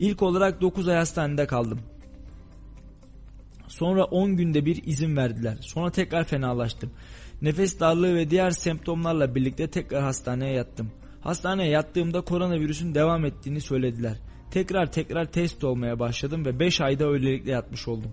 [0.00, 1.80] İlk olarak 9 ay hastanede kaldım.
[3.68, 5.58] Sonra 10 günde bir izin verdiler.
[5.60, 6.90] Sonra tekrar fenalaştım.
[7.42, 10.90] Nefes darlığı ve diğer semptomlarla birlikte tekrar hastaneye yattım.
[11.20, 14.16] Hastaneye yattığımda koronavirüsün devam ettiğini söylediler.
[14.50, 18.10] Tekrar tekrar test olmaya başladım ve 5 ayda öylelikle yatmış oldum.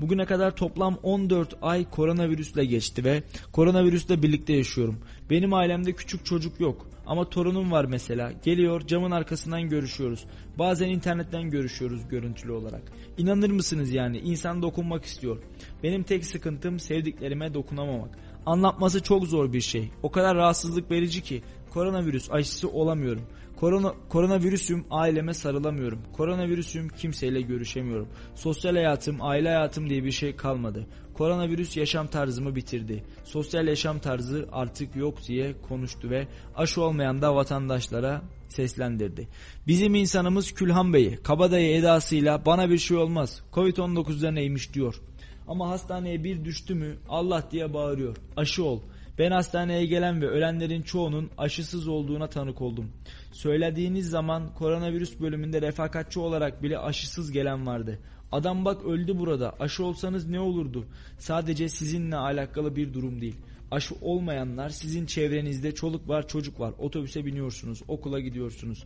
[0.00, 3.22] Bugüne kadar toplam 14 ay koronavirüsle geçti ve
[3.52, 4.98] koronavirüsle birlikte yaşıyorum.
[5.30, 8.32] Benim ailemde küçük çocuk yok ama torunum var mesela.
[8.44, 10.24] Geliyor camın arkasından görüşüyoruz.
[10.58, 12.82] Bazen internetten görüşüyoruz görüntülü olarak.
[13.18, 15.38] İnanır mısınız yani insan dokunmak istiyor.
[15.82, 18.18] Benim tek sıkıntım sevdiklerime dokunamamak.
[18.46, 19.90] Anlatması çok zor bir şey.
[20.02, 23.22] O kadar rahatsızlık verici ki koronavirüs aşısı olamıyorum.
[23.60, 25.98] Korona, koronavirüsüm aileme sarılamıyorum.
[26.12, 28.08] Koronavirüsüm kimseyle görüşemiyorum.
[28.34, 30.86] Sosyal hayatım, aile hayatım diye bir şey kalmadı.
[31.18, 33.04] Koronavirüs yaşam tarzımı bitirdi.
[33.24, 36.26] Sosyal yaşam tarzı artık yok diye konuştu ve
[36.56, 39.28] aşı olmayan da vatandaşlara seslendirdi.
[39.66, 43.42] Bizim insanımız Külhan Bey'i kabadayı edasıyla bana bir şey olmaz.
[43.52, 44.94] Covid-19'da neymiş diyor.
[45.48, 48.16] Ama hastaneye bir düştü mü Allah diye bağırıyor.
[48.36, 48.80] Aşı ol.
[49.18, 52.92] Ben hastaneye gelen ve ölenlerin çoğunun aşısız olduğuna tanık oldum.
[53.32, 57.98] Söylediğiniz zaman koronavirüs bölümünde refakatçi olarak bile aşısız gelen vardı.
[58.32, 59.54] Adam bak öldü burada.
[59.60, 60.84] Aşı olsanız ne olurdu?
[61.18, 63.36] Sadece sizinle alakalı bir durum değil.
[63.70, 66.74] Aşı olmayanlar sizin çevrenizde çoluk var çocuk var.
[66.78, 68.84] Otobüse biniyorsunuz, okula gidiyorsunuz.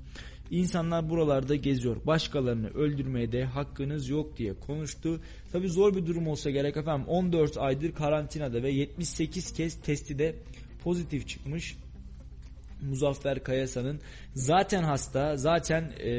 [0.51, 1.97] İnsanlar buralarda geziyor.
[2.06, 5.20] Başkalarını öldürmeye de hakkınız yok diye konuştu.
[5.52, 7.09] Tabi zor bir durum olsa gerek efendim.
[7.09, 10.36] 14 aydır karantinada ve 78 kez testi de
[10.85, 11.77] pozitif çıkmış.
[12.82, 14.00] Muzaffer Kayasa'nın
[14.34, 16.10] zaten hasta, zaten e,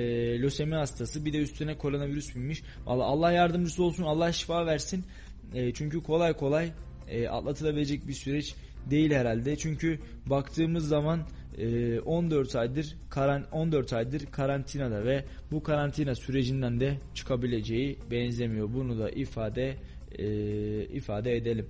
[0.41, 2.63] lösemi hastası bir de üstüne koronavirüs binmiş.
[2.85, 5.05] Vallahi Allah yardımcısı olsun, Allah şifa versin.
[5.53, 6.71] E, çünkü kolay kolay
[7.07, 8.55] e, atlatılabilecek bir süreç
[8.89, 9.55] değil herhalde.
[9.55, 11.19] Çünkü baktığımız zaman
[11.57, 18.73] e, 14 aydır karan 14 aydır karantinada ve bu karantina sürecinden de çıkabileceği benzemiyor.
[18.73, 19.75] Bunu da ifade
[20.19, 20.25] e,
[20.85, 21.65] ifade edelim.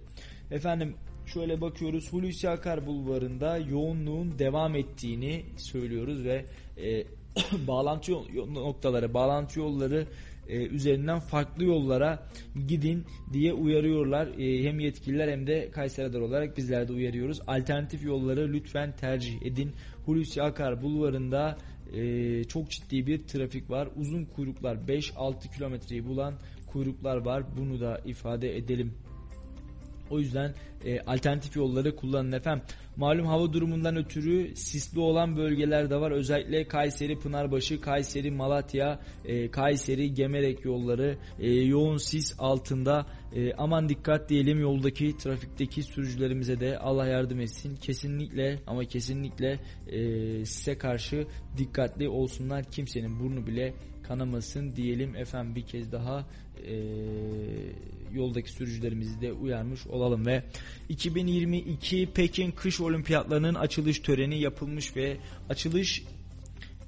[0.51, 0.95] Efendim
[1.25, 6.45] şöyle bakıyoruz Hulusi Akar Bulvarı'nda yoğunluğun devam ettiğini söylüyoruz ve
[6.77, 7.03] e,
[7.67, 8.11] bağlantı
[8.53, 10.07] noktaları, bağlantı yolları
[10.47, 12.27] e, üzerinden farklı yollara
[12.67, 14.27] gidin diye uyarıyorlar.
[14.27, 17.41] E, hem yetkililer hem de Kayseri'de olarak bizler de uyarıyoruz.
[17.47, 19.71] Alternatif yolları lütfen tercih edin.
[20.05, 21.57] Hulusi Akar Bulvarı'nda
[21.93, 23.89] e, çok ciddi bir trafik var.
[23.95, 26.33] Uzun kuyruklar 5-6 kilometreyi bulan
[26.67, 27.43] kuyruklar var.
[27.57, 28.93] Bunu da ifade edelim.
[30.09, 30.53] O yüzden
[30.85, 32.63] e, alternatif yolları kullanın efendim.
[32.95, 36.11] Malum hava durumundan ötürü sisli olan bölgeler de var.
[36.11, 43.05] Özellikle Kayseri, Pınarbaşı, Kayseri, Malatya, e, Kayseri, Gemerek yolları e, yoğun sis altında.
[43.35, 47.75] E, aman dikkat diyelim yoldaki trafikteki sürücülerimize de Allah yardım etsin.
[47.75, 51.27] Kesinlikle ama kesinlikle e, size karşı
[51.57, 52.63] dikkatli olsunlar.
[52.63, 53.73] Kimsenin burnu bile
[54.03, 56.25] kanamasın diyelim efendim bir kez daha
[56.67, 56.75] e,
[58.13, 60.43] yoldaki sürücülerimizi de uyarmış olalım ve
[60.89, 65.17] 2022 Pekin Kış Olimpiyatlarının açılış töreni yapılmış ve
[65.49, 66.03] açılış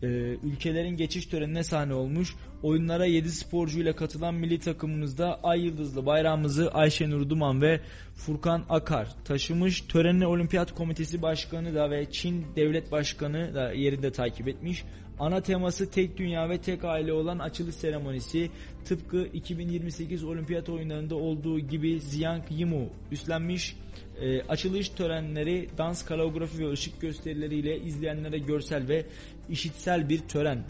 [0.03, 0.07] e,
[0.43, 2.35] ülkelerin geçiş törenine sahne olmuş.
[2.63, 7.81] Oyunlara 7 sporcuyla katılan milli takımımızda Ay Yıldızlı bayrağımızı Ayşenur Duman ve
[8.15, 9.81] Furkan Akar taşımış.
[9.81, 14.83] Töreni Olimpiyat Komitesi Başkanı da ve Çin Devlet Başkanı da yerinde takip etmiş.
[15.19, 18.49] Ana teması tek dünya ve tek aile olan açılış seremonisi
[18.85, 23.77] tıpkı 2028 olimpiyat oyunlarında olduğu gibi Ziyang Yimu üstlenmiş.
[24.21, 29.05] E, açılış törenleri dans, koreografi ve ışık gösterileriyle izleyenlere görsel ve
[29.49, 30.63] işitsel bir tören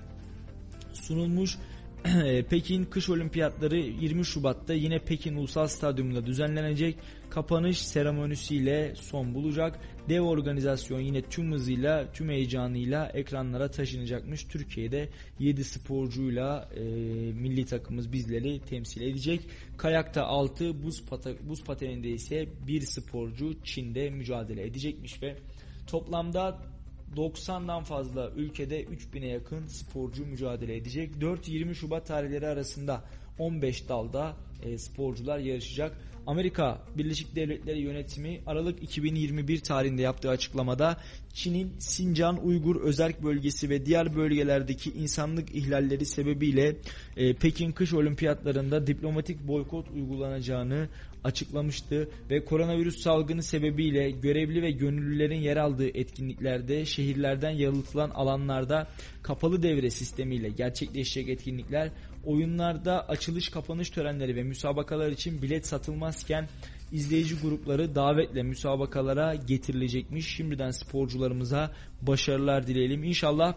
[0.94, 1.58] sunulmuş.
[2.49, 6.98] Pekin Kış Olimpiyatları 20 Şubat'ta yine Pekin Ulusal Stadyumunda düzenlenecek.
[7.30, 9.80] Kapanış seremonisiyle son bulacak.
[10.10, 14.44] Dev organizasyon yine tüm hızıyla, tüm heyecanıyla ekranlara taşınacakmış.
[14.44, 15.10] Türkiye'de
[15.40, 16.84] 7 sporcuyla e,
[17.34, 19.41] milli takımımız bizleri temsil edecek.
[19.77, 25.36] Kayakta 6, buz, pata, buz pateninde ise bir sporcu Çin'de mücadele edecekmiş ve
[25.88, 26.75] toplamda
[27.15, 31.11] 90'dan fazla ülkede 3000'e yakın sporcu mücadele edecek.
[31.19, 33.03] 4-20 Şubat tarihleri arasında
[33.40, 34.34] 15 dalda
[34.64, 35.98] e, sporcular yarışacak.
[36.27, 40.98] Amerika Birleşik Devletleri yönetimi Aralık 2021 tarihinde yaptığı açıklamada
[41.34, 46.76] Çin'in Sincan Uygur Özerk Bölgesi ve diğer bölgelerdeki insanlık ihlalleri sebebiyle
[47.18, 50.90] e, Pekin kış olimpiyatlarında diplomatik boykot uygulanacağını
[51.26, 58.88] açıklamıştı ve koronavirüs salgını sebebiyle görevli ve gönüllülerin yer aldığı etkinliklerde şehirlerden yalıtılan alanlarda
[59.24, 61.92] kapalı devre sistemiyle gerçekleşecek etkinlikler
[62.26, 66.50] oyunlarda açılış kapanış törenleri ve müsabakalar için bilet satılmazken
[66.92, 70.36] izleyici grupları davetle müsabakalara getirilecekmiş.
[70.36, 71.72] Şimdiden sporcularımıza
[72.02, 73.04] başarılar dileyelim.
[73.04, 73.56] İnşallah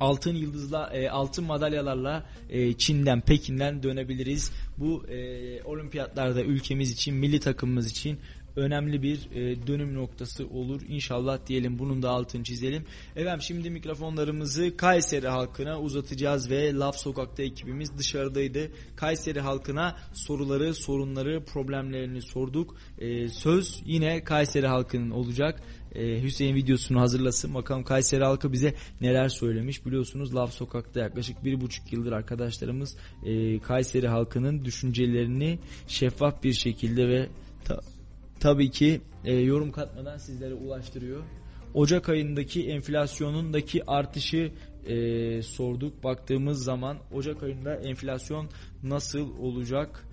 [0.00, 4.52] altın yıldızla e, altın madalyalarla e, Çin'den Pekin'den dönebiliriz.
[4.78, 8.18] Bu e, olimpiyatlarda ülkemiz için milli takımımız için
[8.56, 10.80] önemli bir e, dönüm noktası olur.
[10.88, 12.84] İnşallah diyelim bunun da altını çizelim.
[13.16, 18.70] Efendim şimdi mikrofonlarımızı Kayseri halkına uzatacağız ve Laf Sokak'ta ekibimiz dışarıdaydı.
[18.96, 22.76] Kayseri halkına soruları, sorunları, problemlerini sorduk.
[22.98, 25.62] E, söz yine Kayseri halkının olacak.
[25.94, 27.54] E, Hüseyin videosunu hazırlasın.
[27.54, 29.86] Bakalım Kayseri halkı bize neler söylemiş.
[29.86, 37.08] Biliyorsunuz Laf Sokak'ta yaklaşık bir buçuk yıldır arkadaşlarımız e, Kayseri halkının düşüncelerini şeffaf bir şekilde
[37.08, 37.28] ve
[37.64, 37.80] ta-
[38.40, 41.22] tabii ki e, yorum katmadan sizlere ulaştırıyor.
[41.74, 44.52] Ocak ayındaki enflasyonundaki artışı
[44.86, 46.04] e, sorduk.
[46.04, 48.48] Baktığımız zaman Ocak ayında enflasyon
[48.82, 50.04] nasıl olacak?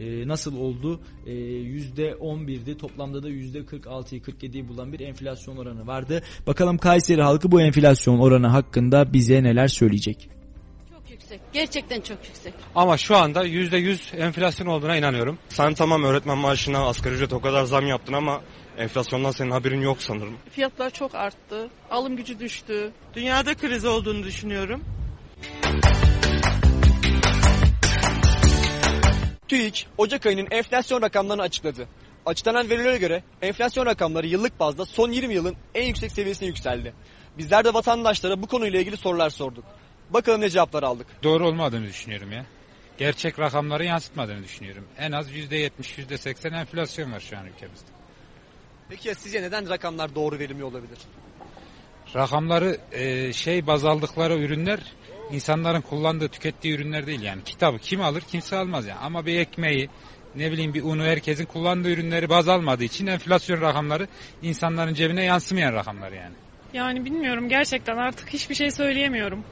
[0.00, 1.00] E, nasıl oldu?
[1.26, 2.78] E, %11'di.
[2.78, 6.22] Toplamda da %46'yı 47'yi bulan bir enflasyon oranı vardı.
[6.46, 10.28] Bakalım Kayseri halkı bu enflasyon oranı hakkında bize neler söyleyecek?
[10.90, 11.40] Çok yüksek.
[11.52, 12.54] Gerçekten çok yüksek.
[12.74, 15.38] Ama şu anda %100 enflasyon olduğuna inanıyorum.
[15.48, 18.40] Sen tamam öğretmen maaşına asgari ücret o kadar zam yaptın ama
[18.78, 20.34] enflasyondan senin haberin yok sanırım.
[20.50, 21.68] Fiyatlar çok arttı.
[21.90, 22.92] Alım gücü düştü.
[23.14, 24.84] Dünyada kriz olduğunu düşünüyorum.
[29.48, 31.88] TÜİK Ocak ayının enflasyon rakamlarını açıkladı.
[32.26, 36.94] Açıklanan verilere göre enflasyon rakamları yıllık bazda son 20 yılın en yüksek seviyesine yükseldi.
[37.38, 39.64] Bizler de vatandaşlara bu konuyla ilgili sorular sorduk.
[40.10, 41.06] Bakalım ne cevaplar aldık.
[41.22, 42.46] Doğru olmadığını düşünüyorum ya.
[42.98, 44.84] Gerçek rakamları yansıtmadığını düşünüyorum.
[44.98, 47.88] En az %70, %80 enflasyon var şu an ülkemizde.
[48.88, 50.98] Peki ya sizce neden rakamlar doğru verilmiyor olabilir?
[52.14, 54.80] Rakamları e, şey baz aldıkları ürünler
[55.32, 57.44] insanların kullandığı, tükettiği ürünler değil yani.
[57.44, 58.98] Kitabı kim alır kimse almaz yani.
[58.98, 59.90] Ama bir ekmeği,
[60.36, 64.08] ne bileyim bir unu herkesin kullandığı ürünleri baz almadığı için enflasyon rakamları
[64.42, 66.34] insanların cebine yansımayan rakamlar yani.
[66.72, 69.44] Yani bilmiyorum gerçekten artık hiçbir şey söyleyemiyorum.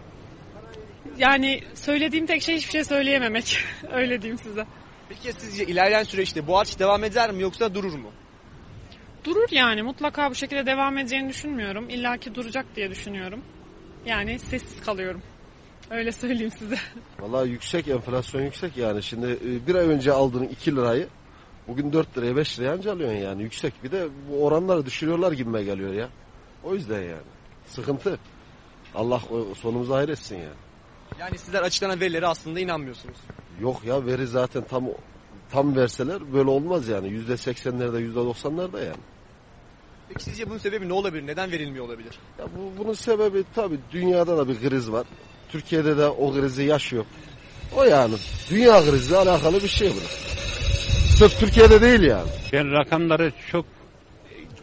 [1.19, 3.59] Yani söylediğim tek şey hiçbir şey söyleyememek.
[3.93, 4.67] Öyle diyeyim size.
[5.09, 8.11] Peki sizce ilerleyen süreçte bu artış devam eder mi yoksa durur mu?
[9.25, 11.89] Durur yani mutlaka bu şekilde devam edeceğini düşünmüyorum.
[11.89, 13.45] İlla ki duracak diye düşünüyorum.
[14.07, 15.23] Yani sessiz kalıyorum.
[15.91, 16.77] Öyle söyleyeyim size.
[17.21, 19.03] Vallahi yüksek enflasyon yüksek yani.
[19.03, 21.09] Şimdi e, bir ay önce aldığın 2 lirayı
[21.69, 23.85] bugün 4 liraya 5 liraya anca alıyorsun yani yüksek.
[23.85, 26.09] Bir de bu oranları düşürüyorlar gibime geliyor ya.
[26.65, 27.27] O yüzden yani.
[27.67, 28.19] Sıkıntı.
[28.95, 30.51] Allah o- sonumuzu hayretsin ya.
[31.19, 33.17] Yani sizler açıklanan verilere aslında inanmıyorsunuz.
[33.61, 34.85] Yok ya veri zaten tam
[35.51, 37.09] tam verseler böyle olmaz yani.
[37.09, 38.97] Yüzde seksenlerde yüzde doksanlarda yani.
[40.09, 41.27] Peki sizce bunun sebebi ne olabilir?
[41.27, 42.19] Neden verilmiyor olabilir?
[42.39, 45.07] Ya bu, bunun sebebi tabii dünyada da bir kriz var.
[45.49, 47.05] Türkiye'de de o krizi yaşıyor.
[47.77, 48.15] O yani
[48.51, 50.01] dünya kriziyle alakalı bir şey bu.
[51.17, 52.29] Sırf Türkiye'de değil yani.
[52.53, 53.67] Ben rakamları çok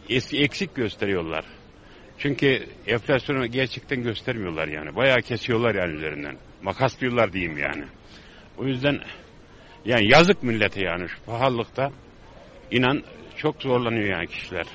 [0.09, 1.45] eksik gösteriyorlar.
[2.17, 4.95] Çünkü enflasyonu gerçekten göstermiyorlar yani.
[4.95, 6.37] Bayağı kesiyorlar yani üzerinden.
[6.61, 7.83] Makaslıyorlar diyeyim yani.
[8.57, 8.99] O yüzden
[9.85, 11.91] yani yazık millete yani şu pahalılıkta
[12.71, 13.03] inan
[13.37, 14.65] çok zorlanıyor yani kişiler.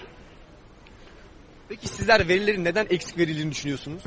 [1.68, 4.02] Peki sizler verilerin neden eksik verildiğini düşünüyorsunuz?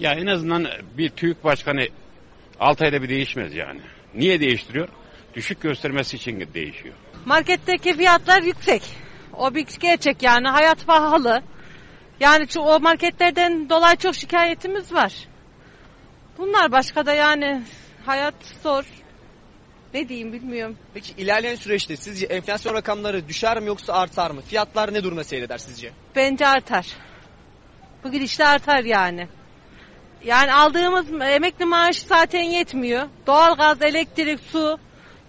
[0.00, 0.66] Ya en azından
[0.98, 1.86] bir TÜİK başkanı
[2.60, 3.80] 6 ayda bir değişmez yani.
[4.14, 4.88] Niye değiştiriyor?
[5.34, 6.94] Düşük göstermesi için değişiyor.
[7.24, 8.82] Marketteki fiyatlar yüksek.
[9.32, 11.42] O bir gerçek yani hayat pahalı.
[12.20, 15.14] Yani şu o marketlerden dolayı çok şikayetimiz var.
[16.38, 17.62] Bunlar başka da yani
[18.06, 18.84] hayat zor.
[19.94, 20.76] Ne diyeyim bilmiyorum.
[20.94, 24.40] Peki ilerleyen süreçte sizce enflasyon rakamları düşer mi yoksa artar mı?
[24.40, 25.92] Fiyatlar ne durumda seyreder sizce?
[26.16, 26.86] Bence artar.
[28.04, 29.28] Bu gidişle artar yani.
[30.24, 33.06] Yani aldığımız emekli maaşı zaten yetmiyor.
[33.26, 34.78] Doğalgaz, elektrik, su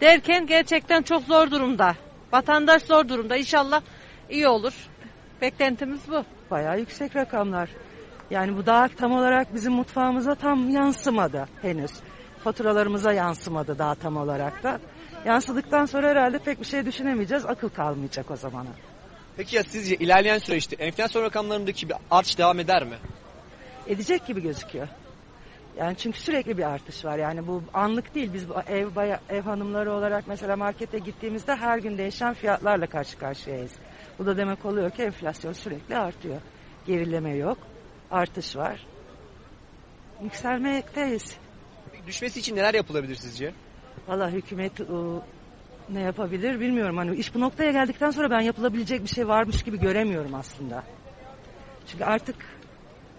[0.02, 1.96] derken gerçekten çok zor durumda.
[2.34, 3.38] Vatandaş zor durumda.
[3.38, 3.82] İnşallah
[4.30, 4.74] iyi olur.
[5.42, 6.24] Beklentimiz bu.
[6.52, 7.70] Bayağı yüksek rakamlar.
[8.32, 11.92] Yani bu daha tam olarak bizim mutfağımıza tam yansımadı henüz.
[12.44, 14.80] Faturalarımıza yansımadı daha tam olarak da.
[15.26, 17.46] Yansıdıktan sonra herhalde pek bir şey düşünemeyeceğiz.
[17.46, 18.70] Akıl kalmayacak o zamana.
[19.38, 22.96] Peki ya sizce ilerleyen süreçte enflasyon rakamlarındaki bir artış devam eder mi?
[23.88, 24.88] Edecek gibi gözüküyor.
[25.78, 27.18] Yani çünkü sürekli bir artış var.
[27.18, 28.34] Yani bu anlık değil.
[28.34, 33.72] Biz ev baya, ev hanımları olarak mesela markete gittiğimizde her gün değişen fiyatlarla karşı karşıyayız.
[34.20, 36.42] Bu da demek oluyor ki enflasyon sürekli artıyor.
[36.86, 37.58] Gerileme yok.
[38.12, 38.88] Artış var.
[40.24, 41.38] Yükselmekteyiz.
[42.08, 43.54] Düşmesi için neler yapılabilir sizce?
[44.08, 45.22] Valla hükümet ıı,
[45.90, 46.98] ne yapabilir bilmiyorum.
[46.98, 50.84] Hani iş bu noktaya geldikten sonra ben yapılabilecek bir şey varmış gibi göremiyorum aslında.
[51.88, 52.36] Çünkü artık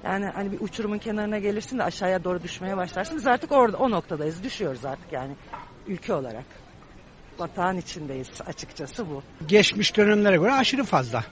[0.05, 3.17] yani hani bir uçurumun kenarına gelirsin de aşağıya doğru düşmeye başlarsın.
[3.17, 4.43] Biz artık orada o noktadayız.
[4.43, 5.33] Düşüyoruz artık yani
[5.87, 6.45] ülke olarak.
[7.39, 9.23] Batağın içindeyiz açıkçası bu.
[9.47, 11.25] geçmiş dönemlere göre aşırı fazla.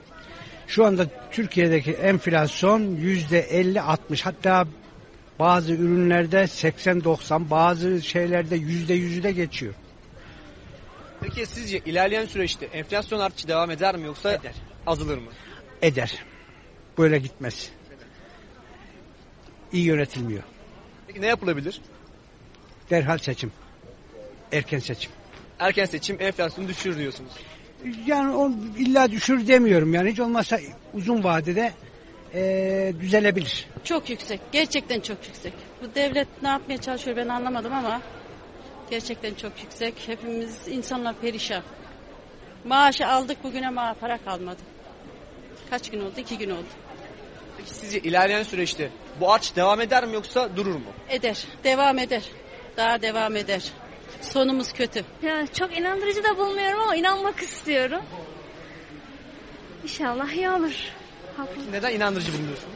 [0.67, 4.67] Şu anda Türkiye'deki enflasyon yüzde 50-60 hatta
[5.39, 9.73] bazı ürünlerde 80-90 bazı şeylerde yüzde yüzü de geçiyor.
[11.21, 14.53] Peki sizce ilerleyen süreçte enflasyon artışı devam eder mi yoksa Eder.
[14.87, 15.29] azalır mı?
[15.81, 16.25] Eder.
[16.97, 17.69] Böyle gitmez.
[19.75, 20.43] İyi yönetilmiyor.
[21.07, 21.81] Peki ne yapılabilir?
[22.89, 23.51] Derhal seçim.
[24.51, 25.11] Erken seçim.
[25.59, 27.31] Erken seçim enflasyonu düşürür diyorsunuz.
[28.05, 30.59] Yani o illa düşür demiyorum yani hiç olmazsa
[30.93, 31.73] uzun vadede
[32.33, 33.67] eee, düzelebilir.
[33.83, 34.39] Çok yüksek.
[34.51, 35.53] Gerçekten çok yüksek.
[35.81, 38.01] Bu devlet ne yapmaya çalışıyor ben anlamadım ama
[38.89, 39.93] gerçekten çok yüksek.
[40.07, 41.63] Hepimiz insanlar perişan.
[42.65, 44.61] Maaşı aldık bugüne ma para kalmadı.
[45.69, 46.13] Kaç gün oldu?
[46.17, 46.67] İki gün oldu.
[47.57, 48.89] Peki sizce ilerleyen süreçte
[49.19, 50.93] bu artış devam eder mi yoksa durur mu?
[51.09, 51.43] Eder.
[51.63, 52.23] Devam eder.
[52.77, 53.63] Daha devam eder.
[54.21, 55.03] Sonumuz kötü.
[55.21, 58.01] Yani çok inandırıcı da bulmuyorum ama inanmak istiyorum.
[59.83, 60.73] İnşallah iyi olur.
[61.37, 61.71] Haklı.
[61.71, 62.75] Neden inandırıcı bulunuyorsunuz?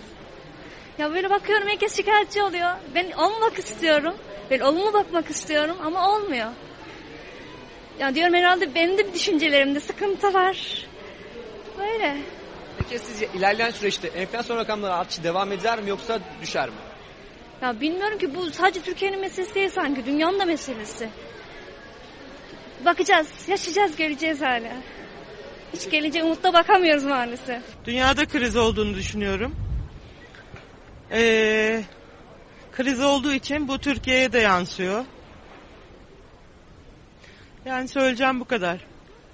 [0.98, 2.72] Ya böyle bakıyorum herkes şikayetçi oluyor.
[2.95, 4.16] Ben olmak istiyorum.
[4.52, 6.48] Ben olumlu bakmak istiyorum ama olmuyor.
[7.99, 10.88] Ya diyorum herhalde benim de düşüncelerimde sıkıntı var.
[11.78, 12.18] Böyle.
[12.80, 16.76] Peki sizce ilerleyen süreçte enflasyon rakamları artışı devam eder mi yoksa düşer mi?
[17.61, 20.06] Ya bilmiyorum ki bu sadece Türkiye'nin meselesi değil sanki.
[20.06, 21.10] Dünyanın da meselesi.
[22.85, 24.73] Bakacağız, yaşayacağız, göreceğiz hala.
[25.73, 27.61] Hiç geleceğe umutla bakamıyoruz maalesef.
[27.85, 29.56] Dünyada kriz olduğunu düşünüyorum.
[31.11, 31.84] Ee,
[32.72, 35.06] kriz olduğu için bu Türkiye'ye de yansıyor.
[37.65, 38.80] Yani söyleyeceğim bu kadar.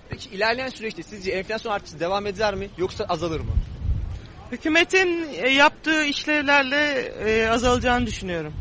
[0.10, 3.52] Peki ilerleyen süreçte sizce enflasyon artışı devam eder mi yoksa azalır mı?
[4.52, 8.54] Hükümetin e, yaptığı işlevlerle e, azalacağını düşünüyorum.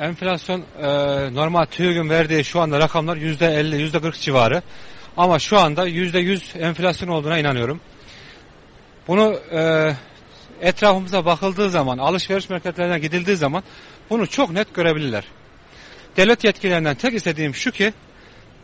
[0.00, 0.86] Enflasyon e,
[1.34, 4.62] normal TÜİK'in verdiği şu anda rakamlar %50, %40 civarı.
[5.16, 7.80] Ama şu anda %100 enflasyon olduğuna inanıyorum.
[9.08, 9.92] Bunu e,
[10.60, 13.62] etrafımıza bakıldığı zaman, alışveriş merkezlerine gidildiği zaman
[14.10, 15.24] bunu çok net görebilirler.
[16.16, 17.92] Devlet yetkililerinden tek istediğim şu ki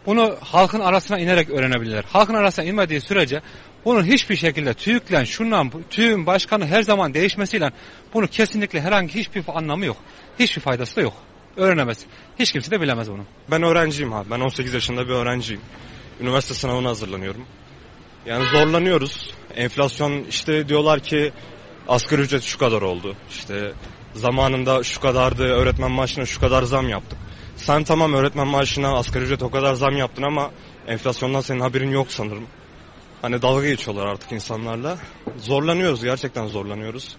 [0.07, 2.05] bunu halkın arasına inerek öğrenebilirler.
[2.13, 3.43] Halkın arasına inmediği sürece
[3.85, 7.71] bunun hiçbir şekilde TÜİK'le şundan TÜİK'in başkanı her zaman değişmesiyle
[8.15, 9.97] bunu kesinlikle herhangi hiçbir anlamı yok.
[10.39, 11.15] Hiçbir faydası da yok.
[11.57, 12.07] Öğrenemez.
[12.39, 13.25] Hiç kimse de bilemez bunu.
[13.51, 14.31] Ben öğrenciyim abi.
[14.31, 15.63] Ben 18 yaşında bir öğrenciyim.
[16.21, 17.45] Üniversite sınavına hazırlanıyorum.
[18.27, 19.31] Yani zorlanıyoruz.
[19.57, 21.33] Enflasyon işte diyorlar ki
[21.89, 23.17] asgari ücret şu kadar oldu.
[23.31, 23.73] İşte
[24.15, 27.19] zamanında şu kadardı öğretmen maaşına şu kadar zam yaptık.
[27.57, 30.51] Sen tamam öğretmen maaşına asgari ücret o kadar zam yaptın ama
[30.87, 32.47] enflasyondan senin haberin yok sanırım.
[33.23, 34.99] Hani dalga geçiyorlar artık insanlarla.
[35.39, 37.17] Zorlanıyoruz gerçekten zorlanıyoruz.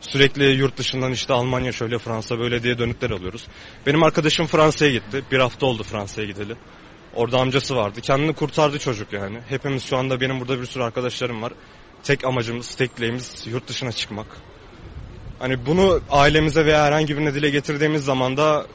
[0.00, 3.46] Sürekli yurt dışından işte Almanya şöyle Fransa böyle diye dönükler alıyoruz.
[3.86, 5.24] Benim arkadaşım Fransa'ya gitti.
[5.32, 6.56] Bir hafta oldu Fransa'ya gideli.
[7.14, 8.00] Orada amcası vardı.
[8.00, 9.38] Kendini kurtardı çocuk yani.
[9.48, 11.52] Hepimiz şu anda benim burada bir sürü arkadaşlarım var.
[12.02, 14.26] Tek amacımız, tek dileğimiz yurt dışına çıkmak.
[15.38, 18.66] Hani bunu ailemize veya herhangi birine dile getirdiğimiz zaman da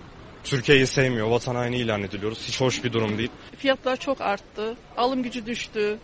[0.46, 2.48] Türkiye'yi sevmiyor, vatan haini ilan ediliyoruz.
[2.48, 3.32] Hiç hoş bir durum değil.
[3.58, 4.76] Fiyatlar çok arttı.
[4.98, 5.98] Alım gücü düştü.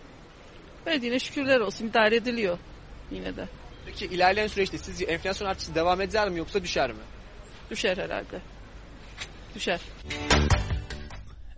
[0.86, 2.58] Ve yine şükürler olsun idare ediliyor
[3.10, 3.48] yine de.
[3.86, 7.02] Peki ilerleyen süreçte sizce enflasyon artışı devam eder mi yoksa düşer mi?
[7.70, 8.40] Düşer herhalde.
[9.54, 9.80] Düşer.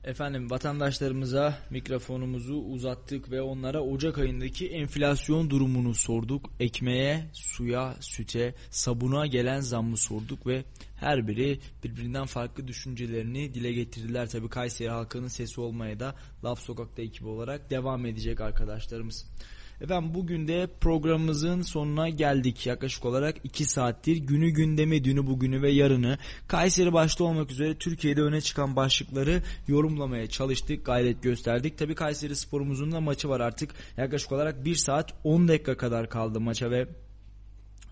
[0.05, 6.51] Efendim vatandaşlarımıza mikrofonumuzu uzattık ve onlara Ocak ayındaki enflasyon durumunu sorduk.
[6.61, 10.65] Ekmeğe, suya, süte, sabuna gelen zammı sorduk ve
[10.97, 14.29] her biri birbirinden farklı düşüncelerini dile getirdiler.
[14.29, 16.15] Tabii Kayseri halkının sesi olmaya da
[16.45, 19.27] Laf Sokak'ta ekibi olarak devam edecek arkadaşlarımız.
[19.81, 22.67] Efendim bugün de programımızın sonuna geldik.
[22.67, 26.19] Yaklaşık olarak 2 saattir günü gündemi, dünü bugünü ve yarını
[26.49, 31.79] Kayseri başta olmak üzere Türkiye'de öne çıkan başlıkları yorumlamaya çalıştık, gayret gösterdik.
[31.79, 33.71] Tabii Kayseri sporumuzun da maçı var artık.
[33.97, 36.89] Yaklaşık olarak 1 saat 10 dakika kadar kaldı maça ve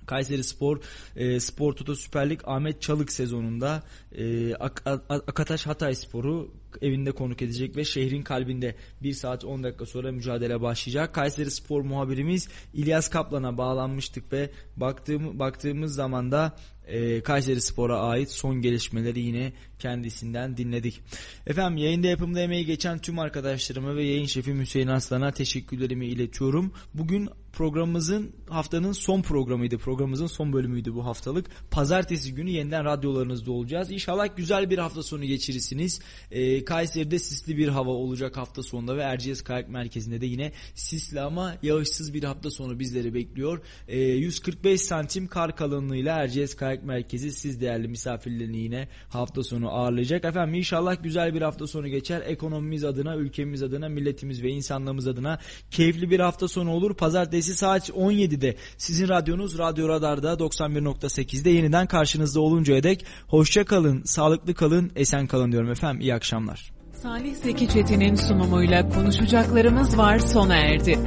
[0.07, 0.81] Kayseri Spor
[1.17, 3.83] e, Spor Toto Süper Lig Ahmet Çalık sezonunda
[4.13, 6.51] e, Ak- Ak- Akataş Hatay Sporu
[6.83, 11.15] evinde konuk edecek ve şehrin kalbinde 1 saat 10 dakika sonra mücadele başlayacak.
[11.15, 16.57] Kayseri Spor muhabirimiz İlyas Kaplan'a bağlanmıştık ve baktığım, baktığımız zaman da
[16.93, 21.01] e, Kayseri Spor'a ait son gelişmeleri yine kendisinden dinledik.
[21.47, 26.73] Efendim yayında yapımda emeği geçen tüm arkadaşlarıma ve yayın şefi Hüseyin Aslan'a teşekkürlerimi iletiyorum.
[26.95, 29.79] Bugün programımızın haftanın son programıydı.
[29.79, 31.47] Programımızın son bölümüydü bu haftalık.
[31.71, 33.91] Pazartesi günü yeniden radyolarınızda olacağız.
[33.91, 36.01] İnşallah güzel bir hafta sonu geçirirsiniz.
[36.31, 41.21] Ee, Kayseri'de sisli bir hava olacak hafta sonunda ve Erciyes Kayak Merkezi'nde de yine sisli
[41.21, 43.61] ama yağışsız bir hafta sonu bizleri bekliyor.
[43.89, 50.25] Ee, 145 santim kar kalınlığıyla Erciyes Kayak Merkezi siz değerli misafirlerini yine hafta sonu ağırlayacak.
[50.25, 52.23] Efendim inşallah güzel bir hafta sonu geçer.
[52.27, 55.39] Ekonomimiz adına, ülkemiz adına, milletimiz ve insanlığımız adına
[55.71, 56.95] keyifli bir hafta sonu olur.
[56.97, 64.55] Pazartesi saat 17'de sizin radyonuz Radyo Radar'da 91.8'de yeniden karşınızda oluncaya dek hoşça kalın, sağlıklı
[64.55, 66.01] kalın, esen kalın diyorum efendim.
[66.01, 66.73] İyi akşamlar.
[67.03, 70.99] Salih Zeki Çetin'in sunumuyla konuşacaklarımız var sona erdi.